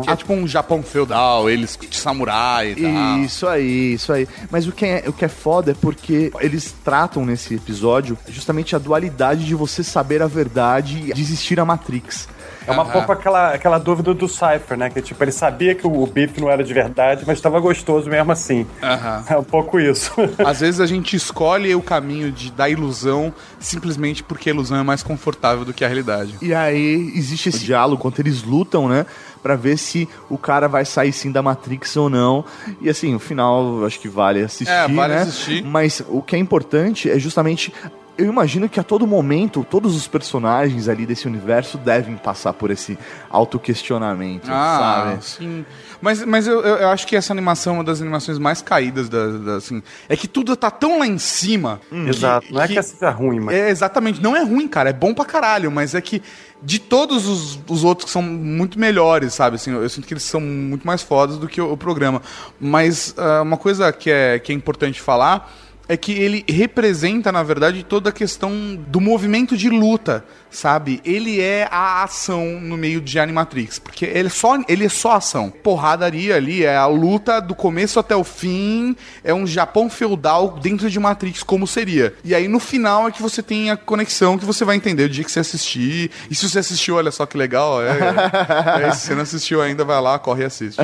Que 0.04 0.10
é 0.10 0.16
tipo 0.16 0.32
um 0.32 0.46
Japão 0.46 0.80
feudal, 0.82 1.50
eles 1.50 1.76
de 1.76 1.96
samurai 1.96 2.72
e 2.72 2.82
tal. 2.82 3.18
Isso 3.18 3.46
aí, 3.48 3.94
isso 3.94 4.12
aí. 4.12 4.28
Mas 4.48 4.68
o 4.68 4.72
que, 4.72 4.86
é, 4.86 5.04
o 5.08 5.12
que 5.12 5.24
é 5.24 5.28
foda 5.28 5.72
é 5.72 5.74
porque 5.74 6.30
eles 6.52 6.74
tratam 6.84 7.24
nesse 7.24 7.54
episódio 7.54 8.16
justamente 8.28 8.76
a 8.76 8.78
dualidade 8.78 9.44
de 9.44 9.54
você 9.54 9.82
saber 9.82 10.22
a 10.22 10.26
verdade 10.26 11.10
e 11.10 11.12
desistir 11.14 11.58
a 11.58 11.64
Matrix. 11.64 12.28
É 12.66 12.70
uma 12.70 12.84
pouco 12.84 13.12
aquela, 13.12 13.54
aquela 13.54 13.78
dúvida 13.78 14.14
do 14.14 14.28
Cypher, 14.28 14.76
né? 14.76 14.90
Que 14.90 15.00
tipo, 15.00 15.22
ele 15.22 15.32
sabia 15.32 15.74
que 15.74 15.86
o 15.86 16.06
Biff 16.06 16.40
não 16.40 16.50
era 16.50 16.62
de 16.62 16.72
verdade, 16.72 17.24
mas 17.26 17.38
estava 17.38 17.58
gostoso 17.60 18.08
mesmo 18.08 18.32
assim. 18.32 18.66
É 19.28 19.36
um 19.36 19.44
pouco 19.44 19.78
isso. 19.80 20.12
Às 20.44 20.60
vezes 20.60 20.80
a 20.80 20.86
gente 20.86 21.16
escolhe 21.16 21.74
o 21.74 21.82
caminho 21.82 22.30
de, 22.30 22.50
da 22.50 22.68
ilusão 22.68 23.32
simplesmente 23.58 24.22
porque 24.22 24.50
a 24.50 24.52
ilusão 24.52 24.78
é 24.78 24.82
mais 24.82 25.02
confortável 25.02 25.64
do 25.64 25.72
que 25.72 25.84
a 25.84 25.88
realidade. 25.88 26.36
E 26.40 26.54
aí 26.54 27.12
existe 27.14 27.48
esse 27.48 27.64
diálogo 27.64 27.98
enquanto 27.98 28.18
eles 28.20 28.42
lutam, 28.42 28.88
né? 28.88 29.06
Pra 29.42 29.56
ver 29.56 29.76
se 29.76 30.08
o 30.30 30.38
cara 30.38 30.68
vai 30.68 30.84
sair 30.84 31.12
sim 31.12 31.32
da 31.32 31.42
Matrix 31.42 31.96
ou 31.96 32.08
não. 32.08 32.44
E 32.80 32.88
assim, 32.88 33.14
o 33.14 33.18
final 33.18 33.84
acho 33.84 33.98
que 33.98 34.08
vale 34.08 34.42
assistir. 34.42 34.72
É, 34.72 34.88
vale 34.88 35.14
né? 35.14 35.22
assistir. 35.22 35.64
Mas 35.64 36.02
o 36.08 36.22
que 36.22 36.36
é 36.36 36.38
importante 36.38 37.10
é 37.10 37.18
justamente. 37.18 37.72
Eu 38.18 38.26
imagino 38.26 38.68
que 38.68 38.78
a 38.78 38.82
todo 38.82 39.06
momento, 39.06 39.64
todos 39.68 39.96
os 39.96 40.06
personagens 40.06 40.86
ali 40.88 41.06
desse 41.06 41.26
universo 41.26 41.78
devem 41.78 42.16
passar 42.16 42.52
por 42.52 42.70
esse 42.70 42.98
autoquestionamento, 43.30 44.48
Ah, 44.50 44.78
sabe? 45.18 45.24
sim. 45.24 45.66
Mas, 46.00 46.24
mas 46.24 46.46
eu, 46.46 46.60
eu 46.60 46.76
eu 46.76 46.88
acho 46.88 47.06
que 47.06 47.14
essa 47.14 47.32
animação 47.32 47.74
é 47.74 47.78
uma 47.78 47.84
das 47.84 48.00
animações 48.00 48.38
mais 48.38 48.60
caídas 48.60 49.08
da, 49.08 49.26
da, 49.38 49.56
assim. 49.56 49.82
É 50.08 50.16
que 50.16 50.26
tudo 50.26 50.54
tá 50.56 50.70
tão 50.70 50.98
lá 50.98 51.06
em 51.06 51.18
cima. 51.18 51.80
que- 51.88 51.96
Exato. 52.08 52.52
Não 52.52 52.60
é 52.62 52.68
que 52.68 52.78
essa 52.78 52.96
seja 52.96 53.10
ruim, 53.10 53.40
mas. 53.40 53.54
É, 53.56 53.70
exatamente. 53.70 54.20
Não 54.22 54.36
é 54.36 54.42
ruim, 54.42 54.66
cara. 54.68 54.90
É 54.90 54.92
bom 54.92 55.14
pra 55.14 55.24
caralho, 55.24 55.70
mas 55.70 55.94
é 55.94 56.00
que 56.00 56.22
de 56.62 56.78
todos 56.78 57.26
os, 57.26 57.58
os 57.68 57.82
outros 57.84 58.06
que 58.06 58.10
são 58.12 58.22
muito 58.22 58.78
melhores, 58.78 59.34
sabe? 59.34 59.56
Assim, 59.56 59.72
eu 59.72 59.88
sinto 59.88 60.06
que 60.06 60.14
eles 60.14 60.22
são 60.22 60.40
muito 60.40 60.86
mais 60.86 61.02
fodas 61.02 61.38
do 61.38 61.48
que 61.48 61.60
o, 61.60 61.72
o 61.72 61.76
programa. 61.76 62.20
Mas 62.60 63.14
ah, 63.16 63.42
uma 63.42 63.56
coisa 63.56 63.92
que 63.92 64.10
é, 64.10 64.38
que 64.38 64.52
é 64.52 64.54
importante 64.54 65.00
falar 65.00 65.52
é 65.92 65.96
que 65.96 66.12
ele 66.12 66.44
representa, 66.48 67.30
na 67.30 67.42
verdade, 67.42 67.82
toda 67.84 68.08
a 68.08 68.12
questão 68.12 68.50
do 68.88 69.00
movimento 69.00 69.56
de 69.56 69.68
luta, 69.68 70.24
sabe? 70.50 71.00
Ele 71.04 71.40
é 71.40 71.68
a 71.70 72.02
ação 72.02 72.58
no 72.60 72.76
meio 72.76 73.00
de 73.00 73.18
Animatrix, 73.18 73.78
porque 73.78 74.04
ele 74.06 74.28
é 74.28 74.30
só, 74.30 74.56
ele 74.68 74.84
é 74.86 74.88
só 74.88 75.12
ação. 75.16 75.50
Porradaria 75.50 76.34
ali, 76.36 76.64
é 76.64 76.76
a 76.76 76.86
luta 76.86 77.40
do 77.40 77.54
começo 77.54 77.98
até 77.98 78.16
o 78.16 78.24
fim, 78.24 78.96
é 79.22 79.34
um 79.34 79.46
Japão 79.46 79.90
feudal 79.90 80.58
dentro 80.62 80.88
de 80.90 80.98
Matrix, 80.98 81.42
como 81.42 81.66
seria. 81.66 82.14
E 82.24 82.34
aí 82.34 82.48
no 82.48 82.58
final 82.60 83.08
é 83.08 83.10
que 83.10 83.20
você 83.22 83.42
tem 83.42 83.70
a 83.70 83.76
conexão 83.76 84.38
que 84.38 84.44
você 84.44 84.64
vai 84.64 84.76
entender 84.76 85.04
o 85.04 85.08
dia 85.08 85.24
que 85.24 85.30
você 85.32 85.40
assistir. 85.40 86.10
E 86.30 86.34
se 86.34 86.48
você 86.48 86.58
assistiu, 86.60 86.96
olha 86.96 87.10
só 87.10 87.26
que 87.26 87.36
legal, 87.36 87.82
é. 87.82 87.88
é, 88.82 88.88
é, 88.88 88.92
se 88.92 89.06
você 89.06 89.14
não 89.14 89.22
assistiu 89.22 89.60
ainda, 89.60 89.84
vai 89.84 90.00
lá, 90.00 90.18
corre 90.18 90.42
e 90.42 90.46
assiste. 90.46 90.78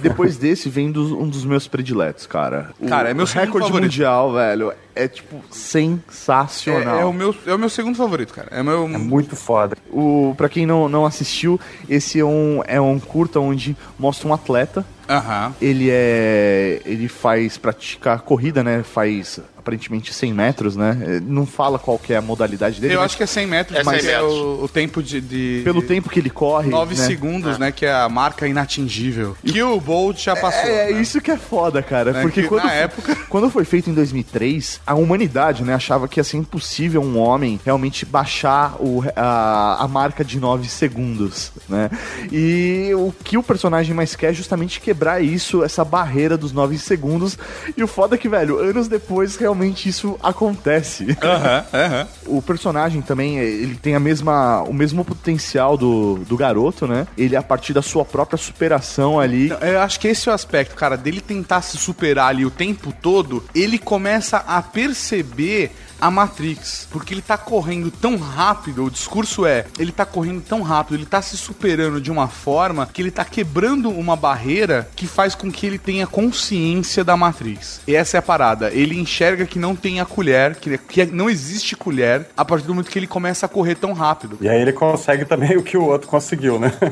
Depois 0.00 0.36
desse 0.36 0.68
vem 0.68 0.90
dos- 0.92 1.10
um 1.12 1.28
dos 1.28 1.44
meus 1.44 1.66
prediletos, 1.66 2.26
cara. 2.26 2.70
O- 2.78 2.86
Cara, 2.86 3.10
é 3.10 3.14
meu 3.14 3.26
recorde 3.26 3.66
favorito. 3.68 3.82
mundial, 3.84 4.11
Carvel 4.12 4.60
eh, 4.60 4.66
og 4.66 4.72
É 4.94 5.08
tipo 5.08 5.42
sensacional. 5.50 6.98
É, 6.98 7.02
é 7.02 7.04
o 7.04 7.12
meu, 7.12 7.34
é 7.46 7.54
o 7.54 7.58
meu 7.58 7.68
segundo 7.70 7.96
favorito, 7.96 8.32
cara. 8.34 8.48
É 8.50 8.62
meu. 8.62 8.84
É 8.84 8.98
muito 8.98 9.36
foda. 9.36 9.76
O, 9.90 10.34
pra 10.36 10.48
quem 10.48 10.66
não, 10.66 10.88
não 10.88 11.06
assistiu, 11.06 11.58
esse 11.88 12.18
é 12.20 12.24
um, 12.24 12.62
é 12.66 12.80
um 12.80 12.98
curta 12.98 13.40
onde 13.40 13.76
mostra 13.98 14.28
um 14.28 14.34
atleta. 14.34 14.84
Aham. 15.08 15.54
Ele 15.60 15.88
é. 15.90 16.80
Ele 16.84 17.08
faz 17.08 17.58
praticar 17.58 18.20
corrida, 18.20 18.62
né? 18.62 18.82
Faz 18.82 19.40
aparentemente 19.58 20.12
100 20.12 20.32
metros, 20.32 20.76
né? 20.76 20.96
É, 21.06 21.20
Não 21.20 21.44
fala 21.46 21.78
qual 21.78 21.96
que 21.98 22.12
é 22.12 22.16
a 22.16 22.22
modalidade 22.22 22.80
dele. 22.80 22.94
Eu 22.94 22.98
mas 22.98 23.06
acho 23.06 23.16
que 23.16 23.22
é 23.22 23.26
100 23.26 23.46
metros, 23.46 23.78
É 23.78 23.82
100 23.84 23.92
mas 23.92 24.04
é 24.04 24.12
metros. 24.12 24.32
o, 24.32 24.64
o 24.64 24.68
tempo 24.68 25.02
de. 25.02 25.20
de 25.20 25.60
pelo 25.64 25.82
tempo 25.82 26.08
que 26.08 26.18
ele 26.20 26.30
corre. 26.30 26.70
9 26.70 26.94
né? 26.96 27.04
segundos, 27.06 27.58
né? 27.58 27.70
Que 27.72 27.84
é 27.86 27.92
a 27.92 28.08
marca 28.08 28.46
inatingível. 28.46 29.36
Que 29.44 29.62
o 29.62 29.80
Bolt 29.80 30.18
já 30.18 30.34
passou. 30.36 30.70
É, 30.70 30.90
é 30.90 30.94
né? 30.94 31.00
isso 31.00 31.20
que 31.20 31.30
é 31.30 31.36
foda, 31.36 31.82
cara. 31.82 32.10
É 32.18 32.22
porque 32.22 32.42
que 32.42 32.48
quando, 32.48 32.62
na 32.62 32.70
foi- 32.70 32.78
época- 32.78 33.16
quando 33.28 33.50
foi 33.50 33.64
feito 33.64 33.90
em 33.90 33.94
2003, 33.94 34.80
a 34.86 34.94
humanidade, 34.94 35.62
né, 35.62 35.74
achava 35.74 36.08
que 36.08 36.20
ia 36.20 36.24
ser 36.24 36.36
impossível 36.36 37.02
um 37.02 37.18
homem 37.18 37.60
realmente 37.64 38.04
baixar 38.04 38.76
o, 38.80 39.02
a, 39.14 39.82
a 39.82 39.88
marca 39.88 40.24
de 40.24 40.38
9 40.38 40.68
segundos, 40.68 41.52
né? 41.68 41.90
E 42.30 42.90
o 42.94 43.12
que 43.24 43.36
o 43.36 43.42
personagem 43.42 43.94
mais 43.94 44.16
quer 44.16 44.30
é 44.30 44.32
justamente 44.32 44.80
quebrar 44.80 45.22
isso, 45.22 45.62
essa 45.62 45.84
barreira 45.84 46.36
dos 46.36 46.52
9 46.52 46.78
segundos. 46.78 47.38
E 47.76 47.82
o 47.82 47.86
foda 47.86 48.14
é 48.14 48.18
que, 48.18 48.28
velho, 48.28 48.58
anos 48.58 48.88
depois 48.88 49.36
realmente 49.36 49.88
isso 49.88 50.18
acontece. 50.22 51.16
Aham, 51.22 51.64
aham. 51.72 52.08
O 52.26 52.42
personagem 52.42 53.02
também, 53.02 53.38
ele 53.38 53.76
tem 53.76 53.94
a 53.94 54.00
mesma, 54.00 54.62
o 54.62 54.72
mesmo 54.72 55.04
potencial 55.04 55.76
do, 55.76 56.16
do 56.26 56.36
garoto, 56.36 56.86
né? 56.86 57.06
Ele, 57.16 57.36
a 57.36 57.42
partir 57.42 57.72
da 57.72 57.82
sua 57.82 58.04
própria 58.04 58.38
superação 58.38 59.20
ali, 59.20 59.52
Eu 59.60 59.80
acho 59.80 60.00
que 60.00 60.08
esse 60.08 60.28
é 60.28 60.32
o 60.32 60.34
aspecto, 60.34 60.74
cara, 60.74 60.96
dele 60.96 61.20
tentar 61.20 61.62
se 61.62 61.76
superar 61.76 62.28
ali 62.28 62.44
o 62.44 62.50
tempo 62.50 62.92
todo, 63.00 63.44
ele 63.54 63.78
começa 63.78 64.38
a 64.38 64.62
perceber 64.72 65.70
a 66.02 66.10
Matrix, 66.10 66.88
porque 66.90 67.14
ele 67.14 67.22
tá 67.22 67.38
correndo 67.38 67.88
tão 67.88 68.16
rápido, 68.16 68.84
o 68.84 68.90
discurso 68.90 69.46
é, 69.46 69.66
ele 69.78 69.92
tá 69.92 70.04
correndo 70.04 70.40
tão 70.40 70.60
rápido, 70.60 70.96
ele 70.96 71.06
tá 71.06 71.22
se 71.22 71.36
superando 71.36 72.00
de 72.00 72.10
uma 72.10 72.26
forma 72.26 72.88
que 72.92 73.00
ele 73.00 73.12
tá 73.12 73.24
quebrando 73.24 73.88
uma 73.88 74.16
barreira 74.16 74.88
que 74.96 75.06
faz 75.06 75.36
com 75.36 75.48
que 75.48 75.64
ele 75.64 75.78
tenha 75.78 76.04
consciência 76.04 77.04
da 77.04 77.16
Matrix. 77.16 77.80
E 77.86 77.94
essa 77.94 78.16
é 78.16 78.18
a 78.18 78.22
parada, 78.22 78.70
ele 78.72 78.98
enxerga 78.98 79.46
que 79.46 79.60
não 79.60 79.76
tem 79.76 80.00
a 80.00 80.04
colher, 80.04 80.56
que, 80.56 80.76
que 80.76 81.06
não 81.06 81.30
existe 81.30 81.76
colher, 81.76 82.26
a 82.36 82.44
partir 82.44 82.66
do 82.66 82.74
momento 82.74 82.90
que 82.90 82.98
ele 82.98 83.06
começa 83.06 83.46
a 83.46 83.48
correr 83.48 83.76
tão 83.76 83.92
rápido. 83.92 84.38
E 84.40 84.48
aí 84.48 84.60
ele 84.60 84.72
consegue 84.72 85.24
também 85.24 85.54
o 85.56 85.62
que 85.62 85.76
o 85.76 85.84
outro 85.84 86.08
conseguiu, 86.08 86.58
né? 86.58 86.72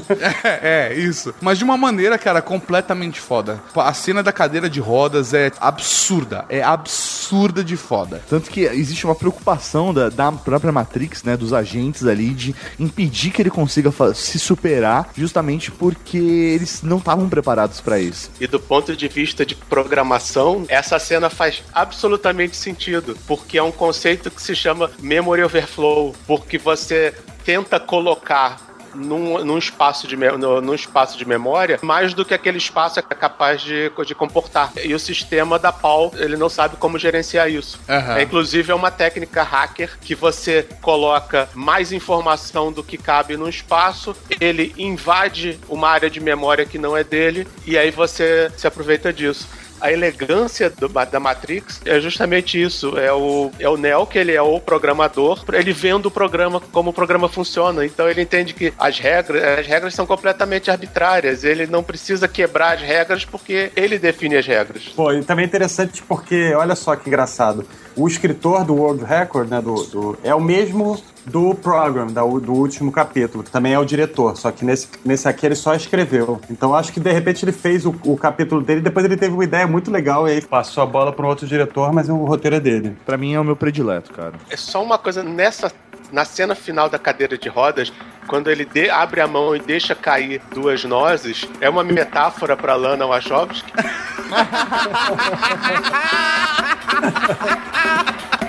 É, 0.52 0.90
é, 0.90 0.94
isso. 0.94 1.34
Mas 1.40 1.58
de 1.58 1.64
uma 1.64 1.76
maneira, 1.76 2.16
cara, 2.18 2.40
completamente 2.42 3.20
foda. 3.20 3.60
A 3.74 3.92
cena 3.92 4.22
da 4.22 4.32
cadeira 4.32 4.68
de 4.68 4.78
rodas 4.78 5.34
é 5.34 5.50
absurda. 5.60 6.44
É 6.48 6.62
absurda. 6.62 7.10
absurda 7.30 7.62
de 7.62 7.76
foda. 7.76 8.20
Tanto 8.28 8.50
que 8.50 8.62
existe 8.62 8.99
uma 9.06 9.14
preocupação 9.14 9.92
da, 9.92 10.08
da 10.08 10.30
própria 10.32 10.72
Matrix, 10.72 11.22
né, 11.22 11.36
dos 11.36 11.52
agentes 11.52 12.06
ali, 12.06 12.30
de 12.30 12.54
impedir 12.78 13.30
que 13.30 13.42
ele 13.42 13.50
consiga 13.50 13.92
se 14.14 14.38
superar, 14.38 15.10
justamente 15.16 15.70
porque 15.70 16.18
eles 16.18 16.82
não 16.82 16.98
estavam 16.98 17.28
preparados 17.28 17.80
pra 17.80 17.98
isso. 17.98 18.30
E 18.40 18.46
do 18.46 18.60
ponto 18.60 18.96
de 18.96 19.08
vista 19.08 19.44
de 19.44 19.54
programação, 19.54 20.64
essa 20.68 20.98
cena 20.98 21.30
faz 21.30 21.62
absolutamente 21.72 22.56
sentido, 22.56 23.16
porque 23.26 23.58
é 23.58 23.62
um 23.62 23.72
conceito 23.72 24.30
que 24.30 24.42
se 24.42 24.54
chama 24.54 24.90
memory 25.00 25.42
overflow, 25.42 26.14
porque 26.26 26.58
você 26.58 27.14
tenta 27.44 27.80
colocar 27.80 28.69
num, 28.94 29.44
num 29.44 29.58
espaço 29.58 30.06
de, 30.06 30.16
no- 30.16 30.60
num 30.60 30.74
espaço 30.74 31.16
de 31.18 31.24
memória 31.26 31.78
mais 31.82 32.14
do 32.14 32.24
que 32.24 32.34
aquele 32.34 32.58
espaço 32.58 32.98
é 32.98 33.02
capaz 33.02 33.60
de, 33.60 33.90
de 34.06 34.14
comportar. 34.14 34.72
E 34.82 34.94
o 34.94 34.98
sistema 34.98 35.58
da 35.58 35.72
PAL, 35.72 36.12
ele 36.16 36.36
não 36.36 36.48
sabe 36.48 36.76
como 36.76 36.98
gerenciar 36.98 37.50
isso. 37.50 37.80
Aham. 37.88 38.16
É, 38.18 38.22
inclusive, 38.22 38.70
é 38.72 38.74
uma 38.74 38.90
técnica 38.90 39.42
hacker 39.42 39.98
que 40.00 40.14
você 40.14 40.66
coloca 40.80 41.48
mais 41.54 41.92
informação 41.92 42.72
do 42.72 42.82
que 42.82 42.96
cabe 42.98 43.36
no 43.36 43.48
espaço, 43.48 44.14
ele 44.40 44.74
invade 44.78 45.58
uma 45.68 45.88
área 45.88 46.10
de 46.10 46.20
memória 46.20 46.64
que 46.66 46.78
não 46.78 46.96
é 46.96 47.04
dele, 47.04 47.46
e 47.66 47.76
aí 47.78 47.90
você 47.90 48.50
se 48.56 48.66
aproveita 48.66 49.12
disso. 49.12 49.48
A 49.80 49.92
elegância 49.92 50.68
do- 50.70 50.88
da 50.88 51.20
Matrix 51.20 51.80
é 51.84 52.00
justamente 52.00 52.60
isso. 52.60 52.98
É 52.98 53.12
o, 53.12 53.50
é 53.58 53.68
o 53.68 53.76
Neo, 53.76 54.06
que 54.06 54.18
ele 54.18 54.32
é 54.32 54.42
o 54.42 54.60
programador, 54.60 55.44
ele 55.52 55.72
vendo 55.72 56.06
o 56.06 56.10
programa, 56.10 56.60
como 56.72 56.90
o 56.90 56.92
programa 56.92 57.28
funciona. 57.28 57.84
Então 57.84 58.08
ele 58.08 58.22
entende 58.22 58.52
que 58.54 58.72
as 58.78 58.98
regras, 58.98 59.42
as 59.60 59.66
regras 59.66 59.94
são 59.94 60.06
completamente 60.06 60.70
arbitrárias. 60.70 61.44
Ele 61.44 61.66
não 61.66 61.82
precisa 61.82 62.28
quebrar 62.28 62.74
as 62.76 62.82
regras 62.82 63.24
porque 63.24 63.70
ele 63.76 63.98
define 63.98 64.36
as 64.36 64.46
regras. 64.46 64.84
Pô, 64.94 65.12
e 65.12 65.22
também 65.24 65.44
é 65.44 65.48
interessante 65.48 66.02
porque, 66.02 66.52
olha 66.54 66.74
só 66.74 66.94
que 66.96 67.08
engraçado. 67.08 67.66
O 67.96 68.06
escritor 68.06 68.64
do 68.64 68.74
World 68.74 69.04
Record, 69.04 69.48
né, 69.50 69.60
do, 69.60 69.74
do- 69.84 70.18
é 70.22 70.34
o 70.34 70.40
mesmo 70.40 71.02
do 71.30 71.54
Program, 71.54 72.06
da- 72.08 72.22
do 72.22 72.52
último 72.52 72.90
capítulo, 72.90 73.44
que 73.44 73.50
também 73.50 73.72
é 73.74 73.78
o 73.78 73.84
diretor, 73.84 74.36
só 74.36 74.50
que 74.50 74.64
nesse, 74.64 74.88
nesse 75.04 75.28
aqui 75.28 75.46
ele 75.46 75.54
só 75.54 75.74
escreveu. 75.74 76.40
Então 76.50 76.74
acho 76.74 76.92
que 76.92 76.98
de 77.00 77.12
repente 77.12 77.44
ele 77.44 77.52
fez 77.52 77.86
o, 77.86 77.94
o 78.04 78.16
capítulo 78.16 78.60
dele, 78.62 78.80
depois 78.80 79.04
ele 79.04 79.16
teve 79.16 79.34
uma 79.34 79.44
ideia 79.44 79.66
muito 79.66 79.90
legal 79.90 80.26
e 80.28 80.32
aí 80.32 80.42
passou 80.42 80.82
a 80.82 80.86
bola 80.86 81.12
para 81.12 81.24
um 81.24 81.28
outro 81.28 81.46
diretor, 81.46 81.92
mas 81.92 82.08
o 82.08 82.16
roteiro 82.16 82.56
é 82.56 82.60
dele. 82.60 82.96
Pra 83.06 83.16
mim 83.16 83.34
é 83.34 83.40
o 83.40 83.44
meu 83.44 83.56
predileto, 83.56 84.12
cara. 84.12 84.32
É 84.50 84.56
só 84.56 84.82
uma 84.82 84.98
coisa 84.98 85.22
nessa 85.22 85.70
na 86.12 86.24
cena 86.24 86.56
final 86.56 86.88
da 86.88 86.98
cadeira 86.98 87.38
de 87.38 87.48
rodas, 87.48 87.92
quando 88.26 88.50
ele 88.50 88.64
de- 88.64 88.90
abre 88.90 89.20
a 89.20 89.28
mão 89.28 89.54
e 89.54 89.60
deixa 89.60 89.94
cair 89.94 90.42
duas 90.52 90.82
nozes, 90.84 91.48
é 91.60 91.70
uma 91.70 91.84
metáfora 91.84 92.56
para 92.56 92.74
Lana 92.74 93.06
Wachowski. 93.06 93.72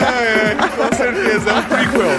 É, 0.00 0.54
com 0.76 0.96
certeza, 0.96 1.50
é 1.50 1.54
um 1.54 1.62
prequel. 1.62 2.18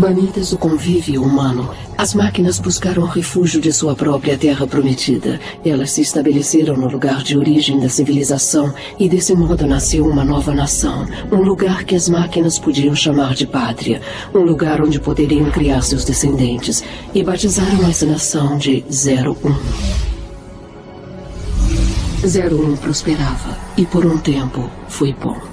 Banidas 0.00 0.48
do 0.48 0.56
convívio 0.56 1.22
humano, 1.22 1.68
as 1.98 2.14
máquinas 2.14 2.58
buscaram 2.58 3.04
refúgio 3.04 3.60
de 3.60 3.70
sua 3.70 3.94
própria 3.94 4.34
terra 4.34 4.66
prometida. 4.66 5.38
Elas 5.62 5.90
se 5.90 6.00
estabeleceram 6.00 6.74
no 6.74 6.88
lugar 6.88 7.22
de 7.22 7.36
origem 7.36 7.78
da 7.78 7.90
civilização 7.90 8.72
e 8.98 9.10
desse 9.10 9.34
modo 9.34 9.66
nasceu 9.66 10.06
uma 10.06 10.24
nova 10.24 10.54
nação. 10.54 11.06
Um 11.30 11.42
lugar 11.42 11.84
que 11.84 11.94
as 11.94 12.08
máquinas 12.08 12.58
podiam 12.58 12.94
chamar 12.94 13.34
de 13.34 13.46
pátria. 13.46 14.00
Um 14.34 14.38
lugar 14.38 14.80
onde 14.80 14.98
poderiam 14.98 15.50
criar 15.50 15.82
seus 15.82 16.02
descendentes. 16.02 16.82
E 17.14 17.22
batizaram 17.22 17.86
essa 17.86 18.06
nação 18.06 18.56
de 18.56 18.82
01. 18.88 19.34
01 22.24 22.76
prosperava 22.76 23.54
e 23.76 23.84
por 23.84 24.06
um 24.06 24.16
tempo 24.16 24.70
foi 24.88 25.12
bom. 25.12 25.49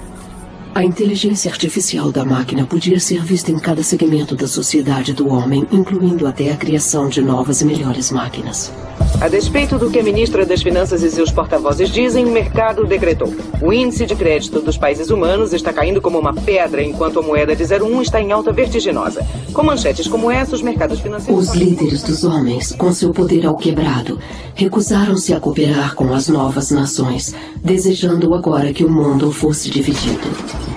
A 0.78 0.84
inteligência 0.84 1.50
artificial 1.50 2.12
da 2.12 2.24
máquina 2.24 2.64
podia 2.64 3.00
ser 3.00 3.20
vista 3.24 3.50
em 3.50 3.58
cada 3.58 3.82
segmento 3.82 4.36
da 4.36 4.46
sociedade 4.46 5.12
do 5.12 5.28
homem, 5.28 5.66
incluindo 5.72 6.24
até 6.24 6.52
a 6.52 6.56
criação 6.56 7.08
de 7.08 7.20
novas 7.20 7.60
e 7.62 7.64
melhores 7.64 8.12
máquinas. 8.12 8.72
A 9.20 9.26
despeito 9.26 9.76
do 9.76 9.90
que 9.90 9.98
a 9.98 10.02
ministra 10.04 10.46
das 10.46 10.62
Finanças 10.62 11.02
e 11.02 11.10
seus 11.10 11.32
porta-vozes 11.32 11.88
dizem, 11.88 12.24
o 12.24 12.30
mercado 12.30 12.86
decretou. 12.86 13.34
O 13.60 13.72
índice 13.72 14.06
de 14.06 14.14
crédito 14.14 14.60
dos 14.60 14.76
países 14.76 15.10
humanos 15.10 15.52
está 15.52 15.72
caindo 15.72 16.00
como 16.00 16.16
uma 16.16 16.32
pedra, 16.32 16.80
enquanto 16.80 17.18
a 17.18 17.22
moeda 17.22 17.56
de 17.56 17.64
01 17.64 18.00
está 18.02 18.20
em 18.20 18.30
alta 18.30 18.52
vertiginosa. 18.52 19.26
Com 19.52 19.64
manchetes 19.64 20.06
como 20.06 20.30
essa, 20.30 20.54
os 20.54 20.62
mercados 20.62 21.00
financeiros. 21.00 21.48
Os 21.48 21.56
líderes 21.56 22.04
dos 22.04 22.22
homens, 22.22 22.70
com 22.70 22.92
seu 22.92 23.10
poder 23.10 23.44
ao 23.46 23.56
quebrado, 23.56 24.20
recusaram-se 24.54 25.34
a 25.34 25.40
cooperar 25.40 25.96
com 25.96 26.14
as 26.14 26.28
novas 26.28 26.70
nações, 26.70 27.34
desejando 27.56 28.32
agora 28.32 28.72
que 28.72 28.84
o 28.84 28.90
mundo 28.90 29.32
fosse 29.32 29.68
dividido. 29.68 30.67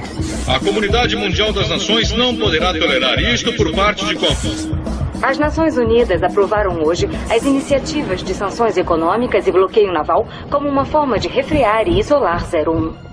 A 0.48 0.60
comunidade 0.60 1.16
mundial 1.16 1.54
das 1.54 1.70
nações 1.70 2.12
não 2.12 2.36
poderá 2.36 2.74
tolerar 2.74 3.20
isto 3.20 3.54
por 3.54 3.72
parte 3.74 4.06
de 4.06 4.16
qualquer. 4.16 4.52
As 5.22 5.38
Nações 5.38 5.78
Unidas 5.78 6.24
aprovaram 6.24 6.82
hoje 6.82 7.08
as 7.30 7.44
iniciativas 7.44 8.24
de 8.24 8.34
sanções 8.34 8.76
econômicas 8.76 9.46
e 9.46 9.52
bloqueio 9.52 9.94
naval 9.94 10.28
como 10.50 10.68
uma 10.68 10.84
forma 10.84 11.20
de 11.20 11.28
refrear 11.28 11.88
e 11.88 12.00
isolar 12.00 12.44
01. 12.44 13.12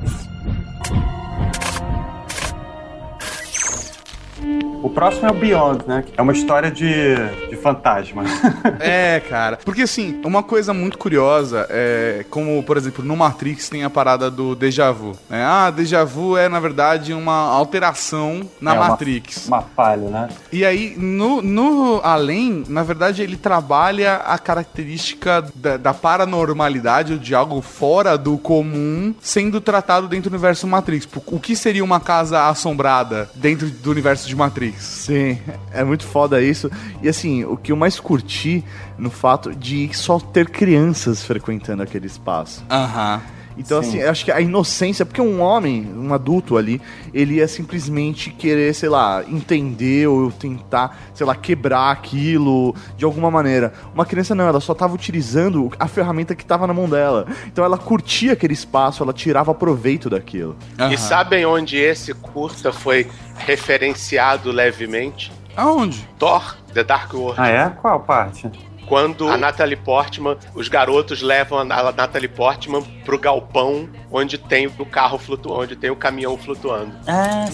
O 4.82 4.88
próximo 4.88 5.26
é 5.26 5.30
o 5.30 5.34
Beyond, 5.34 5.84
né? 5.86 6.04
É 6.16 6.22
uma 6.22 6.32
história 6.32 6.70
de, 6.70 7.14
de 7.47 7.47
fantasma. 7.62 8.24
É, 8.80 9.20
cara. 9.28 9.58
Porque 9.64 9.82
assim, 9.82 10.20
uma 10.24 10.42
coisa 10.42 10.72
muito 10.72 10.96
curiosa 10.98 11.66
é 11.70 12.24
como, 12.30 12.62
por 12.62 12.76
exemplo, 12.76 13.04
no 13.04 13.16
Matrix 13.16 13.68
tem 13.68 13.82
a 13.84 13.90
parada 13.90 14.30
do 14.30 14.54
déjà 14.54 14.90
vu. 14.92 15.12
Né? 15.28 15.42
Ah, 15.44 15.70
déjà 15.70 16.04
vu 16.04 16.36
é, 16.36 16.48
na 16.48 16.60
verdade, 16.60 17.12
uma 17.12 17.32
alteração 17.50 18.48
na 18.60 18.74
É 18.74 18.78
uma- 18.78 18.88
Matrix. 18.88 19.46
Uma 19.46 19.62
falha, 19.62 20.08
né? 20.08 20.28
E 20.52 20.64
aí, 20.64 20.94
no, 20.96 21.42
no 21.42 22.00
Além, 22.02 22.64
na 22.68 22.82
verdade, 22.82 23.22
ele 23.22 23.36
trabalha 23.36 24.16
a 24.16 24.38
característica 24.38 25.42
da, 25.54 25.76
da 25.76 25.94
paranormalidade, 25.94 27.14
ou 27.14 27.18
de 27.18 27.34
algo 27.34 27.60
fora 27.60 28.16
do 28.16 28.38
comum, 28.38 29.14
sendo 29.20 29.60
tratado 29.60 30.08
dentro 30.08 30.30
do 30.30 30.34
universo 30.34 30.66
Matrix. 30.66 31.08
O 31.26 31.40
que 31.40 31.56
seria 31.56 31.82
uma 31.84 32.00
casa 32.00 32.48
assombrada 32.48 33.28
dentro 33.34 33.68
do 33.68 33.90
universo 33.90 34.28
de 34.28 34.36
Matrix? 34.36 34.82
Sim, 34.84 35.38
é 35.72 35.82
muito 35.84 36.04
foda 36.06 36.40
isso. 36.40 36.70
E 37.02 37.08
assim, 37.08 37.44
o 37.48 37.56
que 37.56 37.72
eu 37.72 37.76
mais 37.76 37.98
curti 37.98 38.64
no 38.96 39.10
fato 39.10 39.54
de 39.54 39.90
só 39.94 40.18
ter 40.18 40.48
crianças 40.50 41.22
frequentando 41.24 41.82
aquele 41.82 42.06
espaço. 42.06 42.64
Aham. 42.70 43.20
Então, 43.58 43.82
Sim. 43.82 43.88
assim, 43.88 43.98
eu 43.98 44.10
acho 44.10 44.24
que 44.24 44.30
a 44.30 44.40
inocência, 44.40 45.04
porque 45.04 45.20
um 45.20 45.40
homem, 45.40 45.92
um 45.96 46.14
adulto 46.14 46.56
ali, 46.56 46.80
ele 47.12 47.34
ia 47.34 47.48
simplesmente 47.48 48.30
querer, 48.30 48.72
sei 48.72 48.88
lá, 48.88 49.24
entender 49.26 50.06
ou 50.06 50.30
tentar, 50.30 50.96
sei 51.12 51.26
lá, 51.26 51.34
quebrar 51.34 51.90
aquilo 51.90 52.74
de 52.96 53.04
alguma 53.04 53.30
maneira. 53.30 53.72
Uma 53.92 54.06
criança 54.06 54.32
não, 54.34 54.46
ela 54.46 54.60
só 54.60 54.74
tava 54.74 54.94
utilizando 54.94 55.72
a 55.78 55.88
ferramenta 55.88 56.36
que 56.36 56.46
tava 56.46 56.68
na 56.68 56.72
mão 56.72 56.88
dela. 56.88 57.26
Então 57.46 57.64
ela 57.64 57.76
curtia 57.76 58.34
aquele 58.34 58.54
espaço, 58.54 59.02
ela 59.02 59.12
tirava 59.12 59.52
proveito 59.52 60.08
daquilo. 60.08 60.56
E 60.90 60.96
sabem 60.96 61.44
onde 61.44 61.76
esse 61.76 62.14
curta 62.14 62.72
foi 62.72 63.08
referenciado 63.36 64.52
levemente? 64.52 65.32
Aonde? 65.58 66.08
Thor, 66.16 66.56
The 66.72 66.84
Dark 66.84 67.12
World. 67.12 67.40
Ah, 67.40 67.48
é? 67.48 67.68
Qual 67.70 67.98
parte? 67.98 68.48
Quando 68.86 69.28
a 69.28 69.36
Natalie 69.36 69.76
Portman, 69.76 70.36
os 70.54 70.68
garotos 70.68 71.20
levam 71.20 71.58
a 71.58 71.64
Natalie 71.64 72.28
Portman 72.28 72.80
pro 73.04 73.18
galpão 73.18 73.88
onde 74.10 74.38
tem 74.38 74.66
o 74.68 74.86
carro 74.86 75.18
flutuando, 75.18 75.60
onde 75.62 75.76
tem 75.76 75.90
o 75.90 75.96
caminhão 75.96 76.38
flutuando. 76.38 76.92
Ah, 77.06 77.44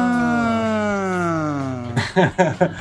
Ah. 0.00 0.38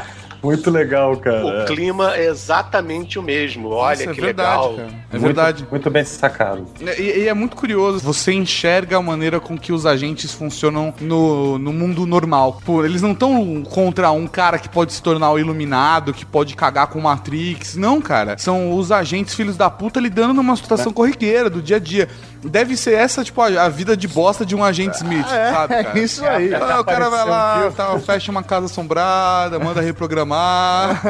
Muito 0.43 0.69
legal, 0.71 1.17
cara. 1.17 1.63
O 1.63 1.65
clima 1.65 2.15
é 2.15 2.25
exatamente 2.27 3.17
o 3.19 3.23
mesmo. 3.23 3.69
Olha 3.69 3.93
Isso 3.95 4.09
é 4.09 4.13
que 4.13 4.21
verdade, 4.21 4.49
legal. 4.49 4.75
cara. 4.75 4.87
É 4.87 5.13
Muito- 5.13 5.21
verdade. 5.23 5.67
Muito 5.69 5.89
bem 5.89 6.03
sacado. 6.03 6.65
E, 6.97 7.01
e 7.01 7.27
é 7.27 7.33
muito 7.33 7.55
curioso, 7.55 7.99
você 7.99 8.31
enxerga 8.33 8.97
a 8.97 9.01
maneira 9.01 9.39
com 9.39 9.57
que 9.57 9.71
os 9.73 9.85
agentes 9.85 10.33
funcionam 10.33 10.93
no, 11.01 11.57
no 11.57 11.73
mundo 11.73 12.05
normal. 12.05 12.61
Pô, 12.65 12.83
eles 12.85 13.01
não 13.01 13.11
estão 13.11 13.63
contra 13.63 14.11
um 14.11 14.27
cara 14.27 14.57
que 14.59 14.69
pode 14.69 14.93
se 14.93 15.01
tornar 15.01 15.31
o 15.31 15.39
iluminado, 15.39 16.13
que 16.13 16.25
pode 16.25 16.55
cagar 16.55 16.87
com 16.87 17.01
Matrix. 17.01 17.75
Não, 17.75 17.99
cara. 18.01 18.37
São 18.37 18.73
os 18.77 18.91
agentes 18.91 19.33
filhos 19.33 19.57
da 19.57 19.69
puta 19.69 19.99
lidando 19.99 20.33
numa 20.33 20.55
situação 20.55 20.91
corriqueira, 20.93 21.49
do 21.49 21.61
dia 21.61 21.77
a 21.77 21.79
dia. 21.79 22.07
Deve 22.49 22.75
ser 22.77 22.93
essa, 22.93 23.23
tipo, 23.23 23.41
a, 23.41 23.47
a 23.65 23.69
vida 23.69 23.95
de 23.95 24.07
bosta 24.07 24.45
de 24.45 24.55
um 24.55 24.63
agente 24.63 24.97
Smith, 24.97 25.25
é, 25.31 25.51
sabe, 25.51 25.83
cara? 25.83 25.99
é 25.99 26.03
isso 26.03 26.25
aí. 26.25 26.53
Ah, 26.53 26.79
o 26.79 26.83
cara 26.83 27.09
vai 27.09 27.25
lá, 27.25 27.71
tá, 27.75 27.99
fecha 27.99 28.31
uma 28.31 28.43
casa 28.43 28.65
assombrada, 28.65 29.59
manda 29.59 29.81
reprogramar, 29.81 31.01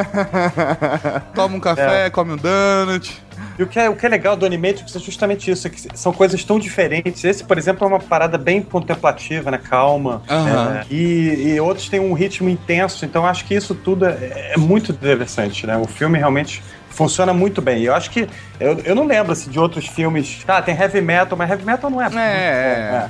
toma 1.33 1.55
um 1.55 1.57
É. 1.57 1.61
café, 1.61 2.09
come 2.09 2.33
um 2.33 2.37
donut. 2.37 3.21
E 3.57 3.63
o 3.63 3.67
que, 3.67 3.79
é, 3.79 3.89
o 3.89 3.95
que 3.95 4.05
é 4.05 4.09
legal 4.09 4.35
do 4.35 4.45
Animatrix 4.45 4.95
é 4.95 4.99
justamente 4.99 5.49
isso, 5.49 5.65
é 5.65 5.69
que 5.71 5.81
são 5.97 6.13
coisas 6.13 6.43
tão 6.43 6.59
diferentes. 6.59 7.23
Esse, 7.23 7.43
por 7.43 7.57
exemplo, 7.57 7.85
é 7.85 7.87
uma 7.87 7.99
parada 7.99 8.37
bem 8.37 8.61
contemplativa, 8.61 9.49
né? 9.49 9.57
Calma. 9.57 10.21
É, 10.29 10.85
e, 10.93 11.53
e 11.53 11.59
outros 11.59 11.89
têm 11.89 11.99
um 11.99 12.13
ritmo 12.13 12.49
intenso, 12.49 13.03
então 13.03 13.25
acho 13.25 13.45
que 13.45 13.55
isso 13.55 13.73
tudo 13.73 14.05
é, 14.05 14.51
é 14.53 14.57
muito 14.57 14.91
interessante, 14.91 15.65
né? 15.65 15.75
O 15.75 15.87
filme 15.87 16.19
realmente 16.19 16.61
funciona 16.97 17.31
muito 17.31 17.61
bem. 17.61 17.83
Eu 17.83 17.93
acho 17.93 18.09
que. 18.09 18.27
Eu, 18.59 18.79
eu 18.83 18.95
não 18.95 19.05
lembro 19.05 19.31
assim, 19.31 19.49
de 19.51 19.59
outros 19.59 19.85
filmes. 19.87 20.39
Ah, 20.47 20.61
tem 20.61 20.75
heavy 20.75 20.99
metal, 20.99 21.37
mas 21.37 21.49
heavy 21.49 21.63
metal 21.63 21.89
não 21.91 22.01
é. 22.01 22.07
É, 22.07 22.19
é. 22.19 23.09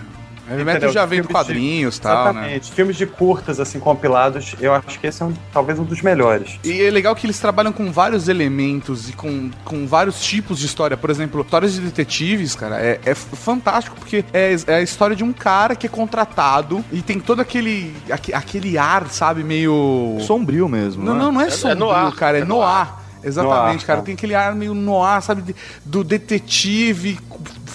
Heavy 0.49 0.63
metal 0.63 0.89
já 0.93 1.05
vem 1.05 1.21
de- 1.21 1.27
quadrinhos 1.27 1.97
e 1.97 2.01
tal, 2.01 2.25
né? 2.25 2.29
Exatamente. 2.31 2.71
Filmes 2.71 2.95
de 2.95 3.05
curtas, 3.05 3.59
assim, 3.59 3.81
compilados, 3.81 4.55
eu 4.61 4.73
acho 4.73 4.97
que 4.97 5.05
esse 5.07 5.21
é 5.21 5.25
um, 5.25 5.33
talvez 5.51 5.77
um 5.77 5.83
dos 5.83 6.01
melhores. 6.01 6.57
E 6.63 6.81
é 6.83 6.89
legal 6.89 7.13
que 7.15 7.25
eles 7.25 7.37
trabalham 7.37 7.73
com 7.73 7.91
vários 7.91 8.29
elementos 8.29 9.09
e 9.09 9.13
com, 9.13 9.49
com 9.65 9.85
vários 9.85 10.21
tipos 10.21 10.59
de 10.59 10.65
história. 10.65 10.95
Por 10.95 11.09
exemplo, 11.09 11.41
histórias 11.41 11.73
de 11.73 11.81
detetives, 11.81 12.55
cara, 12.55 12.77
é, 12.79 12.97
é 13.05 13.13
fantástico 13.13 13.97
porque 13.99 14.23
é, 14.33 14.55
é 14.67 14.75
a 14.75 14.81
história 14.81 15.17
de 15.17 15.23
um 15.23 15.33
cara 15.33 15.75
que 15.75 15.85
é 15.85 15.89
contratado 15.89 16.83
e 16.93 17.01
tem 17.01 17.19
todo 17.19 17.41
aquele, 17.41 17.93
aque- 18.09 18.33
aquele 18.33 18.77
ar, 18.77 19.07
sabe, 19.09 19.43
meio. 19.43 20.17
Sombrio 20.21 20.69
mesmo. 20.69 21.03
Não, 21.03 21.13
né? 21.13 21.19
não, 21.19 21.31
não 21.33 21.41
é, 21.41 21.45
É- 21.45 21.47
é 21.47 21.51
sombrio, 21.51 21.79
noir, 21.79 22.13
cara, 22.15 22.37
é, 22.37 22.41
é 22.41 22.45
noir. 22.45 22.87
Exatamente, 23.27 23.77
Noir, 23.77 23.85
cara. 23.85 23.99
tá. 23.99 24.05
Tem 24.05 24.15
aquele 24.15 24.35
ar 24.35 24.55
meio 24.55 24.73
noir, 24.73 25.21
sabe, 25.21 25.55
do 25.85 26.03
detetive 26.03 27.19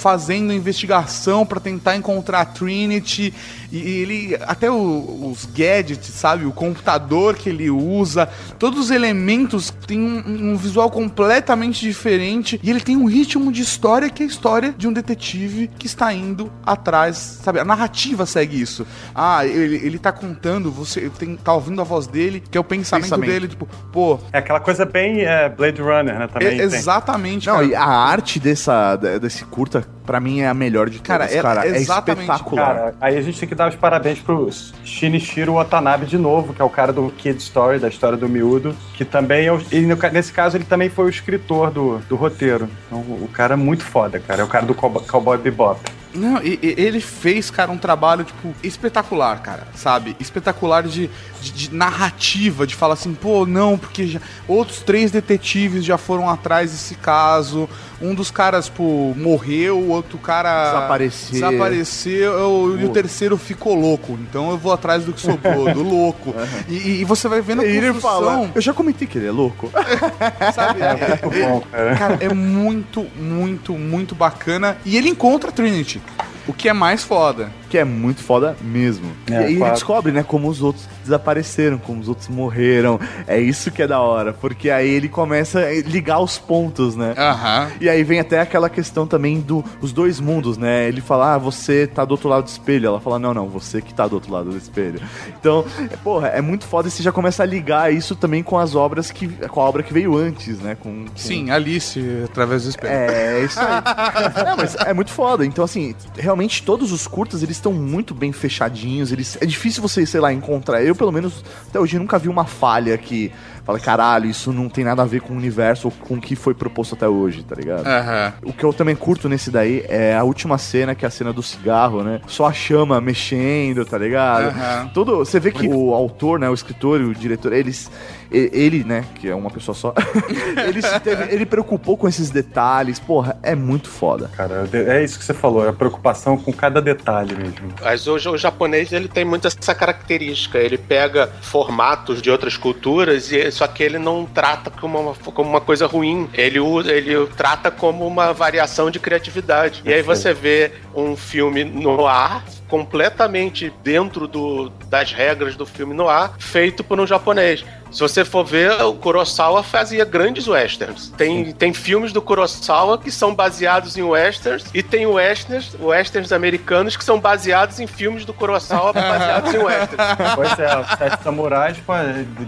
fazendo 0.03 0.53
investigação 0.53 1.47
pra 1.47 1.61
tentar 1.61 1.95
encontrar 1.97 2.41
a 2.41 2.45
Trinity. 2.45 3.33
E 3.71 3.79
ele, 3.79 4.37
até 4.43 4.71
o- 4.71 5.31
os 5.33 5.47
gadgets, 5.47 6.09
sabe, 6.13 6.45
o 6.45 6.53
computador 6.53 7.37
que 7.37 7.49
ele 7.49 7.71
usa, 7.71 8.29
todos 8.59 8.79
os 8.81 8.91
elementos 8.91 9.71
têm 9.87 10.01
um, 10.01 10.53
um 10.53 10.57
visual 10.57 10.91
completamente 10.91 11.81
diferente. 11.81 12.61
E 12.63 12.69
ele 12.69 12.81
tem 12.81 12.97
um 12.97 13.07
ritmo 13.07 13.53
de 13.53 13.63
história 13.63 14.11
que 14.11 14.23
é 14.23 14.27
a 14.27 14.29
história 14.29 14.75
de 14.77 14.89
um 14.89 14.93
detetive 14.93 15.71
que 15.79 15.87
está 15.87 16.13
indo 16.13 16.53
atrás, 16.67 17.17
sabe? 17.43 17.61
A 17.61 17.65
narrativa 17.65 18.27
segue 18.27 18.61
isso. 18.61 18.85
Ah, 19.15 19.47
ele, 19.47 19.77
ele 19.77 19.99
tá 19.99 20.11
contando, 20.11 20.71
você 20.71 21.09
tem, 21.11 21.37
tá 21.37 21.55
ouvindo 21.55 21.81
a 21.81 21.85
voz 21.85 22.07
dele, 22.09 22.43
que 22.51 22.59
é 22.59 22.61
o 22.61 22.65
pensamento, 22.65 23.05
Pensamento. 23.05 23.31
dele, 23.31 23.49
tipo, 23.49 23.67
pô. 23.93 24.19
É 24.33 24.39
aquela 24.39 24.61
coisa 24.61 24.85
bem 24.85 25.21
é, 25.21 25.49
Blade 25.49 25.81
Runner, 25.81 26.19
né? 26.19 26.27
Também 26.27 26.59
é- 26.61 26.63
exatamente, 26.63 27.47
Não, 27.47 27.55
cara. 27.55 27.67
e 27.67 27.75
a 27.75 27.85
arte 27.85 28.39
dessa, 28.41 28.97
de- 28.97 29.19
desse 29.21 29.45
curta, 29.45 29.87
pra 30.05 30.19
mim, 30.19 30.41
é 30.41 30.49
a 30.49 30.55
melhor 30.55 30.91
de 30.91 30.99
Cara, 31.01 31.25
todas, 31.25 31.37
é- 31.39 31.43
cara. 31.43 31.67
É, 31.67 31.77
exatamente, 31.77 32.21
espetacular. 32.23 32.75
Cara, 32.75 32.95
aí 33.01 33.17
a 33.17 33.21
gente 33.23 33.39
tem 33.39 33.49
que 33.49 33.55
dar 33.55 33.69
os 33.69 33.77
parabéns 33.77 34.19
pro 34.19 34.49
Shinichiro 34.85 35.55
Watanabe 35.55 36.07
de 36.07 36.19
novo, 36.19 36.53
que 36.53 36.61
é 36.61 36.65
o 36.65 36.69
cara 36.71 36.93
do 36.93 37.11
Kid 37.17 37.39
Story, 37.39 37.79
da 37.79 37.89
história 37.89 38.17
do 38.19 38.29
miúdo, 38.29 38.75
que 38.95 39.05
também, 39.05 39.47
é 39.47 39.53
o- 39.53 39.63
e 39.71 39.81
nesse 40.13 40.33
caso, 40.33 40.57
ele 40.57 40.65
também 40.65 40.89
foi 40.91 41.05
o 41.07 41.09
escritor 41.09 41.71
do, 41.71 41.99
do 42.09 42.17
roteiro. 42.17 42.69
Então, 42.87 42.99
o 43.01 43.29
cara 43.33 43.55
é 43.55 43.57
muito 43.57 43.85
foda, 43.85 44.19
cara. 44.19 44.43
É 44.43 44.45
o 44.45 44.49
cara 44.49 44.67
do 44.67 44.75
Cowboy, 44.75 45.05
Cowboy 45.07 45.39
Bebop. 45.39 45.81
Não, 46.15 46.43
e- 46.43 46.59
e- 46.63 46.75
ele 46.77 47.01
fez, 47.01 47.51
cara, 47.51 47.71
um 47.71 47.79
trabalho, 47.79 48.25
tipo, 48.25 48.55
espetacular, 48.63 49.41
cara, 49.41 49.67
sabe? 49.75 50.17
Espetacular 50.21 50.83
de, 50.83 51.09
de, 51.41 51.51
de 51.53 51.75
narrativa, 51.75 52.67
de 52.67 52.75
falar 52.75 52.95
assim, 52.95 53.15
pô, 53.15 53.47
não, 53.47 53.79
porque 53.79 54.07
já- 54.07 54.21
outros 54.47 54.81
três 54.81 55.11
detetives 55.11 55.85
já 55.85 55.97
foram 55.97 56.29
atrás 56.29 56.71
desse 56.73 56.95
caso. 56.97 57.69
Um 58.01 58.15
dos 58.15 58.31
caras, 58.33 58.69
pô, 58.69 59.15
morreu, 59.17 59.79
o 59.79 59.89
outro 59.91 60.19
cara 60.19 60.73
Desapareceu. 60.73 61.33
desapareceu 61.33 62.81
e 62.81 62.85
o 62.85 62.89
terceiro 62.91 63.39
ficou 63.39 63.75
louco. 63.75 64.19
Então 64.29 64.51
eu 64.51 64.59
vou 64.59 64.73
atrás 64.73 65.05
do 65.05 65.13
que 65.13 65.21
sobrou, 65.21 65.73
do 65.73 65.83
louco. 65.83 66.35
E, 66.69 66.75
e- 66.75 67.01
e 67.01 67.05
você 67.05 67.29
vai 67.29 67.41
vendo 67.41 67.63
a 67.63 67.65
E 67.65 67.77
ele 67.77 67.95
fala, 67.95 68.51
eu 68.55 68.61
já 68.61 68.73
comentei 68.75 69.07
que 69.07 69.19
ele 69.19 69.27
é 69.29 69.31
louco. 69.31 69.71
sabe? 70.55 70.81
É, 70.83 71.19
Muito 71.25 71.41
bom, 71.49 71.61
cara. 71.71 71.97
Cara, 71.97 72.19
é 72.21 72.29
muito, 72.33 73.07
muito, 73.17 73.73
muito 73.75 74.15
bacana. 74.15 74.77
E 74.85 74.97
ele 74.97 75.09
encontra 75.09 75.51
a 75.51 75.53
Trinity. 75.53 76.02
O 76.47 76.53
que 76.53 76.69
é 76.69 76.73
mais 76.73 77.05
foda. 77.05 77.51
que 77.71 77.79
é 77.79 77.85
muito 77.85 78.23
foda 78.23 78.57
mesmo. 78.61 79.07
É, 79.31 79.33
e 79.33 79.37
aí 79.37 79.55
ele 79.55 79.71
descobre, 79.71 80.13
né, 80.13 80.23
como 80.23 80.49
os 80.49 80.61
outros 80.61 80.89
desapareceram, 81.03 81.79
como 81.79 82.01
os 82.01 82.09
outros 82.09 82.29
morreram. 82.29 82.99
É 83.27 83.39
isso 83.41 83.71
que 83.71 83.83
é 83.83 83.87
da 83.87 84.01
hora, 84.01 84.33
porque 84.33 84.71
aí 84.71 84.89
ele 84.89 85.09
começa 85.09 85.61
a 85.61 85.73
ligar 85.83 86.21
os 86.21 86.39
pontos, 86.39 86.97
né? 86.97 87.15
Aham. 87.17 87.71
E 87.81 87.89
aí 87.89 88.03
vem 88.05 88.21
até 88.21 88.41
aquela 88.41 88.69
questão 88.71 89.07
também 89.07 89.41
do 89.41 89.65
os 89.81 89.93
dois 89.93 90.21
mundos, 90.21 90.57
né? 90.57 90.89
Ele 90.89 91.01
fala, 91.01 91.35
ah, 91.35 91.39
você 91.39 91.87
tá 91.87 92.05
do 92.05 92.13
outro 92.13 92.29
lado 92.29 92.45
do 92.45 92.49
espelho. 92.49 92.87
Ela 92.87 93.01
fala, 93.01 93.19
não, 93.19 93.35
não, 93.35 93.49
você 93.49 93.81
que 93.83 93.93
tá 93.93 94.07
do 94.07 94.15
outro 94.15 94.33
lado 94.33 94.51
do 94.51 94.57
espelho. 94.57 95.01
Então, 95.39 95.65
é, 95.91 95.97
porra, 95.97 96.29
é 96.29 96.41
muito 96.41 96.65
foda 96.67 96.89
e 96.89 96.91
você 96.91 97.03
já 97.03 97.13
começa 97.13 97.43
a 97.43 97.47
ligar 97.47 97.93
isso 97.93 98.15
também 98.17 98.43
com 98.43 98.59
as 98.59 98.75
obras 98.75 99.11
que. 99.11 99.29
com 99.29 99.61
a 99.61 99.65
obra 99.65 99.83
que 99.83 99.93
veio 99.93 100.17
antes, 100.17 100.59
né? 100.61 100.77
Com, 100.81 101.05
com- 101.07 101.17
Sim, 101.17 101.51
Alice, 101.51 102.01
através 102.25 102.65
do 102.65 102.71
espelho. 102.71 102.93
É, 102.93 103.45
isso 103.45 103.59
aí. 103.61 103.83
Não, 104.45 104.57
mas 104.57 104.75
é 104.77 104.93
muito 104.93 105.11
foda. 105.11 105.45
Então, 105.45 105.65
assim, 105.65 105.95
realmente 106.17 106.63
todos 106.63 106.93
os 106.93 107.07
curtas, 107.07 107.43
eles 107.43 107.57
estão 107.57 107.73
muito 107.73 108.15
bem 108.15 108.33
fechadinhos. 108.33 109.13
Eles, 109.13 109.37
é 109.41 109.47
difícil 109.47 109.83
você, 109.83 110.05
sei 110.07 110.21
lá, 110.21 110.33
encontrar. 110.33 110.83
Eu, 110.83 110.92
pelo 110.95 111.13
menos, 111.13 111.45
até 111.69 111.79
hoje 111.79 111.99
nunca 111.99 112.19
vi 112.19 112.29
uma 112.29 112.45
falha 112.45 112.97
que 112.99 113.33
fala, 113.65 113.79
caralho, 113.79 114.29
isso 114.29 114.53
não 114.53 114.69
tem 114.69 114.85
nada 114.85 115.03
a 115.03 115.05
ver 115.05 115.21
com 115.21 115.35
o 115.35 115.37
universo 115.37 115.89
ou 115.89 115.93
com 115.93 116.15
o 116.15 116.21
que 116.21 116.35
foi 116.35 116.55
proposto 116.55 116.95
até 116.95 117.09
hoje, 117.09 117.43
tá 117.43 117.55
ligado? 117.55 117.87
Aham. 117.87 118.33
O 118.45 118.53
que 118.53 118.65
eu 118.65 118.73
também 118.73 118.97
curto 118.97 119.29
nesse 119.29 119.51
daí 119.51 119.85
é 119.89 120.17
a 120.17 120.25
última 120.25 120.59
cena, 120.59 120.95
que 120.95 121.05
é 121.05 121.09
a 121.09 121.11
cena 121.11 121.33
do 121.33 121.43
cigarro, 121.43 122.03
né? 122.03 122.21
Só 122.27 122.47
a 122.47 122.53
chama 122.53 123.01
mexendo, 123.01 123.85
tá 123.85 123.99
ligado? 123.99 124.49
Aham. 124.49 124.91
Todo, 124.93 125.19
você 125.19 125.39
vê 125.39 125.53
que 125.53 125.69
o 125.69 125.95
autor, 125.95 126.39
né, 126.39 126.49
o 126.49 126.55
escritor 126.55 127.01
e 127.01 127.05
o 127.05 127.15
diretor, 127.15 127.53
eles 127.53 127.91
ele, 128.33 128.85
né, 128.85 129.05
que 129.17 129.29
é 129.29 129.35
uma 129.35 129.51
pessoa 129.51 129.75
só, 129.75 129.95
ele, 130.67 130.81
se 130.83 131.01
teve- 131.01 131.33
ele 131.35 131.45
preocupou 131.47 131.97
com 131.97 132.09
esses 132.09 132.31
detalhes. 132.31 132.99
Porra, 132.99 133.37
é 133.43 133.55
muito 133.55 133.89
foda. 133.89 134.31
Cara, 134.37 134.69
é 134.73 135.03
isso 135.05 135.19
que 135.19 135.25
você 135.25 135.35
falou, 135.35 135.65
é 135.65 135.69
a 135.69 135.73
preocupação 135.73 136.37
com 136.37 136.53
cada 136.53 136.81
detalhe 136.81 137.35
mesmo. 137.35 137.73
Mas 137.83 138.07
hoje 138.07 138.29
o 138.29 138.37
japonês 138.37 138.93
ele 138.93 139.09
tem 139.09 139.25
muito 139.25 139.47
essa 139.47 139.75
característica. 139.75 140.59
Ele 140.59 140.79
pega 140.79 141.29
formatos 141.43 142.23
de 142.23 142.31
outras 142.31 142.57
culturas 142.57 143.31
e 143.33 143.51
só 143.51 143.67
que 143.67 143.83
ele 143.83 143.99
não 143.99 144.25
trata 144.25 144.71
como 144.71 144.99
uma, 145.01 145.15
como 145.15 145.51
uma 145.51 145.61
coisa 145.61 145.87
ruim. 145.87 146.29
Ele 146.35 146.59
usa, 146.61 146.93
ele 146.93 147.27
trata 147.37 147.71
como 147.71 148.07
uma 148.07 148.33
variação 148.33 148.91
de 148.91 148.99
criatividade. 148.99 149.83
E 149.85 149.93
aí 149.93 150.03
você 150.03 150.33
vê 150.33 150.73
um 150.95 151.17
filme 151.17 151.65
no 151.65 152.07
ar 152.07 152.45
completamente 152.69 153.73
dentro 153.85 154.27
do, 154.27 154.71
das 154.89 155.13
regras 155.13 155.55
do 155.57 155.67
filme 155.67 155.93
no 155.95 156.09
ar, 156.09 156.35
feito 156.39 156.83
por 156.83 156.99
um 156.99 157.07
japonês. 157.07 157.65
Se 157.93 158.01
você 158.01 158.25
for 158.25 158.45
ver, 158.45 158.73
o 158.83 158.95
Kurosawa 158.95 159.63
fazia 159.63 160.05
grandes 160.05 160.49
westerns. 160.49 161.13
Tem, 161.17 161.53
tem 161.53 161.75
filmes 161.75 162.13
do 162.13 162.23
Kurosawa 162.23 162.97
que 162.99 163.11
são 163.11 163.35
baseados 163.35 163.97
em 163.97 164.03
westerns 164.03 164.65
e 164.73 164.83
tem 164.83 165.07
westerns, 165.07 165.77
westerns 165.79 166.33
americanos 166.33 166.97
que 166.97 167.05
são 167.05 167.21
baseados 167.21 167.79
em 167.81 167.87
filmes 167.87 168.25
do 168.25 168.33
Kurosawa 168.33 168.93
baseados 168.95 169.55
em 169.55 169.59
westerns. 169.59 170.35
Pois 170.35 170.59
é, 170.59 170.79
os 170.79 170.89
Sete 170.99 171.23
Samurais 171.23 171.77
pô, 171.79 171.93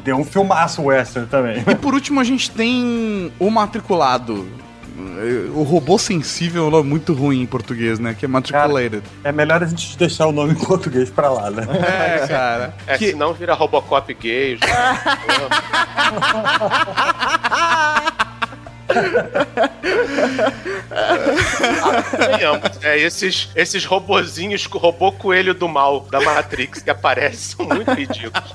deu 0.02 0.16
um 0.16 0.24
filmaço 0.24 0.82
western 0.82 1.28
também. 1.28 1.62
E 1.68 1.74
por 1.74 1.92
último, 1.92 2.20
a 2.20 2.24
gente 2.24 2.50
tem 2.50 3.30
o 3.38 3.50
matriculado. 3.50 4.48
O 5.54 5.62
robô 5.64 5.98
sensível 5.98 6.64
é 6.64 6.66
um 6.66 6.70
nome 6.70 6.88
muito 6.88 7.12
ruim 7.12 7.42
em 7.42 7.46
português, 7.46 7.98
né? 7.98 8.14
Que 8.18 8.26
é 8.26 8.28
matriculated. 8.28 9.02
É 9.24 9.32
melhor 9.32 9.62
a 9.62 9.66
gente 9.66 9.96
deixar 9.98 10.26
o 10.26 10.32
nome 10.32 10.52
em 10.52 10.56
português 10.56 11.10
pra 11.10 11.28
lá, 11.30 11.50
né? 11.50 11.66
É, 12.22 12.26
cara. 12.28 12.74
É, 12.86 12.96
Que- 12.96 13.10
senão 13.10 13.34
vira 13.34 13.54
Robocop 13.54 14.14
gay. 14.14 14.56
Venhamos, 14.56 15.48
é, 22.82 22.98
esses, 22.98 23.50
esses 23.54 23.84
robozinhos, 23.84 24.66
robô 24.66 25.12
coelho 25.12 25.54
do 25.54 25.68
mal 25.68 26.06
da 26.10 26.20
Matrix 26.20 26.82
que 26.82 26.90
aparecem 26.90 27.56
são 27.56 27.66
muito 27.66 27.90
ridículos. 27.92 28.54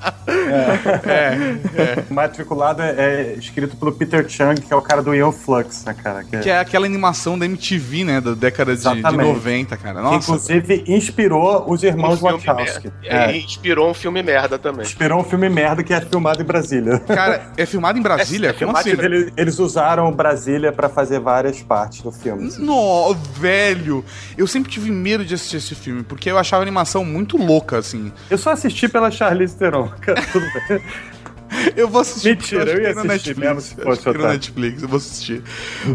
Matriculado 2.09 2.81
é, 2.81 2.91
é 2.97 3.33
escrito 3.37 3.75
pelo 3.77 3.91
Peter 3.91 4.27
Chung, 4.29 4.55
que 4.55 4.71
é 4.71 4.75
o 4.75 4.81
cara 4.81 5.01
do 5.01 5.13
Ian 5.13 5.31
Flux, 5.31 5.85
né, 5.85 5.93
cara? 5.93 6.23
Que, 6.23 6.39
Que 6.39 6.49
é 6.49 6.59
aquela 6.59 6.85
animação 6.85 7.37
da 7.37 7.45
MTV, 7.45 8.03
né? 8.03 8.21
Da 8.21 8.33
década 8.33 8.75
de, 8.75 8.81
de 8.81 8.87
Exatamente. 8.87 9.33
90, 9.33 9.77
cara. 9.77 9.95
que, 9.95 10.01
Nossa. 10.01 10.17
inclusive 10.17 10.83
inspirou 10.87 11.65
os 11.69 11.83
irmãos 11.83 12.21
Um 12.21 12.25
Wachowski. 12.25 12.91
É, 13.03 13.31
E 13.31 13.43
inspirou 13.43 13.89
um 13.89 13.93
filme 13.93 14.21
merda 14.23 14.57
também. 14.57 14.81
inspirou 14.85 15.19
um 15.19 15.23
filme 15.23 15.49
merda 15.49 15.83
que 15.83 15.93
é 15.93 16.01
filmado 16.01 16.41
em 16.41 16.45
Brasília. 16.45 16.99
Cara, 16.99 17.51
é 17.57 17.65
filmado 17.65 17.97
em 17.97 18.01
Brasília? 18.01 18.49
É, 18.49 18.53
Como 18.53 18.77
filmado 18.77 18.89
assim? 18.89 18.99
Eles, 18.99 19.33
eles 19.35 19.59
usaram 19.59 20.11
Brasília 20.29 20.71
pra 20.71 20.87
fazer 20.87 21.19
várias 21.19 21.61
partes 21.61 22.01
do 22.01 22.11
filme. 22.11 22.51
No, 22.59 23.13
velho. 23.13 24.05
Eu 24.37 24.45
sempre 24.45 24.71
tive 24.71 24.91
medo 24.91 25.25
de 25.25 25.33
assistir 25.33 25.57
esse 25.57 25.73
filme, 25.73 26.03
porque 26.03 26.29
eu 26.29 26.37
achava 26.37 26.61
a 26.61 26.65
animação 26.65 27.03
muito 27.03 27.35
louca, 27.35 27.77
assim. 27.77 28.11
Eu 28.29 28.37
só 28.37 28.51
assisti 28.51 28.87
pela 28.87 29.09
Charlize 29.09 29.55
Theron. 29.55 29.89
cara, 29.99 30.21
tudo 30.31 30.45
bem. 30.67 30.81
Eu 31.75 31.87
vou 31.87 32.01
assistir. 32.01 32.29
Mentira, 32.29 32.71
eu 32.71 32.81
ia 32.81 32.93
no 32.93 32.99
assistir 32.99 33.07
Netflix. 33.07 33.39
mesmo 33.39 33.61
se 33.61 33.75
fosse 33.75 34.07
otário. 34.07 34.27
Netflix, 34.27 34.83
eu 34.83 34.87
vou 34.87 34.97
assistir. 34.97 35.43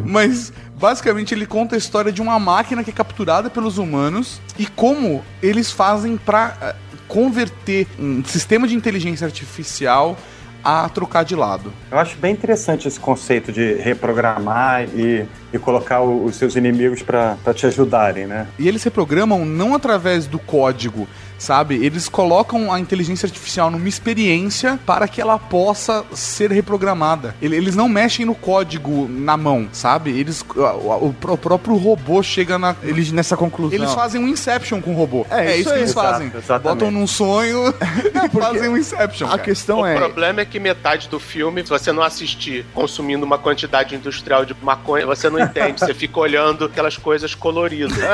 Mas, 0.05 0.53
basicamente, 0.77 1.33
ele 1.33 1.47
conta 1.47 1.77
a 1.77 1.79
história 1.79 2.11
de 2.11 2.21
uma 2.21 2.37
máquina 2.41 2.83
que 2.83 2.91
é 2.91 2.93
capturada 2.93 3.49
pelos 3.49 3.79
humanos 3.79 4.41
e 4.59 4.67
como 4.67 5.25
eles 5.41 5.71
fazem 5.71 6.17
pra 6.17 6.57
eh, 6.61 6.75
converter 7.07 7.87
um 8.01 8.25
sistema 8.25 8.67
de 8.67 8.75
inteligência 8.75 9.25
artificial 9.25 10.19
a 10.65 10.89
trocar 10.89 11.25
de 11.25 11.35
lado. 11.37 11.73
Eu 11.91 11.99
acho 11.99 12.17
bem 12.17 12.33
interessante 12.33 12.89
esse 12.89 12.99
conceito 12.99 13.53
de 13.53 13.75
reprogramar 13.75 14.85
e, 14.95 15.25
e 15.53 15.59
colocar 15.59 16.01
o- 16.01 16.25
os 16.25 16.37
seus 16.37 16.57
inimigos 16.57 17.03
pra 17.03 17.37
pra 17.45 17.53
te 17.53 17.67
ajudarem, 17.67 18.27
né? 18.27 18.47
E 18.59 18.67
eles 18.69 18.83
reprogramam 18.83 19.45
não 19.45 19.75
através 19.75 20.27
do 20.27 20.39
código, 20.39 21.07
sabe? 21.39 21.85
Eles 21.85 22.09
colocam 22.09 22.73
a 22.73 22.79
inteligência 22.81 23.27
artificial 23.27 23.71
numa 23.71 23.89
experiência 23.89 24.79
para 24.87 25.07
que 25.09 25.21
ela 25.21 25.39
possa 25.39 26.05
ser 26.13 26.51
reprogramada. 26.53 27.35
Ele- 27.43 27.57
Eles 27.57 27.77
não 27.77 27.89
mexem 27.89 28.25
no 28.25 28.35
código 28.35 29.07
na 29.09 29.37
mão, 29.37 29.69
sabe? 29.73 30.11
Eles 30.19 30.43
o, 30.55 30.61
o- 30.61 31.15
o 31.29 31.37
próprio 31.39 31.77
robô 31.77 32.23
chega 32.23 32.59
na 32.59 32.75
Eles 32.83 33.11
nessa 33.13 33.37
conclusão. 33.37 33.75
eles 33.79 33.93
fazem 33.93 34.21
um 34.23 34.29
Inception 34.29 34.81
com 34.81 34.93
o 34.93 34.95
robô. 34.95 35.27
É, 35.31 35.47
É, 35.47 35.51
isso 35.53 35.61
isso 35.61 35.71
que 35.71 35.79
eles 35.79 35.91
Exato, 35.91 36.09
fazem. 36.09 36.33
exatamente. 36.37 36.63
Botam 36.63 36.91
num 36.91 37.07
sonho 37.07 37.75
e 38.25 38.29
fazem 38.41 38.69
um 38.69 38.77
Inception. 38.77 39.27
A 39.27 39.31
cara. 39.31 39.43
questão 39.43 39.81
o 39.81 39.87
é. 39.87 39.95
problema 39.95 40.41
é 40.41 40.45
que 40.45 40.54
metade 40.61 41.09
do 41.09 41.19
filme, 41.21 41.63
se 41.63 41.69
você 41.71 41.93
não 41.93 42.03
assistir 42.03 42.65
consumindo 42.75 43.25
uma 43.25 43.39
quantidade 43.39 43.95
industrial 43.95 44.45
de 44.45 44.55
maconha, 44.63 45.07
você 45.07 45.29
não 45.31 45.39
entende. 45.41 45.81
Você 45.81 45.95
fica 45.95 46.19
olhando 46.21 46.65
aquelas 46.67 46.97
coisas 46.97 47.35
coloridas. 47.35 47.97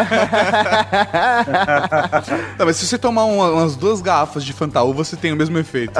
Tá, 2.56 2.64
mas 2.64 2.76
se 2.76 2.86
você 2.86 2.98
tomar 2.98 3.24
uma- 3.24 3.50
umas 3.50 3.76
duas 3.76 4.00
garrafas 4.00 4.44
de 4.44 4.52
Fantaú, 4.52 4.92
você 4.92 5.16
tem 5.16 5.32
o 5.32 5.36
mesmo 5.36 5.58
efeito. 5.58 5.98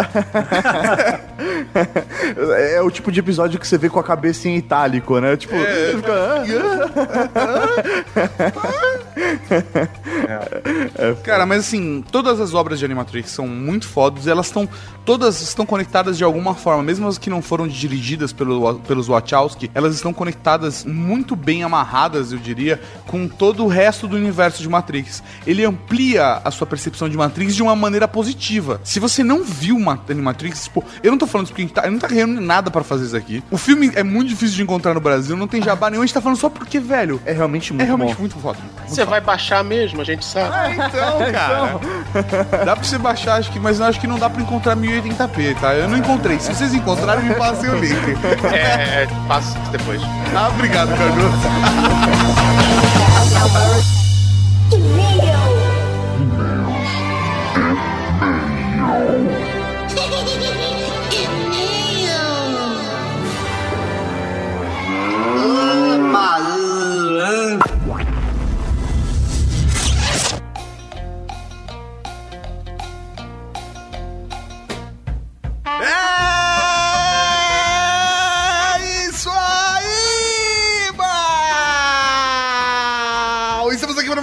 É 2.59 2.81
o 2.81 2.91
tipo 2.91 3.11
de 3.11 3.21
episódio 3.21 3.59
que 3.59 3.67
você 3.67 3.79
vê 3.79 3.89
com 3.89 3.99
a 3.99 4.05
cabeça 4.05 4.49
em 4.49 4.57
itálico, 4.57 5.19
né? 5.19 5.37
Tipo, 5.37 5.55
você 5.57 5.97
fica. 5.97 6.13
"Ah". 7.35 9.01
Cara, 11.25 11.47
mas 11.47 11.61
assim, 11.61 12.05
todas 12.11 12.41
as 12.41 12.55
obras 12.55 12.79
de 12.79 12.85
Animatrix 12.85 13.31
são 13.31 13.47
muito 13.47 13.89
fodas, 13.89 14.27
elas 14.27 14.47
estão 14.47 14.69
todas 15.05 15.41
estão 15.41 15.67
conectadas 15.67 16.17
de 16.17 16.23
alguma 16.25 16.55
forma, 16.55 16.83
mesmo 16.83 17.09
as 17.09 17.19
que 17.19 17.31
não 17.31 17.43
foram 17.43 17.67
dirigidas 17.67 18.33
pelo, 18.33 18.75
pelos 18.81 19.09
Wachowski, 19.09 19.71
elas 19.75 19.95
estão 19.95 20.13
conectadas 20.13 20.85
muito 20.85 21.35
bem 21.35 21.63
amarradas, 21.65 22.33
eu 22.33 22.39
diria, 22.39 22.81
com 23.07 23.27
todo 23.27 23.65
o 23.65 23.69
resto 23.69 24.07
do 24.07 24.17
universo 24.17 24.63
de 24.63 24.69
Matrix. 24.69 25.23
Ele 25.47 25.65
amplia 25.65 26.41
a 26.45 26.51
sua 26.51 26.67
percepção 26.67 27.09
de 27.09 27.17
Matrix 27.17 27.57
de 27.57 27.63
uma 27.63 27.75
maneira 27.75 28.07
positiva. 28.07 28.81
Se 28.85 29.01
você 29.01 29.25
não 29.25 29.43
viu 29.43 29.77
Animatrix, 30.09 30.65
tipo, 30.65 30.85
eu 31.03 31.11
não 31.11 31.19
tô 31.19 31.27
falando 31.27 31.47
isso 31.47 31.53
porque 31.53 31.63
a 31.63 31.67
gente 31.67 31.75
tá, 31.75 31.85
eu 31.87 31.93
não 31.93 31.99
tá 31.99 32.07
ganhando 32.07 32.41
nada 32.41 32.71
pra 32.71 32.85
fazer 32.85 33.07
isso 33.07 33.17
aqui. 33.17 33.43
O 33.51 33.57
filme 33.59 33.91
é 33.95 34.03
muito 34.03 34.29
difícil 34.29 34.57
de 34.57 34.63
encontrar 34.63 34.95
no 34.95 35.01
Brasil, 35.01 35.37
não 35.37 35.49
tem 35.49 35.63
jabá 35.63 35.91
nenhum, 35.91 36.03
a 36.03 36.07
gente 36.07 36.15
tá 36.15 36.21
falando 36.21 36.39
só 36.39 36.49
porque, 36.49 36.79
velho, 36.79 37.21
É 37.25 37.33
realmente 37.33 37.73
muito 37.73 37.83
é 37.83 37.87
realmente 37.87 38.15
bom. 38.15 38.21
muito 38.21 38.37
foda. 38.39 38.59
Você 38.87 39.03
vai 39.11 39.21
baixar 39.21 39.63
mesmo, 39.63 40.01
a 40.01 40.05
gente 40.05 40.25
sabe. 40.25 40.51
Então, 40.91 41.19
cara. 41.33 42.65
Dá 42.65 42.75
pra 42.75 42.85
você 42.85 42.97
baixar, 42.97 43.37
acho 43.37 43.51
que, 43.51 43.59
mas 43.59 43.81
eu 43.81 43.87
acho 43.87 44.01
que 44.01 44.07
não 44.07 44.19
dá 44.19 44.31
pra 44.31 44.41
encontrar 44.41 44.77
1080p, 44.77 45.61
tá? 45.61 45.75
Eu 45.75 45.89
não 45.89 45.99
encontrei. 45.99 46.39
Se 46.39 46.55
vocês 46.55 46.73
encontrarem, 46.73 47.25
me 47.25 47.35
passem 47.35 47.69
o 47.71 47.79
link. 47.79 47.91
É, 48.53 49.03
é, 49.03 49.09
passo 49.29 49.57
depois. 49.71 50.01
Ah, 50.35 50.49
obrigado, 50.49 50.89
Carlos. 50.97 51.35
É 75.83 76.30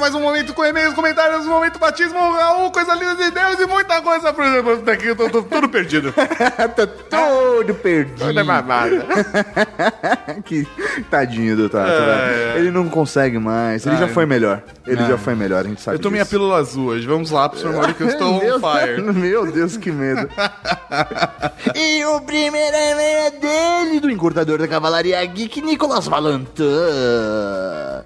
mais 0.08 0.16
um 0.16 0.22
momento 0.22 0.54
com 0.54 0.64
e-mails, 0.64 0.94
comentários, 0.94 1.46
um 1.46 1.50
momento 1.50 1.80
batismo, 1.80 2.18
Raul, 2.18 2.72
coisa 2.72 2.94
linda 2.94 3.16
de 3.16 3.30
Deus 3.30 3.60
e 3.60 3.66
muita 3.66 4.02
coisa. 4.02 4.32
Por 4.32 4.46
exemplo, 4.46 4.78
daqui 4.78 5.08
eu 5.08 5.18
tô, 5.18 5.30
tô 5.30 5.44
tudo 5.44 5.68
perdido. 5.68 6.14
tá 6.16 6.88
todo 6.88 7.74
perdido. 7.76 8.18
Toda 8.18 8.42
mamada. 8.42 9.06
que 10.46 10.66
tadinho 11.12 11.58
do 11.58 11.68
Tato, 11.70 11.92
É, 11.92 12.54
é. 12.56 12.60
Ele 12.60 12.72
não 12.72 12.88
consegue 12.88 13.38
mais. 13.38 13.86
Ele 13.86 13.96
Ah, 13.96 14.00
já 14.00 14.08
foi 14.08 14.26
melhor. 14.26 14.62
Ele 14.86 15.06
já 15.06 15.18
foi 15.18 15.36
melhor, 15.36 15.66
a 15.66 15.68
gente 15.68 15.82
sabe 15.82 15.98
Eu 15.98 16.02
tomei 16.02 16.22
a 16.22 16.26
pílula 16.26 16.56
azul 16.56 16.88
hoje. 16.88 17.06
Vamos 17.06 17.30
lá, 17.30 17.50
professor 17.50 17.74
Mauro, 17.74 17.94
que 17.94 18.04
eu 18.04 18.08
estou 18.08 18.36
on 18.56 18.60
fire. 18.62 19.02
Meu 19.02 19.52
Deus, 19.52 19.76
que 19.76 19.92
medo. 19.92 20.30
e 21.76 22.06
o 22.06 22.22
primeiro 22.22 22.78
e-mail 22.78 23.28
é 23.28 23.32
dele, 23.32 24.00
do 24.00 24.10
encurtador 24.10 24.58
da 24.58 24.68
Cavalaria 24.70 25.24
Geek, 25.26 25.62
Nicolas 25.62 26.08
Valentin. 26.08 26.64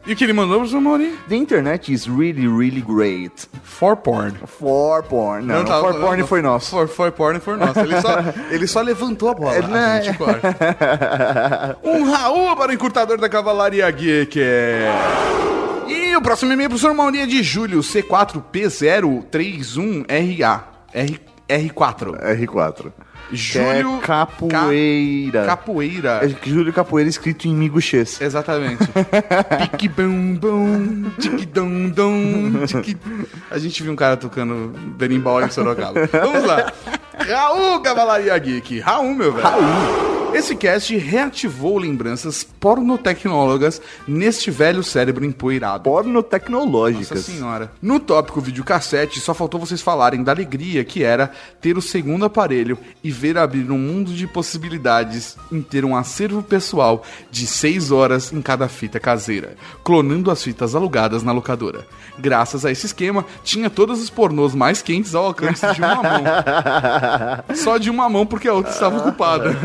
E 0.08 0.14
o 0.14 0.16
que 0.16 0.24
ele 0.24 0.34
mandou, 0.34 0.58
professor 0.58 0.82
Mauri? 0.82 1.16
The 1.30 1.36
internet 1.36 1.91
is 1.92 2.08
really, 2.08 2.48
really 2.48 2.82
great. 2.82 3.48
For 3.64 3.96
porn. 3.96 4.34
For 4.46 5.04
porn. 5.04 5.46
Não, 5.46 5.60
não, 5.60 5.66
tá, 5.66 5.80
for 5.80 5.94
não, 5.94 6.02
porn 6.02 6.22
não, 6.22 6.28
foi 6.28 6.42
nosso. 6.42 6.72
For, 6.72 6.88
for 6.88 7.12
porn 7.12 7.40
foi 7.40 7.58
nosso. 7.58 7.80
Ele 7.80 8.02
só, 8.02 8.16
ele 8.52 8.68
só 8.68 8.82
levantou 8.82 9.30
a 9.30 9.34
bola. 9.34 9.56
É, 9.56 9.62
né? 9.62 9.86
a 9.86 10.02
gente 10.02 10.18
corta. 10.18 10.58
Um 11.84 12.10
Raul 12.10 12.56
para 12.56 12.72
o 12.72 12.74
encurtador 12.74 13.20
da 13.20 13.28
Cavalaria 13.30 13.92
Geek. 13.92 14.40
E 15.88 16.16
o 16.16 16.22
próximo 16.22 16.54
e-mail 16.54 16.68
é 16.68 16.70
professor 16.70 16.94
Maurinha 16.94 17.28
de 17.28 17.44
Julho, 17.44 17.80
C4P031RA. 17.80 20.64
R, 20.94 21.20
R4. 21.50 22.38
R4. 22.38 22.94
Júlio 23.32 23.98
é 23.98 24.06
capoeira. 24.06 25.46
Capoeira. 25.46 26.22
É 26.24 26.50
Júlio 26.50 26.74
Capoeira 26.74 27.10
escrito 27.10 27.48
em 27.48 27.56
miguxês. 27.56 28.20
Exatamente. 28.22 28.84
Pique 29.72 29.88
bum 29.88 30.36
bum, 30.36 31.10
tique 31.20 31.46
dum 31.46 31.90
dum, 31.90 32.66
tique... 32.66 32.98
A 33.50 33.58
gente 33.58 33.82
viu 33.84 33.92
um 33.92 33.96
cara 33.96 34.18
tocando 34.18 34.74
berimbau 34.98 35.42
em 35.42 35.50
Sorocaba. 35.50 36.08
Vamos 36.12 36.44
lá. 36.44 36.72
Raul 37.28 37.80
Cavalaria 37.82 38.38
Geek. 38.38 38.80
Raul, 38.80 39.14
meu 39.14 39.32
velho. 39.32 39.44
Raul. 39.44 40.12
Esse 40.34 40.56
cast 40.56 40.96
reativou 40.96 41.78
lembranças 41.78 42.42
pornotecnólogas 42.42 43.82
neste 44.08 44.50
velho 44.50 44.82
cérebro 44.82 45.26
empoeirado. 45.26 45.84
Pornotecnológicas. 45.84 47.10
Nossa 47.10 47.32
senhora. 47.32 47.72
No 47.82 48.00
tópico 48.00 48.40
videocassete, 48.40 49.20
só 49.20 49.34
faltou 49.34 49.60
vocês 49.60 49.82
falarem 49.82 50.24
da 50.24 50.32
alegria 50.32 50.86
que 50.86 51.04
era 51.04 51.32
ter 51.60 51.78
o 51.78 51.82
segundo 51.82 52.24
aparelho 52.24 52.78
e 53.04 53.12
ver 53.22 53.38
abrir 53.38 53.70
um 53.70 53.78
mundo 53.78 54.12
de 54.14 54.26
possibilidades 54.26 55.38
em 55.52 55.62
ter 55.62 55.86
um 55.86 55.96
acervo 55.96 56.42
pessoal 56.42 57.04
de 57.30 57.46
6 57.46 57.92
horas 57.92 58.34
em 58.34 58.42
cada 58.42 58.68
fita 58.68 59.00
caseira, 59.00 59.56
clonando 59.84 60.32
as 60.32 60.42
fitas 60.44 60.74
alugadas 60.74 61.22
na 61.22 61.32
locadora. 61.32 61.86
Graças 62.18 62.66
a 62.66 62.72
esse 62.72 62.88
esquema, 62.88 63.24
tinha 63.44 63.70
todos 63.70 64.02
os 64.02 64.10
pornôs 64.10 64.56
mais 64.56 64.82
quentes 64.82 65.14
ao 65.14 65.28
alcance 65.28 65.72
de 65.72 65.82
uma 65.82 65.96
mão. 65.98 66.24
Só 67.54 67.78
de 67.78 67.92
uma 67.92 68.10
mão 68.10 68.26
porque 68.26 68.48
a 68.48 68.54
outra 68.54 68.72
estava 68.72 68.98
ocupada. 68.98 69.56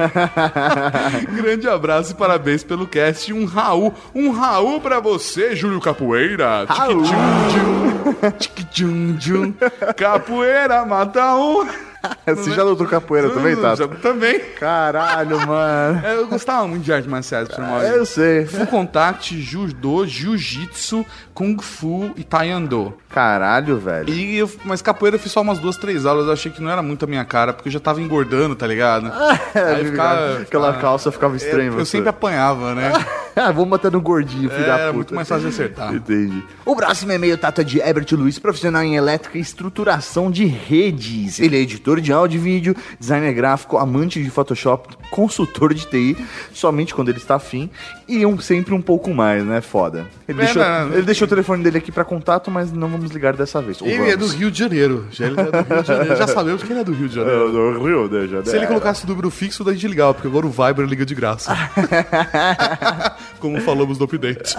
Grande 1.32 1.66
abraço 1.66 2.12
e 2.12 2.14
parabéns 2.14 2.62
pelo 2.62 2.86
cast. 2.86 3.32
Um 3.32 3.46
Raul, 3.46 3.94
um 4.14 4.32
Raul 4.32 4.82
pra 4.82 5.00
você, 5.00 5.56
Júlio 5.56 5.80
Capoeira. 5.80 6.66
Raul. 6.68 7.04
Tchiquitchum-tchum, 7.04 8.30
tchiquitchum-tchum. 8.38 9.54
Capoeira 9.96 10.84
mata 10.84 11.34
um. 11.36 11.66
Você 12.26 12.50
já 12.52 12.62
lutou 12.62 12.86
capoeira 12.86 13.30
também, 13.30 13.56
Tato? 13.56 13.78
Já- 13.78 13.88
Também. 13.88 14.40
Caralho, 14.58 15.38
mano. 15.46 16.00
É, 16.04 16.14
Eu 16.16 16.26
gostava 16.28 16.66
muito 16.66 16.82
de 16.84 16.92
artes 16.92 17.08
marciais, 17.10 17.48
professor 17.48 17.70
Maurício. 17.70 17.94
Eu 17.96 18.06
sei. 18.06 18.46
Full 18.46 18.66
Contact, 18.66 19.40
Judô, 19.40 20.06
Jiu-Jitsu, 20.06 21.04
Kung 21.34 21.56
Fu 21.60 22.10
e 22.16 22.24
Taekwondo. 22.24 22.94
Caralho, 23.10 23.78
velho. 23.78 24.08
E 24.12 24.36
eu, 24.38 24.50
mas 24.64 24.82
capoeira 24.82 25.16
eu 25.16 25.20
fiz 25.20 25.32
só 25.32 25.40
umas 25.40 25.58
duas, 25.58 25.76
três 25.76 26.04
aulas. 26.04 26.26
Eu 26.26 26.32
achei 26.32 26.50
que 26.52 26.62
não 26.62 26.70
era 26.70 26.82
muito 26.82 27.04
a 27.04 27.08
minha 27.08 27.24
cara, 27.24 27.52
porque 27.52 27.68
eu 27.68 27.72
já 27.72 27.80
tava 27.80 28.00
engordando, 28.00 28.54
tá 28.54 28.66
ligado? 28.66 29.10
Aí 29.54 29.84
ficava- 29.86 30.14
Aquela 30.32 30.42
ficava- 30.44 30.72
calça 30.74 31.10
ficava 31.12 31.36
estranha. 31.36 31.68
Eu, 31.70 31.78
eu 31.78 31.84
sempre 31.86 32.08
apanhava, 32.10 32.74
né? 32.74 32.92
Ah, 33.34 33.52
vamos 33.52 33.68
bater 33.68 33.90
no 33.92 34.00
gordinho, 34.00 34.48
filho 34.48 34.62
É, 34.64 34.66
da 34.66 34.72
era 34.74 34.82
puta. 34.86 34.92
muito 34.94 35.14
mais 35.14 35.28
fácil 35.28 35.48
de 35.48 35.54
acertar. 35.54 35.94
Entendi. 35.94 36.42
O 36.64 36.74
próximo 36.74 37.12
e-mail 37.12 37.36
trata 37.36 37.62
de 37.64 37.78
Herbert 37.80 38.06
Luiz, 38.12 38.38
profissional 38.38 38.82
em 38.82 38.96
elétrica 38.96 39.36
e 39.36 39.40
estruturação 39.42 40.30
de 40.30 40.46
redes. 40.46 41.38
Ele 41.38 41.56
é 41.56 41.60
editor 41.60 41.95
de 42.00 42.12
áudio 42.12 42.38
e 42.38 42.40
vídeo, 42.40 42.76
designer 42.98 43.32
gráfico, 43.32 43.76
amante 43.78 44.22
de 44.22 44.30
Photoshop, 44.30 44.96
consultor 45.10 45.72
de 45.74 45.86
TI, 45.86 46.16
somente 46.52 46.94
quando 46.94 47.08
ele 47.08 47.18
está 47.18 47.36
afim, 47.36 47.70
e 48.08 48.24
um, 48.26 48.38
sempre 48.38 48.74
um 48.74 48.82
pouco 48.82 49.12
mais, 49.12 49.44
né? 49.44 49.60
Foda. 49.60 50.06
Ele, 50.28 50.40
É, 50.40 50.44
deixou, 50.44 50.62
não, 50.62 50.86
não. 50.88 50.92
ele 50.94 51.02
deixou 51.02 51.26
o 51.26 51.28
telefone 51.28 51.62
dele 51.62 51.78
aqui 51.78 51.90
pra 51.92 52.04
contato, 52.04 52.50
mas 52.50 52.72
não 52.72 52.88
vamos 52.88 53.10
ligar 53.10 53.34
dessa 53.36 53.60
vez. 53.62 53.80
Ou 53.80 53.88
Ele 53.88 54.10
é 54.10 54.16
do. 54.16 54.26
Rio 54.26 54.50
de 54.50 54.58
Janeiro. 54.58 55.06
Já, 55.10 55.26
ele 55.26 55.40
é 55.40 55.44
do 55.44 55.74
Rio 55.74 55.82
de 55.82 55.88
Janeiro. 55.88 56.16
Já 56.16 56.26
sabemos 56.26 56.62
que 56.62 56.72
ele 56.72 56.80
é 56.80 56.84
do 56.84 56.92
Rio 56.92 57.08
de 57.08 57.18
É, 57.18 57.22
Janeiro. 57.24 57.52
do 57.52 57.84
Rio 57.84 58.08
de 58.08 58.14
Janeiro. 58.26 58.46
Se 58.50 58.56
ele 58.56 58.66
colocasse 58.66 59.04
o 59.04 59.08
número 59.08 59.30
fixo, 59.30 59.64
daí 59.64 59.74
a 59.74 59.76
gente 59.76 59.88
ligava, 59.88 60.14
porque 60.14 60.28
agora 60.28 60.46
o 60.46 60.50
Viber 60.50 60.86
liga 60.86 61.06
de 61.06 61.14
graça. 61.14 61.56
Como 63.40 63.60
falamos 63.60 63.98
no 63.98 64.04
update. 64.04 64.56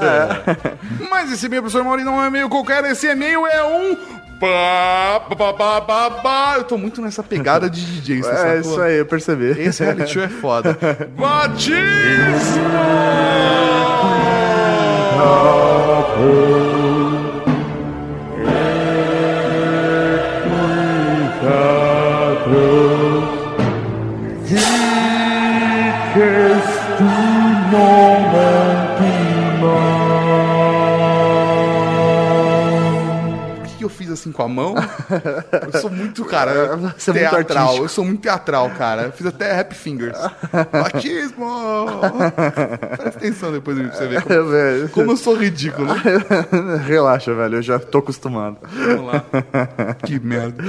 Mas 1.09 1.31
esse 1.31 1.45
e-mail, 1.45 1.61
professor 1.63 1.83
Mauri, 1.83 2.03
não 2.03 2.21
é 2.23 2.27
e-mail 2.27 2.49
qualquer, 2.49 2.83
esse 2.85 3.07
e-mail 3.07 3.45
é 3.45 3.63
um 3.63 3.97
Ba, 4.39 5.19
ba, 5.35 5.81
ba, 5.81 6.09
ba. 6.09 6.53
Eu 6.57 6.63
tô 6.63 6.77
muito 6.77 7.01
nessa 7.01 7.23
pegada 7.23 7.69
de 7.69 7.83
DJ, 7.83 8.21
você 8.21 8.29
É 8.47 8.59
isso 8.59 8.79
aí, 8.79 8.97
eu 8.97 9.05
percebi. 9.05 9.59
Esse 9.59 9.83
reality 9.83 10.13
show 10.13 10.23
é 10.23 10.29
foda. 10.29 10.77
Batismo! 11.17 11.77
Fiz 34.07 34.11
assim 34.13 34.31
com 34.31 34.41
a 34.41 34.47
mão? 34.47 34.75
Eu 35.73 35.81
sou 35.81 35.89
muito, 35.89 36.23
cara, 36.25 36.77
Você 36.97 37.11
é 37.11 37.13
muito 37.13 37.29
teatral. 37.29 37.77
eu 37.77 37.89
sou 37.89 38.05
muito 38.05 38.21
teatral, 38.21 38.69
cara. 38.71 39.03
Eu 39.03 39.11
fiz 39.11 39.27
até 39.27 39.59
Happy 39.59 39.75
Fingers. 39.75 40.17
Batismo! 40.71 41.45
Presta 42.95 43.09
atenção 43.09 43.51
depois 43.51 43.77
pra 43.77 43.91
você 43.91 44.07
ver 44.07 44.21
como, 44.23 44.89
como 44.89 45.11
eu 45.11 45.17
sou 45.17 45.35
ridículo. 45.35 45.93
Relaxa, 46.85 47.33
velho, 47.33 47.57
eu 47.57 47.61
já 47.61 47.79
tô 47.79 47.99
acostumado. 47.99 48.57
Vamos 48.61 49.13
lá. 49.13 49.25
Que 50.05 50.19
merda. 50.19 50.63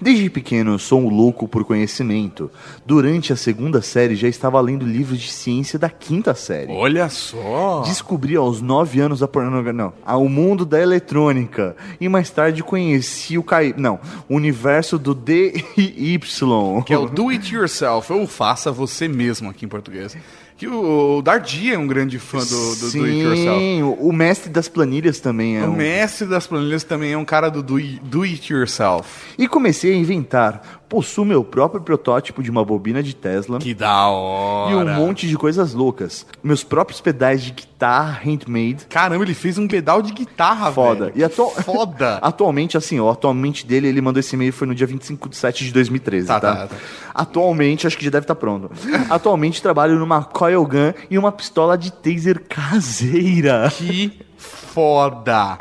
Desde 0.00 0.30
pequeno 0.30 0.72
eu 0.72 0.78
sou 0.78 1.00
um 1.00 1.08
louco 1.08 1.46
por 1.48 1.64
conhecimento. 1.64 2.50
Durante 2.84 3.32
a 3.32 3.36
segunda 3.36 3.82
série 3.82 4.16
já 4.16 4.28
estava 4.28 4.60
lendo 4.60 4.86
livros 4.86 5.20
de 5.20 5.30
ciência 5.30 5.78
da 5.78 5.88
quinta 5.88 6.34
série. 6.34 6.72
Olha 6.72 7.08
só. 7.08 7.82
Descobri 7.82 8.36
aos 8.36 8.60
9 8.60 9.00
anos 9.00 9.22
a 9.22 9.28
pornografia. 9.28 9.72
Não, 9.72 9.92
ao 10.04 10.28
mundo 10.28 10.64
da 10.64 10.80
eletrônica. 10.80 11.76
E 12.00 12.08
mais 12.08 12.30
tarde 12.30 12.62
conheci 12.62 13.38
o 13.38 13.42
Cai. 13.42 13.74
Não, 13.76 13.98
o 14.28 14.34
universo 14.34 14.98
do 14.98 15.14
DIY. 15.14 16.20
Que 16.84 16.94
é 16.94 16.98
o 16.98 17.08
do 17.08 17.28
it 17.28 17.54
yourself, 17.54 18.12
ou 18.12 18.26
faça 18.26 18.70
você 18.70 19.08
mesmo 19.08 19.50
aqui 19.50 19.64
em 19.64 19.68
português. 19.68 20.16
Que 20.56 20.66
o, 20.66 21.18
o 21.18 21.22
Dardi 21.22 21.70
é 21.72 21.78
um 21.78 21.86
grande 21.86 22.18
fã 22.18 22.38
do, 22.38 22.76
do, 22.76 22.90
do 22.92 23.04
it 23.04 23.18
yourself. 23.18 23.60
Sim, 23.60 23.82
o 23.82 23.92
o 24.08 24.12
mestre 24.12 24.50
das 24.50 24.68
planilhas 24.68 25.20
também 25.20 25.58
é 25.58 25.66
O 25.66 25.70
um. 25.70 25.76
mestre 25.76 26.26
das 26.26 26.46
planilhas 26.46 26.82
também 26.82 27.12
é 27.12 27.18
um 27.18 27.24
cara 27.26 27.50
do 27.50 27.62
do, 27.62 27.78
do 27.78 28.22
it 28.22 28.50
yourself. 28.52 29.08
E 29.38 29.46
comecei 29.46 29.92
a 29.92 29.96
inventar. 29.96 30.82
Possuo 30.88 31.24
meu 31.24 31.42
próprio 31.42 31.80
protótipo 31.80 32.42
de 32.42 32.50
uma 32.50 32.64
bobina 32.64 33.02
de 33.02 33.14
Tesla. 33.14 33.58
Que 33.58 33.74
da 33.74 34.08
hora. 34.08 34.72
E 34.72 34.74
um 34.76 34.94
monte 34.94 35.26
de 35.26 35.36
coisas 35.36 35.74
loucas. 35.74 36.24
Meus 36.42 36.62
próprios 36.62 37.00
pedais 37.00 37.42
de 37.42 37.50
guitarra 37.50 38.20
handmade. 38.24 38.86
Caramba, 38.88 39.24
ele 39.24 39.34
fez 39.34 39.58
um 39.58 39.66
pedal 39.66 40.00
de 40.00 40.12
guitarra, 40.12 40.70
Foda. 40.70 41.06
velho. 41.06 41.12
E 41.16 41.24
atu... 41.24 41.48
Foda. 41.62 42.18
Atualmente, 42.22 42.76
assim, 42.76 43.00
ó, 43.00 43.10
atualmente 43.10 43.66
dele, 43.66 43.88
ele 43.88 44.00
mandou 44.00 44.20
esse 44.20 44.34
e-mail 44.34 44.52
foi 44.52 44.66
no 44.66 44.74
dia 44.74 44.86
25 44.86 45.28
de 45.28 45.36
7 45.36 45.64
de 45.64 45.72
2013, 45.72 46.26
tá? 46.28 46.40
Tá, 46.40 46.54
tá, 46.54 46.66
tá. 46.68 46.76
Atualmente, 47.14 47.86
acho 47.86 47.98
que 47.98 48.04
já 48.04 48.10
deve 48.10 48.24
estar 48.24 48.34
pronto. 48.34 48.70
Atualmente 49.10 49.60
trabalho 49.60 49.98
numa 49.98 50.22
coil 50.22 50.64
gun 50.64 50.92
e 51.10 51.18
uma 51.18 51.32
pistola 51.32 51.76
de 51.76 51.90
taser 51.92 52.42
caseira. 52.48 53.70
Que 53.76 54.25
foda. 54.46 55.58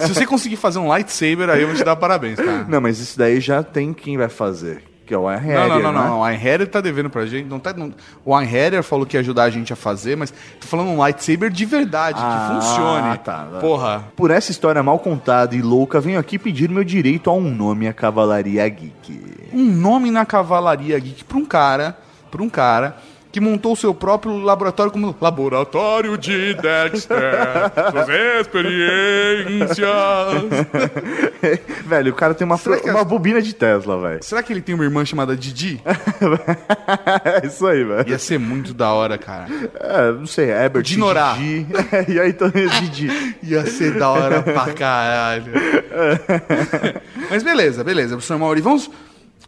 Se 0.00 0.14
você 0.14 0.26
conseguir 0.26 0.56
fazer 0.56 0.78
um 0.78 0.88
lightsaber, 0.88 1.48
aí 1.50 1.62
eu 1.62 1.68
vou 1.68 1.76
te 1.76 1.84
dar 1.84 1.96
parabéns, 1.96 2.36
cara. 2.36 2.64
Não, 2.68 2.80
mas 2.80 2.98
isso 2.98 3.18
daí 3.18 3.40
já 3.40 3.62
tem 3.62 3.92
quem 3.92 4.16
vai 4.16 4.28
fazer. 4.28 4.82
Que 5.04 5.14
é 5.14 5.18
o 5.18 5.30
Iron 5.30 5.40
Não, 5.40 5.68
não, 5.68 5.82
não, 5.82 5.92
né? 5.92 6.08
não. 6.08 6.20
O 6.20 6.26
Einherjar 6.28 6.66
tá 6.66 6.80
devendo 6.80 7.08
pra 7.08 7.24
gente. 7.26 7.46
Não 7.48 7.60
tá, 7.60 7.72
não, 7.72 7.92
o 8.24 8.36
Einherjar 8.36 8.82
falou 8.82 9.06
que 9.06 9.16
ia 9.16 9.20
ajudar 9.20 9.44
a 9.44 9.50
gente 9.50 9.72
a 9.72 9.76
fazer, 9.76 10.16
mas 10.16 10.32
tô 10.60 10.66
falando 10.66 10.88
um 10.88 10.96
lightsaber 10.98 11.48
de 11.48 11.64
verdade, 11.64 12.18
Ah, 12.20 12.48
que 12.48 12.54
funcione. 12.66 13.18
tá, 13.18 13.44
tá. 13.52 13.58
Porra. 13.60 14.04
Por 14.16 14.32
essa 14.32 14.50
história 14.50 14.82
mal 14.82 14.98
contada 14.98 15.54
e 15.54 15.62
louca, 15.62 16.00
venho 16.00 16.18
aqui 16.18 16.40
pedir 16.40 16.68
meu 16.68 16.82
direito 16.82 17.30
a 17.30 17.32
um 17.34 17.42
nome 17.54 17.86
à 17.86 17.92
Cavalaria 17.92 18.68
Geek. 18.68 19.48
Um 19.52 19.64
nome 19.64 20.10
na 20.10 20.26
Cavalaria 20.26 20.98
Geek 20.98 21.22
pra 21.24 21.38
um 21.38 21.44
cara, 21.44 21.96
pra 22.28 22.42
um 22.42 22.48
cara 22.48 22.96
que 23.36 23.40
montou 23.40 23.74
o 23.74 23.76
seu 23.76 23.92
próprio 23.92 24.38
laboratório 24.38 24.90
como 24.90 25.14
Laboratório 25.20 26.16
de 26.16 26.54
Dexter. 26.54 27.20
Suas 27.90 28.08
experiências. 28.40 29.78
velho, 31.84 32.12
o 32.12 32.14
cara 32.14 32.32
tem 32.32 32.46
uma, 32.46 32.58
que 32.58 32.88
uma 32.88 33.00
é- 33.00 33.04
bobina 33.04 33.42
de 33.42 33.54
Tesla, 33.54 34.00
velho. 34.00 34.24
Será 34.24 34.42
que 34.42 34.54
ele 34.54 34.62
tem 34.62 34.74
uma 34.74 34.84
irmã 34.84 35.04
chamada 35.04 35.36
Didi? 35.36 35.82
É 37.24 37.46
isso 37.46 37.66
aí, 37.66 37.84
velho. 37.84 38.08
Ia 38.08 38.18
ser 38.18 38.38
muito 38.38 38.72
da 38.72 38.92
hora, 38.92 39.18
cara. 39.18 39.48
É, 39.80 40.12
não 40.12 40.26
sei, 40.26 40.48
Herbert, 40.50 40.82
Dinorá. 40.84 41.34
Didi. 41.34 41.66
e 42.08 42.20
aí, 42.20 42.30
então, 42.30 42.48
Didi. 42.48 43.36
Ia 43.42 43.66
ser 43.66 43.98
da 43.98 44.08
hora 44.08 44.42
pra 44.42 44.72
caralho. 44.72 45.52
Mas 47.28 47.42
beleza, 47.42 47.84
beleza, 47.84 48.10
professor 48.14 48.38
Mauri. 48.38 48.60
Vamos, 48.60 48.88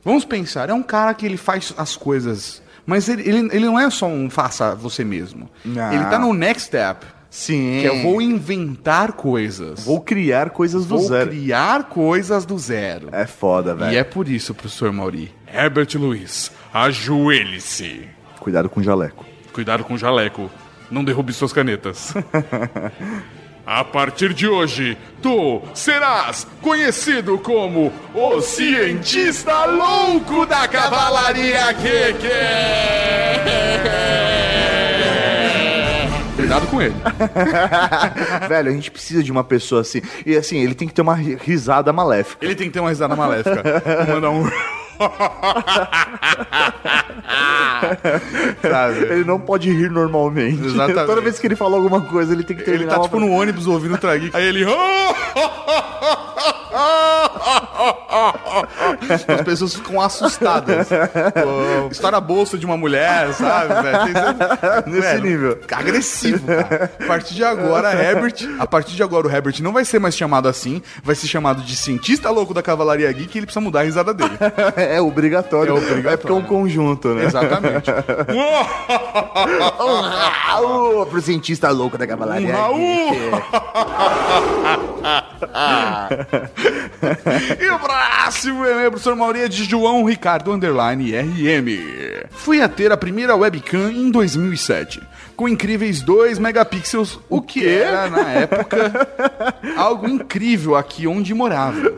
vamos 0.04 0.24
pensar. 0.24 0.68
É 0.68 0.74
um 0.74 0.82
cara 0.82 1.14
que 1.14 1.24
ele 1.24 1.36
faz 1.36 1.72
as 1.78 1.96
coisas. 1.96 2.60
Mas 2.88 3.06
ele, 3.06 3.20
ele, 3.28 3.38
ele 3.52 3.66
não 3.66 3.78
é 3.78 3.90
só 3.90 4.06
um 4.06 4.30
faça 4.30 4.74
você 4.74 5.04
mesmo. 5.04 5.50
Não. 5.62 5.92
Ele 5.92 6.06
tá 6.06 6.18
no 6.18 6.32
next 6.32 6.68
step. 6.68 7.04
Sim. 7.28 7.80
Que 7.82 7.86
eu 7.86 8.00
vou 8.02 8.22
inventar 8.22 9.12
coisas. 9.12 9.84
Vou 9.84 10.00
criar 10.00 10.48
coisas 10.48 10.86
do 10.86 10.96
Vou 10.96 11.06
zero. 11.06 11.28
criar 11.28 11.84
coisas 11.84 12.46
do 12.46 12.58
zero. 12.58 13.10
É 13.12 13.26
foda, 13.26 13.74
velho. 13.74 13.92
E 13.92 13.96
é 13.98 14.02
por 14.04 14.26
isso, 14.26 14.54
professor 14.54 14.90
Mauri. 14.90 15.30
Herbert 15.52 15.88
Luiz, 15.96 16.50
ajoelhe-se. 16.72 18.08
Cuidado 18.40 18.70
com 18.70 18.80
o 18.80 18.82
jaleco. 18.82 19.26
Cuidado 19.52 19.84
com 19.84 19.92
o 19.92 19.98
jaleco. 19.98 20.50
Não 20.90 21.04
derrube 21.04 21.34
suas 21.34 21.52
canetas. 21.52 22.14
A 23.70 23.84
partir 23.84 24.32
de 24.32 24.48
hoje, 24.48 24.96
tu 25.20 25.60
serás 25.74 26.46
conhecido 26.62 27.38
como 27.38 27.92
o 28.14 28.40
cientista 28.40 29.66
louco 29.66 30.46
da 30.46 30.66
cavalaria 30.66 31.70
Geek. 31.72 32.28
Cuidado 36.34 36.66
com 36.68 36.80
ele. 36.80 36.94
velho, 38.48 38.70
a 38.70 38.72
gente 38.72 38.90
precisa 38.90 39.22
de 39.22 39.30
uma 39.30 39.44
pessoa 39.44 39.82
assim. 39.82 40.00
E 40.24 40.34
assim, 40.34 40.56
ele 40.62 40.74
tem 40.74 40.88
que 40.88 40.94
ter 40.94 41.02
uma 41.02 41.14
ri- 41.14 41.36
risada 41.38 41.92
maléfica. 41.92 42.42
Ele 42.46 42.54
tem 42.54 42.68
que 42.68 42.72
ter 42.72 42.80
uma 42.80 42.88
risada 42.88 43.14
maléfica. 43.14 43.82
Vou 44.06 44.14
mandar 44.14 44.30
um. 44.30 44.48
Sabe? 48.62 49.00
Ele 49.00 49.24
não 49.24 49.38
pode 49.38 49.70
rir 49.70 49.90
normalmente. 49.90 50.64
Exatamente. 50.64 51.06
Toda 51.06 51.20
vez 51.20 51.38
que 51.38 51.46
ele 51.46 51.56
fala 51.56 51.76
alguma 51.76 52.00
coisa, 52.00 52.32
ele 52.32 52.42
tem 52.44 52.56
que 52.56 52.62
Ele 52.62 52.70
terminar 52.70 52.94
tá 52.94 52.98
uma 52.98 53.04
tipo 53.04 53.20
no 53.20 53.30
ônibus 53.30 53.66
ouvindo 53.66 53.94
o 53.94 53.98
Trageek. 53.98 54.36
Aí 54.36 54.46
ele. 54.46 54.64
As 59.28 59.42
pessoas 59.42 59.74
ficam 59.74 60.00
assustadas. 60.00 60.88
Pô, 60.88 61.88
História 61.90 62.20
bolsa 62.20 62.56
de 62.58 62.66
uma 62.66 62.76
mulher, 62.76 63.32
sabe, 63.34 63.74
velho? 63.82 64.08
Nesse 64.86 65.00
Velho, 65.00 65.22
nível. 65.22 65.58
Agressivo, 65.70 66.46
cara. 66.46 66.92
A 67.00 67.06
partir 67.06 67.34
de 67.34 67.44
agora, 67.44 67.92
Herbert. 67.92 68.34
A 68.58 68.66
partir 68.66 68.94
de 68.94 69.02
agora, 69.02 69.26
o 69.26 69.30
Herbert 69.30 69.60
não 69.60 69.72
vai 69.72 69.84
ser 69.84 69.98
mais 69.98 70.16
chamado 70.16 70.48
assim, 70.48 70.82
vai 71.02 71.14
ser 71.14 71.26
chamado 71.26 71.62
de 71.62 71.76
cientista 71.76 72.30
louco 72.30 72.54
da 72.54 72.62
Cavalaria 72.62 73.10
Geek 73.12 73.36
e 73.36 73.38
ele 73.38 73.46
precisa 73.46 73.60
mudar 73.60 73.80
a 73.80 73.84
risada 73.84 74.14
dele. 74.14 74.38
É 74.76 75.00
obrigatório. 75.00 75.70
É 75.70 75.72
obrigatório. 75.72 76.10
É 76.10 76.16
porque 76.16 76.32
é 76.32 76.34
um 76.34 76.42
conjunto, 76.42 77.08
né? 77.08 77.24
Exatamente. 77.24 77.90
Pro 81.10 81.20
cientista 81.20 81.70
louco 81.70 81.98
da 81.98 82.06
cavalaria. 82.06 82.48
Um 82.48 82.52
Raul! 82.52 83.10
e 87.60 87.70
o 87.70 87.78
próximo 87.78 88.64
e-mail, 88.66 88.90
professor 88.90 89.16
Mauri, 89.16 89.40
é 89.40 89.48
de 89.48 89.64
João 89.64 90.04
Ricardo 90.04 90.52
Underline 90.52 91.12
RM. 91.16 92.26
Fui 92.30 92.60
a 92.60 92.68
ter 92.68 92.92
a 92.92 92.96
primeira 92.96 93.34
webcam 93.36 93.90
em 93.90 94.10
2007, 94.10 95.00
com 95.36 95.48
incríveis 95.48 96.02
2 96.02 96.38
megapixels, 96.38 97.18
o 97.28 97.40
que 97.40 97.66
era, 97.66 98.08
na 98.10 98.28
época, 98.30 99.08
algo 99.76 100.08
incrível 100.08 100.76
aqui 100.76 101.06
onde 101.06 101.32
morava. 101.34 101.92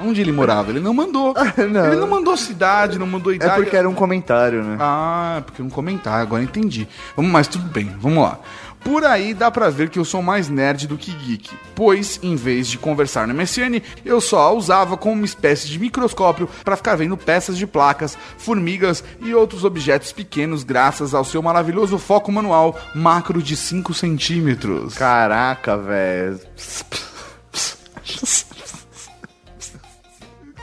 Onde 0.00 0.20
ele 0.20 0.32
morava? 0.32 0.70
Ele 0.70 0.80
não 0.80 0.94
mandou. 0.94 1.34
Ele 1.56 1.96
não 1.96 2.08
mandou 2.08 2.36
cidade, 2.36 2.98
não 2.98 3.06
mandou 3.06 3.32
É 3.32 3.36
idade. 3.36 3.62
porque 3.62 3.76
era 3.76 3.88
um 3.88 3.94
comentário, 3.94 4.62
né? 4.62 4.76
Ah, 4.80 5.42
porque 5.44 5.62
um 5.62 5.70
comentário, 5.70 6.22
agora 6.22 6.42
entendi. 6.42 6.88
Vamos, 7.16 7.30
mas 7.30 7.46
tudo 7.48 7.66
bem, 7.68 7.94
vamos 7.98 8.22
lá. 8.22 8.38
Por 8.82 9.04
aí 9.04 9.34
dá 9.34 9.50
pra 9.50 9.70
ver 9.70 9.90
que 9.90 9.98
eu 9.98 10.04
sou 10.04 10.22
mais 10.22 10.48
nerd 10.48 10.86
do 10.86 10.96
que 10.96 11.10
geek, 11.10 11.50
pois 11.74 12.18
em 12.22 12.36
vez 12.36 12.68
de 12.68 12.78
conversar 12.78 13.26
no 13.26 13.34
MSN, 13.34 13.82
eu 14.04 14.20
só 14.20 14.40
a 14.40 14.52
usava 14.52 14.96
como 14.96 15.14
uma 15.14 15.24
espécie 15.24 15.68
de 15.68 15.78
microscópio 15.78 16.48
pra 16.64 16.76
ficar 16.76 16.96
vendo 16.96 17.16
peças 17.16 17.56
de 17.56 17.66
placas, 17.66 18.16
formigas 18.38 19.04
e 19.20 19.34
outros 19.34 19.64
objetos 19.64 20.12
pequenos 20.12 20.64
graças 20.64 21.14
ao 21.14 21.24
seu 21.24 21.42
maravilhoso 21.42 21.98
foco 21.98 22.32
manual 22.32 22.78
macro 22.94 23.42
de 23.42 23.56
5 23.56 23.92
centímetros. 23.94 24.94
Caraca, 24.94 25.76
velho. 25.76 26.40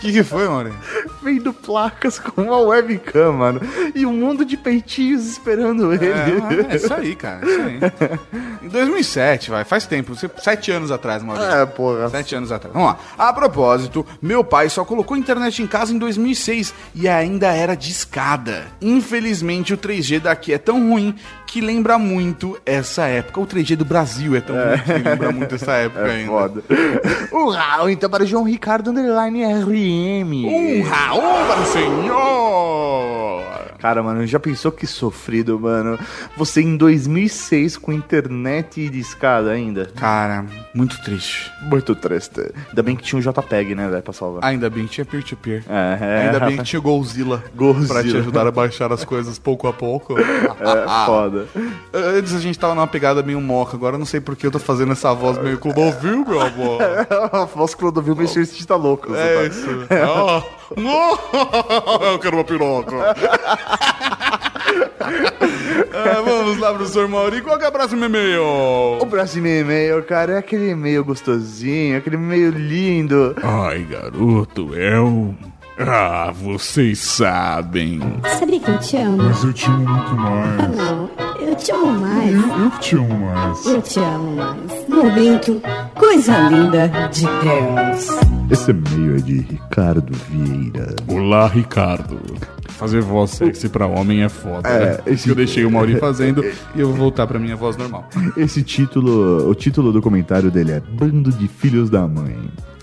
O 0.05 0.07
que, 0.07 0.13
que 0.13 0.23
foi, 0.23 0.47
Mauri? 0.47 0.71
Vendo 1.23 1.51
placas 1.51 2.19
com 2.19 2.43
uma 2.43 2.59
webcam, 2.59 3.33
mano. 3.33 3.59
E 3.95 4.05
um 4.05 4.13
mundo 4.13 4.45
de 4.45 4.55
peitinhos 4.55 5.25
esperando 5.25 5.91
ele. 5.91 6.05
É, 6.05 6.73
é 6.73 6.75
isso 6.75 6.93
aí, 6.93 7.15
cara. 7.15 7.43
Isso 7.43 7.61
aí. 7.61 7.79
Em 8.61 8.67
2007, 8.67 9.49
vai, 9.49 9.63
faz 9.63 9.87
tempo, 9.87 10.13
sete 10.37 10.71
anos 10.71 10.91
atrás, 10.91 11.23
Maurício. 11.23 11.51
É, 11.51 11.65
porra. 11.65 12.07
Sete 12.09 12.35
anos 12.35 12.51
atrás. 12.51 12.71
Vamos 12.71 12.89
lá. 12.89 12.99
A 13.17 13.33
propósito, 13.33 14.05
meu 14.21 14.43
pai 14.43 14.69
só 14.69 14.85
colocou 14.85 15.17
internet 15.17 15.63
em 15.63 15.67
casa 15.67 15.91
em 15.91 15.97
2006 15.97 16.71
e 16.93 17.07
ainda 17.07 17.47
era 17.47 17.73
de 17.73 17.89
escada. 17.89 18.67
Infelizmente, 18.79 19.73
o 19.73 19.77
3G 19.77 20.19
daqui 20.19 20.53
é 20.53 20.59
tão 20.59 20.89
ruim 20.89 21.15
que 21.45 21.61
lembra 21.61 21.97
muito 21.97 22.57
essa 22.65 23.05
época. 23.07 23.39
O 23.39 23.47
3G 23.47 23.75
do 23.75 23.85
Brasil 23.85 24.35
é 24.35 24.41
tão 24.41 24.55
ruim 24.55 24.77
que 24.79 25.09
lembra 25.09 25.31
muito 25.31 25.55
essa 25.55 25.71
época 25.77 26.07
É 26.07 26.11
ainda. 26.11 26.27
foda. 26.31 26.63
Um 27.31 27.49
Raul, 27.49 27.89
então, 27.89 28.09
para 28.09 28.25
João 28.25 28.43
Ricardo 28.43 28.89
Underline 28.91 29.43
RM. 29.45 30.45
Um 30.45 30.81
Raul 30.83 31.21
para 31.47 31.61
o 31.61 31.65
senhor! 31.65 33.44
Cara, 33.85 34.01
mano, 34.01 34.25
já 34.25 34.39
pensou 34.39 34.71
que 34.71 34.87
sofrido, 34.87 35.59
mano? 35.59 35.99
Você 36.35 36.59
em 36.59 36.75
2006 36.75 37.77
com 37.77 37.93
internet 37.93 38.89
de 38.89 38.99
escada 38.99 39.51
ainda? 39.51 39.91
Cara, 39.95 40.43
muito 40.73 40.99
triste. 41.03 41.51
Muito 41.61 41.93
triste. 41.93 42.51
Ainda 42.67 42.81
bem 42.81 42.95
que 42.95 43.03
tinha 43.03 43.19
um 43.19 43.21
JPEG, 43.21 43.75
né, 43.75 43.87
velho, 43.87 44.01
pra 44.01 44.11
salvar. 44.11 44.43
Ainda 44.43 44.71
bem 44.71 44.87
que 44.87 44.93
tinha 44.93 45.05
peer-to-peer. 45.05 45.63
É, 45.69 45.97
é. 46.01 46.25
Ainda 46.25 46.39
bem 46.47 46.57
que 46.57 46.63
tinha 46.63 46.79
Golzilla, 46.79 47.43
Golzilla. 47.53 47.87
pra 47.87 48.01
te 48.01 48.17
ajudar 48.17 48.47
a 48.47 48.51
baixar 48.51 48.91
as 48.91 49.05
coisas 49.05 49.37
pouco 49.37 49.67
a 49.67 49.73
pouco. 49.73 50.15
É, 50.65 51.05
foda. 51.05 51.45
Antes 51.93 52.33
a 52.33 52.39
gente 52.39 52.57
tava 52.57 52.73
numa 52.73 52.87
pegada 52.87 53.21
meio 53.21 53.39
moca, 53.39 53.75
agora 53.75 53.95
eu 53.95 53.99
não 53.99 54.05
sei 54.05 54.19
porque 54.19 54.47
eu 54.47 54.51
tô 54.51 54.57
fazendo 54.57 54.93
essa 54.93 55.13
voz 55.13 55.37
meio 55.37 55.57
Clodovil, 55.59 56.25
meu 56.25 56.41
amor. 56.41 56.81
A 57.31 57.45
voz 57.45 57.75
Clodovil 57.75 58.15
meio 58.15 58.27
cientista 58.27 58.73
tá 58.73 58.75
louco. 58.75 59.13
É 59.13 59.35
tá- 59.35 59.43
isso. 59.43 59.67
Não, 59.67 60.43
eu 62.11 62.19
quero 62.19 62.37
uma 62.37 62.43
piroca. 62.43 63.15
Ah, 65.93 66.21
vamos 66.25 66.57
lá, 66.59 66.73
professor 66.73 67.07
Mauri. 67.07 67.41
Qual 67.41 67.57
que 67.57 67.65
é 67.65 67.67
o 67.67 67.71
próximo 67.71 68.05
e-mail? 68.05 68.43
O 69.01 69.05
próximo 69.07 69.47
e-mail, 69.47 70.03
cara, 70.03 70.33
é 70.33 70.37
aquele 70.37 70.71
e-mail 70.71 71.03
gostosinho, 71.05 71.97
aquele 71.97 72.15
e-mail 72.15 72.49
lindo. 72.51 73.35
Ai, 73.43 73.83
garoto, 73.83 74.71
é 74.75 74.99
o... 74.99 75.33
Ah, 75.77 76.31
vocês 76.33 76.99
sabem. 76.99 77.99
Sabia 78.39 78.59
que 78.61 78.71
eu 78.71 78.79
te 78.79 78.95
amo? 78.97 79.17
Mas 79.23 79.43
eu 79.43 79.51
te 79.51 79.65
amo 79.65 79.77
muito 79.79 80.11
Ah, 80.11 80.15
mais. 80.15 80.77
não. 80.77 81.09
Eu 81.55 81.61
te 81.63 81.71
amo 81.71 81.99
mais. 81.99 82.33
Eu, 82.33 82.39
eu 82.59 82.69
te 82.79 82.95
amo 82.95 83.19
mais. 83.25 83.65
Eu 83.65 83.81
te 83.81 83.99
amo 83.99 84.35
mais. 84.35 84.87
Momento, 84.89 85.61
coisa 85.95 86.49
linda 86.49 86.87
de 87.11 87.21
Deus. 87.21 88.07
Esse 88.51 88.71
e-mail 88.71 89.15
é 89.15 89.19
de 89.19 89.37
Ricardo 89.39 90.11
Vieira. 90.29 90.93
Olá, 91.07 91.47
Ricardo. 91.47 92.17
Fazer 92.69 92.99
voz 93.01 93.31
sexy 93.31 93.69
pra 93.69 93.87
homem 93.87 94.23
é 94.23 94.29
foda. 94.29 94.67
É, 94.67 94.85
né? 94.85 94.97
esse- 95.07 95.29
Eu 95.29 95.35
deixei 95.35 95.63
o 95.65 95.71
Mauri 95.71 95.95
fazendo 95.97 96.43
e 96.75 96.79
eu 96.81 96.87
vou 96.89 96.97
voltar 96.97 97.25
pra 97.25 97.39
minha 97.39 97.55
voz 97.55 97.77
normal. 97.77 98.09
Esse 98.35 98.61
título, 98.61 99.49
o 99.49 99.55
título 99.55 99.93
do 99.93 100.01
comentário 100.01 100.51
dele 100.51 100.73
é 100.73 100.79
Bando 100.81 101.31
de 101.31 101.47
Filhos 101.47 101.89
da 101.89 102.05
Mãe. 102.05 102.35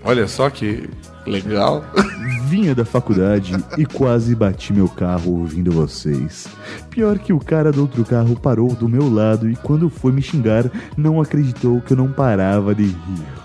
Olha 0.05 0.27
só 0.27 0.51
que 0.51 0.89
legal. 1.27 1.85
Vinha 2.49 2.75
da 2.75 2.85
faculdade 2.85 3.55
e 3.79 3.87
quase 3.87 4.35
bati 4.35 4.73
meu 4.73 4.89
carro 4.89 5.39
ouvindo 5.41 5.71
vocês. 5.71 6.49
Pior 6.91 7.19
que 7.19 7.33
o 7.33 7.39
cara 7.39 7.73
do 7.73 7.83
outro 7.83 8.05
carro 8.05 8.39
parou 8.39 8.75
do 8.75 8.89
meu 8.89 9.13
lado 9.13 9.49
e 9.49 9.57
quando 9.57 9.89
foi 9.89 10.13
me 10.13 10.21
xingar, 10.21 10.71
não 10.97 11.21
acreditou 11.21 11.81
que 11.81 11.93
eu 11.93 11.97
não 11.97 12.13
parava 12.13 12.75
de 12.75 12.85
rir. 12.85 13.43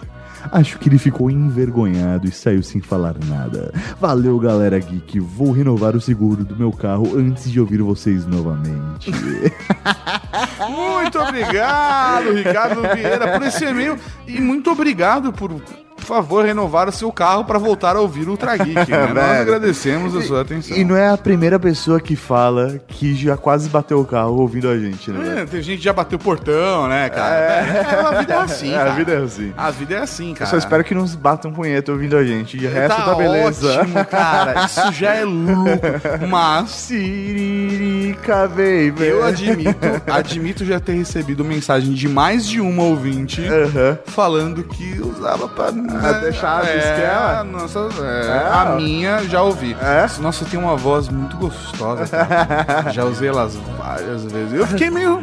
Acho 0.51 0.79
que 0.79 0.87
ele 0.87 0.97
ficou 0.97 1.29
envergonhado 1.29 2.27
e 2.27 2.31
saiu 2.31 2.63
sem 2.63 2.79
falar 2.79 3.15
nada. 3.25 3.73
Valeu, 3.99 4.39
galera 4.39 4.79
geek. 4.79 5.19
Vou 5.19 5.51
renovar 5.51 5.95
o 5.95 6.01
seguro 6.01 6.45
do 6.45 6.55
meu 6.55 6.71
carro 6.71 7.17
antes 7.17 7.51
de 7.51 7.59
ouvir 7.59 7.81
vocês 7.81 8.25
novamente. 8.25 9.11
Muito 10.69 11.19
obrigado, 11.19 12.31
Ricardo 12.31 12.81
Vieira, 12.93 13.33
por 13.33 13.45
esse 13.45 13.65
e-mail. 13.65 13.97
E 14.27 14.39
muito 14.39 14.71
obrigado 14.71 15.31
por, 15.31 15.51
por 15.97 16.05
favor, 16.05 16.45
renovar 16.45 16.87
o 16.87 16.91
seu 16.91 17.11
carro 17.11 17.43
pra 17.43 17.57
voltar 17.59 17.95
a 17.95 17.99
ouvir 17.99 18.27
o 18.27 18.31
Ultra 18.31 18.55
Geek. 18.57 18.77
Né? 18.87 19.13
Nós 19.13 19.41
agradecemos 19.41 20.15
a 20.15 20.21
sua 20.21 20.41
atenção. 20.41 20.77
E 20.77 20.83
não 20.83 20.95
é 20.95 21.09
a 21.09 21.17
primeira 21.17 21.59
pessoa 21.59 21.99
que 21.99 22.15
fala 22.15 22.79
que 22.87 23.13
já 23.15 23.35
quase 23.35 23.67
bateu 23.69 23.99
o 23.99 24.05
carro 24.05 24.35
ouvindo 24.39 24.69
a 24.69 24.77
gente, 24.77 25.11
né? 25.11 25.41
É, 25.41 25.45
tem 25.45 25.61
gente 25.61 25.77
que 25.79 25.83
já 25.83 25.93
bateu 25.93 26.17
o 26.17 26.21
portão, 26.21 26.87
né, 26.87 27.09
cara? 27.09 27.35
É, 27.35 28.05
a 28.05 28.19
vida 28.19 28.33
é 28.33 28.37
assim, 28.37 28.71
É, 28.73 28.77
cara. 28.77 28.91
a 28.91 28.95
vida 28.95 29.11
é 29.13 29.17
assim. 29.17 29.53
A 29.57 29.71
vida 29.71 29.95
é 29.95 29.97
assim, 29.99 30.29
Eu 30.29 30.35
cara. 30.35 30.49
só 30.51 30.57
espero 30.57 30.83
que 30.83 30.93
não 30.95 31.05
batam 31.07 31.51
punheta 31.51 31.91
ouvindo 31.91 32.15
a 32.17 32.23
gente. 32.23 32.57
De 32.57 32.67
resto, 32.67 32.95
tá, 33.01 33.15
beleza. 33.15 33.79
ótimo, 33.81 34.05
cara. 34.05 34.65
Isso 34.65 34.91
já 34.93 35.13
é 35.15 35.23
louco. 35.25 36.27
Mas 36.29 36.69
Siririca, 36.71 38.47
baby. 38.47 39.05
eu 39.07 39.23
admito, 39.23 39.79
admito 40.11 40.65
já 40.65 40.79
ter 40.79 40.93
recebido 40.93 41.43
mensagem 41.43 41.93
de 41.93 42.07
mais 42.07 42.45
de 42.47 42.59
uma 42.59 42.83
ouvinte 42.83 43.45
Aham. 43.47 43.97
falando 44.05 44.63
que 44.63 44.99
usava 45.01 45.47
pra 45.47 45.71
Ah, 45.89 46.11
deixar 46.13 46.63
a 46.63 46.69
é, 46.69 46.77
esquema? 46.77 47.43
nossa, 47.43 47.79
é, 48.03 48.27
É. 48.27 48.49
a 48.53 48.65
minha 48.75 49.23
já 49.25 49.41
ouvi. 49.41 49.75
É? 49.81 50.07
Nossa, 50.19 50.45
tem 50.45 50.59
uma 50.59 50.75
voz 50.75 51.07
muito 51.09 51.37
gostosa. 51.37 52.05
cara. 52.07 52.89
já 52.91 53.03
usei 53.05 53.29
elas 53.29 53.57
várias 53.77 54.23
vezes. 54.25 54.53
Eu 54.53 54.67
fiquei 54.67 54.89
meio 54.89 55.21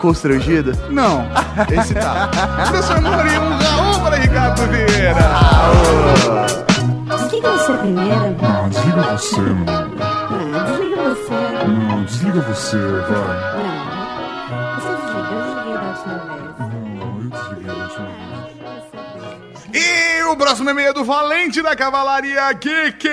Constrangida? 0.00 0.72
não, 0.90 1.26
esse 1.76 1.92
tá. 1.94 2.30
Um 3.00 3.56
Raul 3.58 4.00
para 4.00 4.16
Ricardo 4.16 4.62
Vieira. 4.68 5.16
Desliga 7.16 7.50
você 7.50 7.72
primeiro. 7.72 8.36
Ah, 8.42 8.68
desliga 8.68 9.02
você, 9.02 9.40
mano. 9.40 9.64
Não, 9.64 10.64
desliga 10.64 11.02
você. 11.02 11.66
Não, 11.66 12.04
desliga 12.04 12.40
você, 12.42 12.76
vai. 12.76 13.57
O 20.30 20.36
próximo 20.36 20.68
e-mail 20.68 20.90
é 20.90 20.92
do 20.92 21.04
Valente 21.04 21.62
da 21.62 21.74
Cavalaria 21.74 22.52
Geek. 22.52 23.08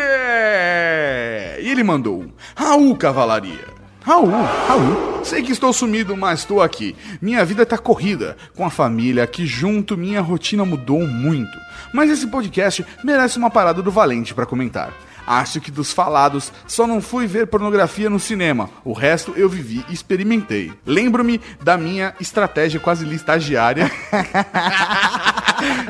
E 1.62 1.70
ele 1.70 1.84
mandou: 1.84 2.26
Raul 2.56 2.96
Cavalaria. 2.98 3.74
Raul, 4.02 4.30
Raul, 4.30 5.24
sei 5.24 5.42
que 5.42 5.52
estou 5.52 5.72
sumido, 5.72 6.16
mas 6.16 6.40
estou 6.40 6.62
aqui. 6.62 6.96
Minha 7.22 7.44
vida 7.46 7.66
tá 7.66 7.78
corrida, 7.78 8.36
com 8.56 8.66
a 8.66 8.70
família 8.70 9.24
aqui 9.24 9.48
junto, 9.48 9.98
minha 9.98 10.22
rotina 10.22 10.66
mudou 10.66 11.08
muito. 11.08 11.58
Mas 11.94 12.12
esse 12.12 12.28
podcast 12.28 12.86
merece 13.04 13.38
uma 13.38 13.50
parada 13.50 13.82
do 13.82 13.92
Valente 13.92 14.34
para 14.34 14.46
comentar. 14.46 14.94
Acho 15.26 15.60
que 15.60 15.72
dos 15.72 15.92
falados, 15.92 16.52
só 16.68 16.86
não 16.86 17.02
fui 17.02 17.26
ver 17.26 17.48
pornografia 17.48 18.10
no 18.10 18.20
cinema. 18.20 18.70
O 18.84 18.94
resto 18.94 19.34
eu 19.36 19.50
vivi 19.50 19.84
e 19.90 19.94
experimentei. 19.94 20.72
Lembro-me 20.86 21.42
da 21.64 21.78
minha 21.78 22.14
estratégia 22.20 22.80
quase 22.80 23.06
ali 23.06 23.16
estagiária. 23.16 23.90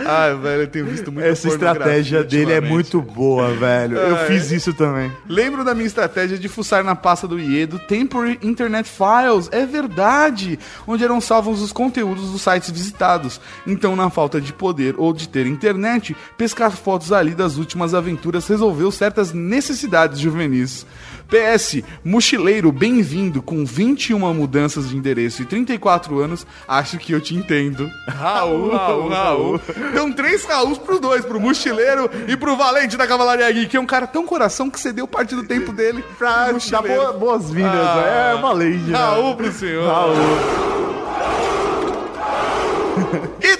Ai, 0.05 0.35
velho, 0.37 0.61
eu 0.63 0.67
tenho 0.67 0.85
visto 0.85 1.11
muito 1.11 1.25
Essa 1.25 1.47
estratégia 1.47 2.23
dele 2.23 2.53
é 2.53 2.61
muito 2.61 3.01
boa, 3.01 3.53
velho. 3.53 3.97
Eu 3.97 4.17
fiz 4.27 4.51
isso 4.51 4.73
também. 4.73 5.11
Lembro 5.27 5.63
da 5.63 5.73
minha 5.73 5.87
estratégia 5.87 6.37
de 6.37 6.47
fuçar 6.47 6.83
na 6.83 6.95
pasta 6.95 7.27
do 7.27 7.39
IEDO 7.39 7.79
Temporary 7.79 8.39
Internet 8.41 8.89
Files. 8.89 9.49
É 9.51 9.65
verdade! 9.65 10.59
Onde 10.87 11.03
eram 11.03 11.19
salvos 11.19 11.61
os 11.61 11.71
conteúdos 11.71 12.31
dos 12.31 12.41
sites 12.41 12.69
visitados. 12.69 13.39
Então, 13.65 13.95
na 13.95 14.09
falta 14.09 14.39
de 14.39 14.53
poder 14.53 14.95
ou 14.97 15.13
de 15.13 15.27
ter 15.27 15.45
internet, 15.45 16.15
pescar 16.37 16.71
fotos 16.71 17.11
ali 17.11 17.31
das 17.31 17.57
últimas 17.57 17.93
aventuras 17.93 18.47
resolveu 18.47 18.91
certas 18.91 19.33
necessidades 19.33 20.19
juvenis. 20.19 20.85
PS, 21.27 21.81
mochileiro, 22.03 22.71
bem-vindo, 22.71 23.41
com 23.41 23.65
21 23.65 24.33
mudanças 24.33 24.89
de 24.89 24.95
endereço 24.97 25.41
e 25.41 25.45
34 25.45 26.19
anos, 26.19 26.45
acho 26.67 26.97
que 26.97 27.11
eu 27.13 27.19
te 27.19 27.35
entendo. 27.35 27.89
Raul, 28.07 28.69
Raul, 28.75 29.09
Raul. 29.09 29.61
Então, 29.91 30.11
três 30.11 30.45
Raúls 30.45 30.77
pro 30.77 30.99
dois, 30.99 31.25
pro 31.25 31.39
mochileiro 31.39 32.09
e 32.27 32.37
pro 32.37 32.55
valente 32.55 32.95
da 32.95 33.07
Cavalaria 33.07 33.51
Geek, 33.51 33.67
que 33.67 33.77
é 33.77 33.79
um 33.79 33.85
cara 33.85 34.05
tão 34.07 34.25
coração 34.25 34.69
que 34.69 34.79
cedeu 34.79 35.07
parte 35.07 35.35
do 35.35 35.43
tempo 35.43 35.71
dele 35.73 36.03
Pra 36.17 36.51
dar 36.51 36.81
boa- 36.81 37.13
boas-vindas. 37.13 37.71
Ah. 37.73 38.33
é 38.37 38.41
valente, 38.41 38.83
né? 38.89 38.97
Raul 38.97 39.35
pro 39.35 39.51
senhor. 39.51 39.87
Raul. 39.87 40.15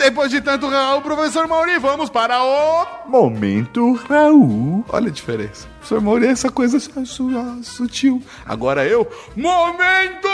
Depois 0.06 0.30
de 0.30 0.40
tanto 0.40 0.70
Raul, 0.70 1.02
professor 1.02 1.48
Mauri, 1.48 1.80
vamos 1.80 2.12
para 2.12 2.40
o... 2.44 3.10
Momento 3.10 3.94
Raul. 4.08 4.86
Olha 4.90 5.08
a 5.08 5.12
diferença. 5.12 5.68
Professor 5.80 6.00
Mauri 6.00 6.28
é 6.28 6.30
essa 6.30 6.52
coisa 6.52 6.80
su- 6.80 7.06
su- 7.08 7.64
sutil. 7.64 8.22
Agora 8.46 8.86
eu... 8.86 9.08
Momento 9.36 10.28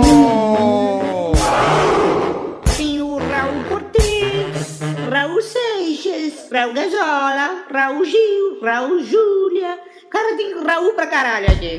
Raul! 0.00 1.34
Tem 2.76 3.02
o 3.02 3.16
Raul 3.18 3.64
Cortez, 3.68 4.80
Raul 5.10 5.42
Seixas, 5.42 6.48
Raul 6.50 6.72
Gazola, 6.72 7.64
Raul 7.70 8.04
Gil, 8.04 8.60
Raul 8.62 9.00
Júlia, 9.04 9.78
Cara, 10.10 10.36
tem 10.36 10.64
Raul 10.64 10.94
pra 10.94 11.06
caralho 11.06 11.46
aqui. 11.50 11.78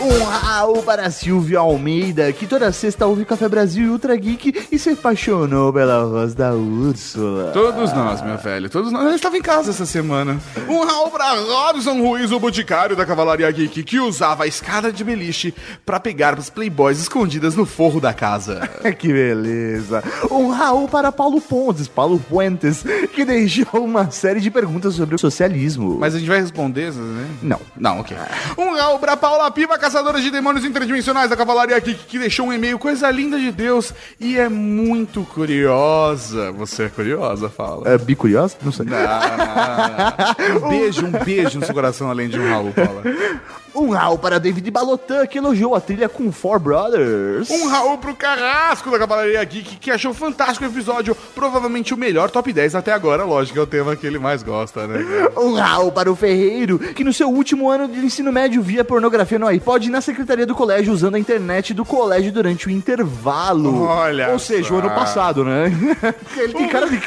Um 0.00 0.24
Raul 0.24 0.82
para 0.82 1.10
Silvio 1.10 1.58
Almeida, 1.58 2.32
que 2.32 2.46
toda 2.46 2.70
sexta 2.72 3.06
ouve 3.06 3.24
Café 3.24 3.48
Brasil 3.48 3.86
e 3.86 3.88
Ultra 3.88 4.14
Geek 4.16 4.66
e 4.70 4.78
se 4.78 4.90
apaixonou 4.90 5.72
pela 5.72 6.04
voz 6.06 6.34
da 6.34 6.52
Úrsula. 6.52 7.50
Todos 7.52 7.92
nós, 7.92 8.22
meu 8.22 8.36
velho, 8.36 8.68
todos 8.68 8.92
nós. 8.92 9.04
Eu 9.04 9.14
estava 9.14 9.36
em 9.36 9.42
casa 9.42 9.70
essa 9.70 9.86
semana. 9.86 10.38
Um 10.68 10.84
Raul 10.84 11.10
pra 11.10 11.32
Robson 11.32 12.00
Ruiz, 12.00 12.30
o 12.30 12.38
boticário 12.38 12.94
da 12.94 13.06
Cavalaria 13.06 13.50
Geek, 13.50 13.82
que 13.82 13.98
usava 13.98 14.44
a 14.44 14.46
escada 14.46 14.92
de 14.92 15.02
beliche 15.02 15.54
pra 15.84 15.98
pegar 15.98 16.38
as 16.38 16.50
playboys 16.50 16.98
escondidas 17.00 17.56
no 17.56 17.64
forro 17.64 18.00
da 18.00 18.12
casa. 18.12 18.68
que 18.98 19.08
beleza. 19.08 20.02
Um 20.30 20.48
Raul 20.50 20.88
para 20.88 21.10
Paulo 21.10 21.40
Pontes, 21.40 21.88
Paulo 21.88 22.18
Puentes, 22.18 22.84
que 23.14 23.24
deixou 23.24 23.84
uma 23.84 24.10
série 24.10 24.40
de 24.40 24.50
perguntas 24.50 24.94
sobre 24.94 25.14
o 25.14 25.18
socialismo. 25.18 25.96
Mas 25.98 26.14
a 26.14 26.18
gente 26.18 26.28
vai 26.28 26.40
responder, 26.40 26.92
né? 26.92 27.28
Não. 27.42 27.61
Não, 27.76 28.00
ok. 28.00 28.16
Um 28.58 28.74
Raul 28.74 28.98
pra 28.98 29.16
Paula 29.16 29.50
Piva, 29.50 29.78
caçadora 29.78 30.20
de 30.20 30.30
demônios 30.30 30.64
interdimensionais 30.64 31.30
da 31.30 31.36
Cavalaria 31.36 31.78
Geek, 31.78 32.04
que 32.04 32.18
deixou 32.18 32.46
um 32.46 32.52
e-mail, 32.52 32.78
coisa 32.78 33.10
linda 33.10 33.38
de 33.38 33.50
Deus, 33.50 33.92
e 34.20 34.38
é 34.38 34.48
muito 34.48 35.24
curiosa. 35.24 36.52
Você 36.52 36.84
é 36.84 36.88
curiosa, 36.88 37.48
fala. 37.48 37.88
É 37.88 37.98
bicuriosa? 37.98 38.56
Não 38.62 38.72
sei. 38.72 38.86
Não, 38.86 38.98
não, 38.98 39.06
não. 39.06 40.62
Um 40.66 40.68
beijo, 40.68 41.06
um 41.06 41.10
beijo 41.10 41.58
no 41.58 41.64
seu 41.64 41.74
coração, 41.74 42.10
além 42.10 42.28
de 42.28 42.38
um 42.38 42.48
Raul, 42.48 42.72
Paula. 42.72 43.02
Um 43.74 43.90
Raul 43.90 44.18
para 44.18 44.38
David 44.38 44.70
Balotan, 44.70 45.26
que 45.26 45.38
elogiou 45.38 45.74
a 45.74 45.80
trilha 45.80 46.08
com 46.08 46.30
Four 46.30 46.58
Brothers. 46.58 47.48
Um 47.50 47.68
Raul 47.68 47.98
pro 47.98 48.14
Carrasco 48.14 48.90
da 48.90 48.98
Cavalaria 48.98 49.42
Geek, 49.44 49.76
que 49.76 49.90
achou 49.90 50.12
fantástico 50.12 50.64
o 50.64 50.68
episódio, 50.68 51.14
provavelmente 51.34 51.94
o 51.94 51.96
melhor 51.96 52.30
top 52.30 52.52
10 52.52 52.74
até 52.74 52.92
agora, 52.92 53.24
lógico, 53.24 53.58
é 53.58 53.62
o 53.62 53.66
tema 53.66 53.96
que 53.96 54.06
ele 54.06 54.18
mais 54.18 54.42
gosta, 54.42 54.86
né? 54.86 55.02
Um 55.36 55.54
Raul 55.54 55.90
para 55.90 56.10
o 56.10 56.16
Ferreiro, 56.16 56.78
que 56.78 57.02
no 57.02 57.12
seu 57.12 57.28
último 57.28 57.70
ano 57.70 57.88
de 57.88 57.98
ensino 57.98 58.30
médio 58.32 58.62
via 58.62 58.84
pornografia 58.84 59.38
no 59.38 59.46
iPod 59.46 59.88
na 59.90 60.00
secretaria 60.00 60.46
do 60.46 60.54
colégio 60.54 60.92
usando 60.92 61.14
a 61.14 61.18
internet 61.18 61.72
do 61.74 61.84
colégio 61.84 62.30
durante 62.32 62.66
o 62.66 62.70
intervalo. 62.70 63.84
Olha 63.84 64.30
Ou 64.30 64.38
seja, 64.38 64.68
só. 64.68 64.74
o 64.74 64.78
ano 64.78 64.90
passado, 64.90 65.44
né? 65.44 65.72
Ele 66.36 66.52
tem 66.52 66.68
cara 66.68 66.88
de 66.88 67.00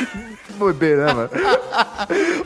bebê, 0.55 0.95
né, 0.95 1.13
mano? 1.13 1.29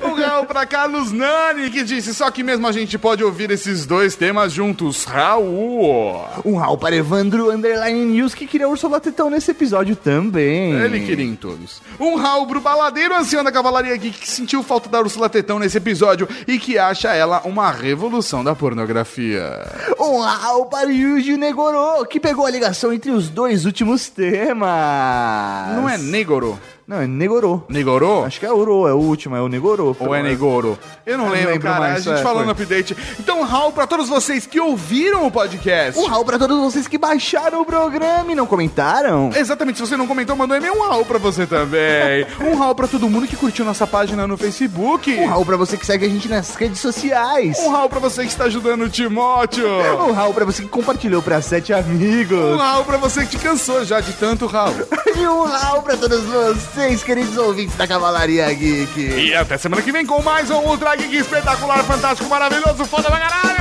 Um 0.01 0.14
Raul 0.14 0.45
pra 0.45 0.66
Carlos 0.66 1.12
Nani, 1.12 1.70
que 1.70 1.84
disse 1.84 2.14
só 2.14 2.30
que 2.32 2.43
mesmo 2.43 2.68
a 2.68 2.72
gente 2.72 2.97
pode 2.97 3.24
ouvir 3.24 3.51
esses 3.51 3.86
dois 3.86 4.16
temas 4.16 4.51
juntos. 4.51 5.03
Raul! 5.03 6.26
Um 6.45 6.55
Raul 6.55 6.78
para 6.78 6.95
Evandro 6.95 7.51
Underline 7.51 8.05
News, 8.05 8.34
que 8.34 8.47
queria 8.47 8.68
Ursula 8.68 8.99
Tetão 8.99 9.30
nesse 9.30 9.51
episódio 9.51 9.95
também. 9.95 10.74
Ele 10.74 10.99
queria 11.01 11.26
em 11.26 11.36
todos. 11.36 11.82
Um 11.99 12.16
Raul 12.16 12.47
pro 12.47 12.62
baladeiro 12.62 13.16
ancião 13.16 13.43
da 13.43 13.51
Cavalaria 13.51 13.95
Geek, 13.97 14.20
que 14.20 14.30
sentiu 14.30 14.64
falta 14.64 14.89
da 14.89 14.99
Ursula 14.99 15.30
Tetão 15.30 15.60
nesse 15.60 15.78
episódio 15.78 16.28
e 16.47 16.57
que 16.57 16.78
acha 16.78 17.14
ela 17.14 17.41
uma 17.45 17.72
revolução 17.72 18.43
da 18.43 18.55
pornografia. 18.55 19.68
Um 19.99 20.20
Raul 20.20 20.66
para 20.66 20.89
Yuji 20.89 21.38
Negoro, 21.38 22.05
que 22.05 22.20
pegou 22.20 22.45
a 22.45 22.49
ligação 22.49 22.93
entre 22.93 23.12
os 23.12 23.30
dois 23.30 23.66
últimos 23.66 24.10
temas. 24.10 25.76
Não 25.76 25.89
é 25.89 25.97
Negoro? 25.97 26.60
Não, 26.90 27.02
é 27.02 27.06
Negoro. 27.06 27.64
Negoro? 27.70 28.24
Acho 28.24 28.40
que 28.40 28.48
é 28.48 28.52
Oro, 28.52 28.88
é 28.88 28.94
o 28.94 28.98
último, 28.98 29.36
é 29.36 29.42
o 29.42 29.48
Negoro. 29.48 29.96
Ou 30.00 30.16
é 30.16 30.24
Negoro? 30.24 30.76
Eu 31.06 31.20
não 31.20 31.26
Eu 31.26 31.28
não 31.28 31.36
lembro, 31.36 31.52
lembro 31.52 31.68
cara. 31.68 31.80
mais, 31.82 31.96
a 31.98 32.00
gente 32.00 32.20
é, 32.20 32.24
falou 32.24 32.40
foi. 32.40 32.46
no 32.48 32.52
update. 32.52 32.98
Então, 33.20 33.44
Raul, 33.44 33.72
pra 33.72 33.86
todos 33.86 34.10
vocês 34.10 34.48
que 34.48 34.60
ouviram 34.60 35.28
o 35.28 35.30
podcast. 35.30 36.00
Um 36.00 36.08
Raul 36.08 36.26
para 36.26 36.40
todos 36.40 36.58
vocês 36.58 36.88
que 36.88 36.98
baixaram 36.98 37.62
o 37.62 37.66
programa 37.66 38.32
e 38.32 38.34
não 38.34 38.48
comentaram. 38.48 39.30
Exatamente, 39.36 39.78
se 39.78 39.86
você 39.86 39.96
não 39.96 40.08
comentou, 40.08 40.36
mandou 40.36 40.58
e-mail, 40.58 40.74
um 40.74 40.82
Raul 40.82 41.06
pra 41.06 41.20
você 41.20 41.46
também. 41.46 42.26
um 42.42 42.56
Raul 42.58 42.74
pra 42.74 42.88
todo 42.88 43.08
mundo 43.08 43.28
que 43.28 43.36
curtiu 43.36 43.64
nossa 43.64 43.86
página 43.86 44.26
no 44.26 44.36
Facebook. 44.36 45.14
Um 45.14 45.28
Raul 45.28 45.46
pra 45.46 45.58
você 45.58 45.78
que 45.78 45.86
segue 45.86 46.08
a 46.08 46.10
gente 46.10 46.28
nas 46.28 46.56
redes 46.56 46.80
sociais. 46.80 47.60
Um 47.60 47.70
Raul 47.70 47.88
pra 47.90 48.00
você 48.00 48.24
que 48.24 48.30
está 48.32 48.46
ajudando 48.46 48.82
o 48.86 48.90
Timóteo. 48.90 49.68
Um 50.10 50.12
Raul 50.12 50.34
pra 50.34 50.44
você 50.46 50.64
que 50.64 50.70
compartilhou 50.70 51.22
pra 51.22 51.40
sete 51.40 51.72
amigos. 51.72 52.40
Um 52.40 52.58
Raul 52.58 52.84
pra 52.84 52.98
você 52.98 53.22
que 53.26 53.32
te 53.32 53.38
cansou 53.38 53.86
já 53.86 54.00
de 54.00 54.14
tanto 54.14 54.48
Raul. 54.48 54.74
E 55.20 55.28
um 55.28 55.44
Raul 55.44 55.82
pra 55.82 55.98
todos 55.98 56.24
vocês, 56.24 56.79
queridos 56.80 57.36
ouvintes 57.36 57.76
da 57.76 57.86
Cavalaria 57.86 58.52
Geek. 58.54 59.00
E 59.02 59.36
até 59.36 59.58
semana 59.58 59.82
que 59.82 59.92
vem 59.92 60.06
com 60.06 60.22
mais 60.22 60.50
um 60.50 60.60
Ultra 60.60 60.96
Geek 60.96 61.18
espetacular, 61.18 61.84
fantástico, 61.84 62.30
maravilhoso, 62.30 62.86
foda 62.86 63.10
pra 63.10 63.20
caralho! 63.20 63.58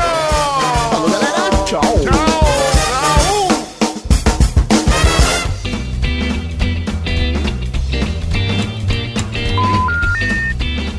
Falou, 0.91 1.11
galera. 1.11 1.65
Tchau. 1.65 1.81
Tchau! 1.81 2.39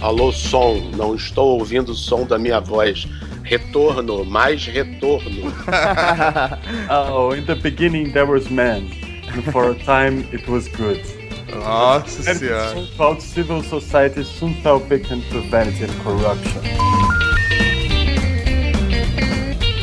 Alô, 0.02 0.34
som, 0.34 0.92
não 0.98 1.16
estou 1.16 1.58
ouvindo 1.58 1.94
o 1.94 1.96
som 1.96 2.26
da 2.26 2.38
minha 2.38 2.60
voz. 2.60 3.08
Retorno, 3.44 4.26
mais 4.26 4.66
retorno. 4.66 5.54
oh, 7.12 7.34
in 7.34 7.46
the 7.46 7.56
beginning 7.56 8.12
there 8.12 8.26
was 8.26 8.50
man, 8.50 8.90
and 9.34 9.44
for 9.52 9.72
a 9.72 9.76
time 9.76 10.28
it 10.34 10.46
was 10.50 10.68
good. 10.68 11.19
Nossa 11.56 12.24
senhora. 12.36 12.88
felt 12.98 13.22
civil 13.22 13.64
society 13.64 14.24
soon 14.24 14.54
fell 14.62 14.80
victim 14.80 15.22
to 15.32 15.42
vanity 15.50 15.84
and 15.84 15.94
corruption. 16.04 16.62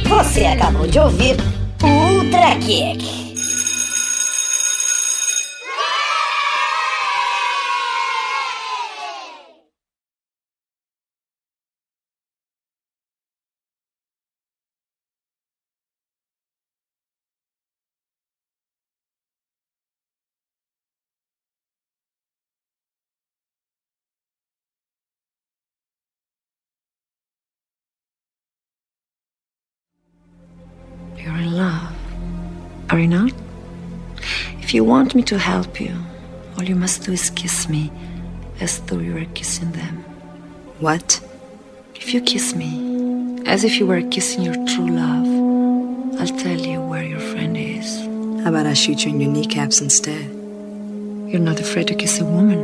Você 0.09 0.45
acabou 0.47 0.87
de 0.87 0.99
ouvir 0.99 1.37
o 1.83 1.87
Ultra 1.87 2.55
Geek. 2.57 3.26
Are 32.97 33.01
you 33.01 33.09
not? 33.09 33.31
If 34.63 34.73
you 34.73 34.83
want 34.83 35.15
me 35.15 35.23
to 35.25 35.39
help 35.39 35.79
you, 35.83 35.95
all 36.57 36.65
you 36.65 36.75
must 36.75 37.03
do 37.03 37.13
is 37.13 37.29
kiss 37.29 37.69
me 37.69 37.93
as 38.59 38.81
though 38.87 39.01
you 39.01 39.13
were 39.13 39.27
kissing 39.35 39.71
them. 39.73 39.97
What? 40.81 41.21
If 41.95 42.15
you 42.15 42.23
kiss 42.23 42.55
me 42.55 43.43
as 43.45 43.65
if 43.65 43.79
you 43.79 43.87
were 43.87 44.01
kissing 44.01 44.45
your 44.45 44.55
true 44.67 44.89
love, 44.89 45.29
I'll 46.19 46.39
tell 46.39 46.59
you 46.59 46.81
where 46.81 47.05
your 47.05 47.21
friend 47.21 47.55
is. 47.55 48.01
How 48.43 48.49
about 48.49 48.65
I 48.65 48.73
shoot 48.73 49.05
you 49.05 49.11
in 49.11 49.21
your 49.21 49.31
kneecaps 49.31 49.83
instead? 49.83 50.25
You're 51.31 51.47
not 51.51 51.61
afraid 51.61 51.89
to 51.89 51.95
kiss 51.95 52.19
a 52.19 52.25
woman, 52.25 52.61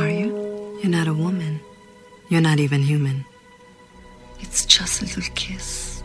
are 0.00 0.08
you? 0.08 0.78
You're 0.80 0.96
not 0.98 1.06
a 1.06 1.12
woman. 1.12 1.60
You're 2.30 2.40
not 2.40 2.60
even 2.60 2.80
human. 2.80 3.26
It's 4.40 4.64
just 4.64 5.02
a 5.02 5.04
little 5.04 5.34
kiss. 5.34 5.95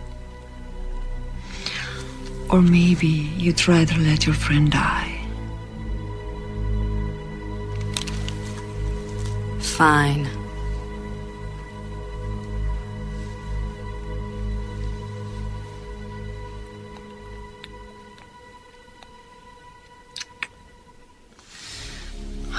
Or 2.51 2.61
maybe 2.61 3.07
you'd 3.07 3.65
rather 3.65 3.95
let 3.95 4.25
your 4.25 4.35
friend 4.35 4.69
die. 4.69 5.17
Fine. 9.59 10.27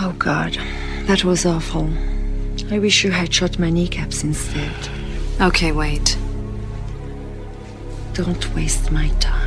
Oh 0.00 0.12
God, 0.18 0.54
that 1.06 1.22
was 1.22 1.44
awful. 1.44 1.90
I 2.70 2.78
wish 2.78 3.04
you 3.04 3.10
had 3.10 3.32
shot 3.32 3.58
my 3.58 3.68
kneecaps 3.68 4.24
instead. 4.24 4.74
Okay, 5.40 5.70
wait. 5.70 6.16
Don't 8.14 8.54
waste 8.54 8.90
my 8.90 9.08
time. 9.20 9.41